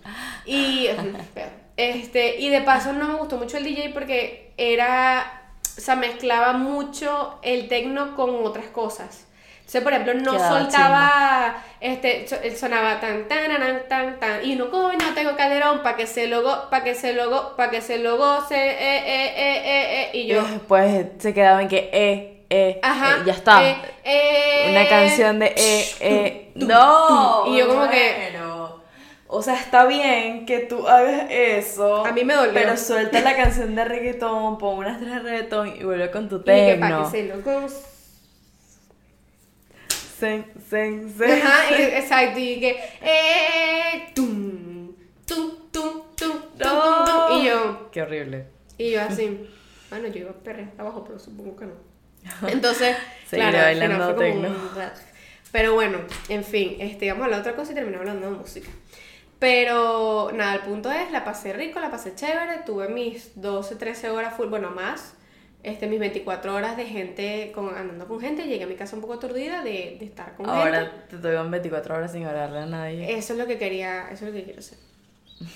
Y, 0.47 0.89
peor. 1.35 1.60
Este, 1.81 2.37
y 2.41 2.49
de 2.51 2.61
paso 2.61 2.93
no 2.93 3.09
me 3.09 3.15
gustó 3.15 3.37
mucho 3.37 3.57
el 3.57 3.65
DJ 3.65 3.91
porque 3.95 4.53
era, 4.59 5.43
o 5.77 5.81
sea, 5.81 5.97
mezclaba 5.97 6.53
mucho 6.53 7.39
el 7.43 7.69
tecno 7.69 8.15
con 8.17 8.45
otras 8.45 8.67
cosas. 8.67 9.27
Entonces, 9.61 9.83
por 9.83 9.93
ejemplo, 9.93 10.15
no 10.15 10.33
Quedaba 10.33 10.61
soltaba, 10.63 11.65
este, 11.81 12.27
so- 12.29 12.37
sonaba 12.59 12.99
tan, 13.01 13.29
tan, 13.29 13.47
tan, 13.49 13.89
tan, 13.89 14.19
tan, 14.21 14.45
y 14.45 14.57
no, 14.57 14.69
coño, 14.69 14.99
tengo 15.15 15.37
calderón, 15.37 15.83
para 15.85 15.97
que 15.97 16.07
se 16.09 16.27
lo, 16.27 16.43
go- 16.43 16.69
pa' 16.71 16.83
que 16.83 16.95
se 16.97 17.13
lo, 17.13 17.31
go- 17.31 17.57
pa' 17.57 17.71
que 17.71 17.81
se 17.81 17.99
lo 17.99 18.17
goce, 18.19 18.57
eh, 18.57 18.75
eh, 18.81 19.33
eh, 19.37 19.63
eh, 19.65 20.03
eh, 20.03 20.11
y 20.13 20.21
Y 20.23 20.27
yo, 20.27 20.43
después 20.43 21.07
se 21.19 21.33
quedaba 21.33 21.63
en 21.63 21.69
que, 21.69 21.89
eh, 21.93 22.43
eh, 22.51 22.81
ajá, 22.83 23.19
eh, 23.21 23.23
ya 23.27 23.33
está. 23.33 23.63
eh, 23.63 23.77
eh, 24.05 24.71
Una 24.73 24.89
canción 24.89 25.39
de, 25.39 25.47
eh, 25.57 25.85
eh, 26.01 26.51
no. 26.57 27.45
Y 27.47 27.59
yo 27.59 27.69
como 27.69 27.89
que-. 27.89 28.31
O 29.33 29.43
sea, 29.43 29.55
está 29.55 29.87
bien 29.87 30.45
que 30.45 30.59
tú 30.59 30.89
hagas 30.89 31.27
eso. 31.31 32.05
A 32.05 32.11
mí 32.13 32.25
me 32.25 32.35
dolió. 32.35 32.53
Pero 32.53 32.77
suelta 32.77 33.21
la 33.21 33.37
canción 33.37 33.77
de 33.77 33.85
reggaetón, 33.85 34.59
pon 34.59 34.79
unas 34.79 34.99
tres 34.99 35.13
de 35.15 35.19
reggaetón 35.21 35.77
y 35.77 35.85
vuelve 35.85 36.11
con 36.11 36.29
tu 36.29 36.39
y 36.39 36.43
que 36.43 36.77
para 36.81 36.97
tecno. 36.97 37.05
que 37.05 37.11
se 37.11 37.25
lo 37.29 37.41
goce. 37.41 37.77
Zen, 40.19 40.45
zen, 40.69 41.15
zen. 41.17 41.31
Ajá, 41.43 41.79
exacto, 41.79 42.39
y 42.39 42.61
que, 42.61 42.71
eh, 43.03 44.11
tum, 44.15 44.93
tum, 45.27 45.51
tum, 45.73 46.03
tum, 46.17 46.33
tum, 46.59 46.59
tum, 46.59 47.05
tum, 47.07 47.39
y 47.41 47.45
yo, 47.47 47.89
Qué 47.91 48.03
horrible. 48.03 48.47
y 48.77 48.91
yo 48.91 49.01
así, 49.03 49.49
bueno, 49.89 50.09
yo 50.09 50.21
iba 50.21 50.31
a 50.33 50.35
perrear 50.35 50.73
abajo, 50.77 51.05
pero 51.05 51.19
supongo 51.19 51.57
que 51.57 51.67
no. 51.67 51.75
Entonces, 52.49 52.97
claro, 53.31 53.59
bailando 53.59 54.05
fue 54.07 54.15
como 54.15 54.19
tecno. 54.27 54.49
un- 54.49 54.71
Pero 55.53 55.73
bueno, 55.75 55.99
en 56.29 56.45
fin, 56.45 56.77
este, 56.81 57.11
vamos 57.11 57.27
a 57.29 57.31
de 57.31 57.37
otra 57.41 57.57
cosa 57.57 57.73
y 57.73 57.75
terminamos 57.75 58.07
hablando 58.07 58.31
de 58.31 58.37
música. 58.39 58.69
Pero 59.41 60.31
nada, 60.35 60.55
el 60.55 60.61
punto 60.61 60.93
es, 60.93 61.11
la 61.11 61.25
pasé 61.25 61.55
rico, 61.55 61.81
la 61.81 61.91
pasé 61.91 62.15
chévere, 62.15 62.59
tuve 62.67 62.89
mis 62.89 63.41
12, 63.41 63.77
13 63.77 64.11
horas 64.11 64.35
full, 64.37 64.49
bueno, 64.49 64.71
más, 64.71 65.15
este, 65.63 65.87
mis 65.87 65.99
24 65.99 66.55
horas 66.55 66.77
de 66.77 66.85
gente, 66.85 67.51
con, 67.55 67.75
andando 67.75 68.07
con 68.07 68.21
gente, 68.21 68.47
llegué 68.47 68.65
a 68.65 68.67
mi 68.67 68.75
casa 68.75 68.95
un 68.97 69.01
poco 69.01 69.15
aturdida 69.15 69.65
de, 69.65 69.97
de 69.99 70.05
estar 70.05 70.37
con 70.37 70.45
gente. 70.45 70.61
Ahora 70.61 71.07
te 71.09 71.17
tocan 71.17 71.51
24 71.51 71.97
horas 71.97 72.13
sin 72.13 72.27
hablarle 72.27 72.59
a 72.59 72.67
nadie. 72.67 73.17
Eso 73.17 73.33
es 73.33 73.39
lo 73.39 73.47
que 73.47 73.57
quería, 73.57 74.11
eso 74.11 74.27
es 74.27 74.33
lo 74.33 74.39
que 74.39 74.45
quiero 74.45 74.61
hacer. 74.61 74.79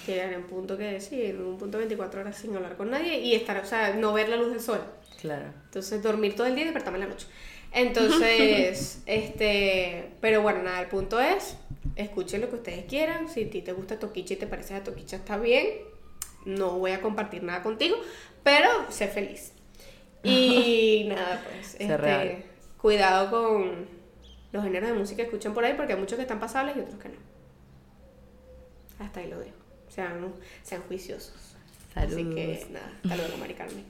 Llegar 0.07 0.33
en 0.33 0.39
un 0.39 0.47
punto 0.47 0.79
que 0.79 0.99
sí, 0.99 1.23
en 1.23 1.43
un 1.43 1.59
punto 1.59 1.77
24 1.77 2.23
horas 2.23 2.39
sin 2.39 2.57
hablar 2.57 2.77
con 2.77 2.91
nadie 2.91 3.21
y 3.21 3.35
estar, 3.35 3.59
o 3.59 3.67
sea, 3.67 3.93
no 3.93 4.15
ver 4.15 4.31
la 4.31 4.37
luz 4.37 4.51
del 4.51 4.61
sol. 4.61 4.81
Claro. 5.21 5.45
Entonces 5.67 6.03
dormir 6.03 6.35
todo 6.35 6.47
el 6.47 6.55
día 6.55 6.63
y 6.63 6.67
despertarme 6.69 6.99
en 7.01 7.05
la 7.05 7.11
noche. 7.11 7.27
Entonces, 7.75 9.03
este, 9.07 10.13
pero 10.23 10.41
bueno, 10.41 10.63
nada, 10.63 10.81
el 10.81 10.89
punto 10.89 11.21
es, 11.21 11.57
escuchen 11.97 12.41
lo 12.41 12.51
que 12.51 12.57
ustedes 12.57 12.85
quieran. 12.87 13.29
Si 13.29 13.45
a 13.45 13.51
ti 13.51 13.63
te 13.63 13.73
gusta 13.73 13.99
Toquicha 13.99 14.35
y 14.35 14.37
te 14.37 14.47
parece 14.47 14.75
a 14.75 14.85
Toquicha, 14.85 15.17
está 15.17 15.39
bien. 15.39 15.67
No 16.45 16.79
voy 16.79 16.93
a 16.93 17.01
compartir 17.01 17.43
nada 17.43 17.63
contigo, 17.63 17.97
pero 18.43 18.69
sé 18.91 19.09
feliz. 19.09 19.53
Y 20.23 21.05
nada, 21.09 21.43
pues, 21.49 21.77
este, 21.79 22.47
cuidado 22.77 23.31
con 23.31 23.87
los 24.53 24.63
géneros 24.63 24.91
de 24.91 24.95
música 24.97 25.17
que 25.17 25.29
escuchan 25.29 25.55
por 25.55 25.65
ahí, 25.65 25.75
porque 25.75 25.95
hay 25.95 25.99
muchos 25.99 26.17
que 26.17 26.23
están 26.23 26.41
pasables 26.41 26.77
y 26.77 26.81
otros 26.81 27.01
que 27.01 27.09
no. 27.09 27.17
Hasta 28.99 29.21
ahí 29.21 29.29
lo 29.29 29.39
dejo. 29.39 29.57
Sean, 29.89 30.35
sean 30.63 30.83
juiciosos. 30.83 31.57
Así 31.95 32.25
que 32.35 32.59
Saludos. 32.61 32.71
nada, 32.71 32.93
hasta 33.05 33.17
luego, 33.17 33.37
Mari 33.39 33.55
Carmen. 33.55 33.85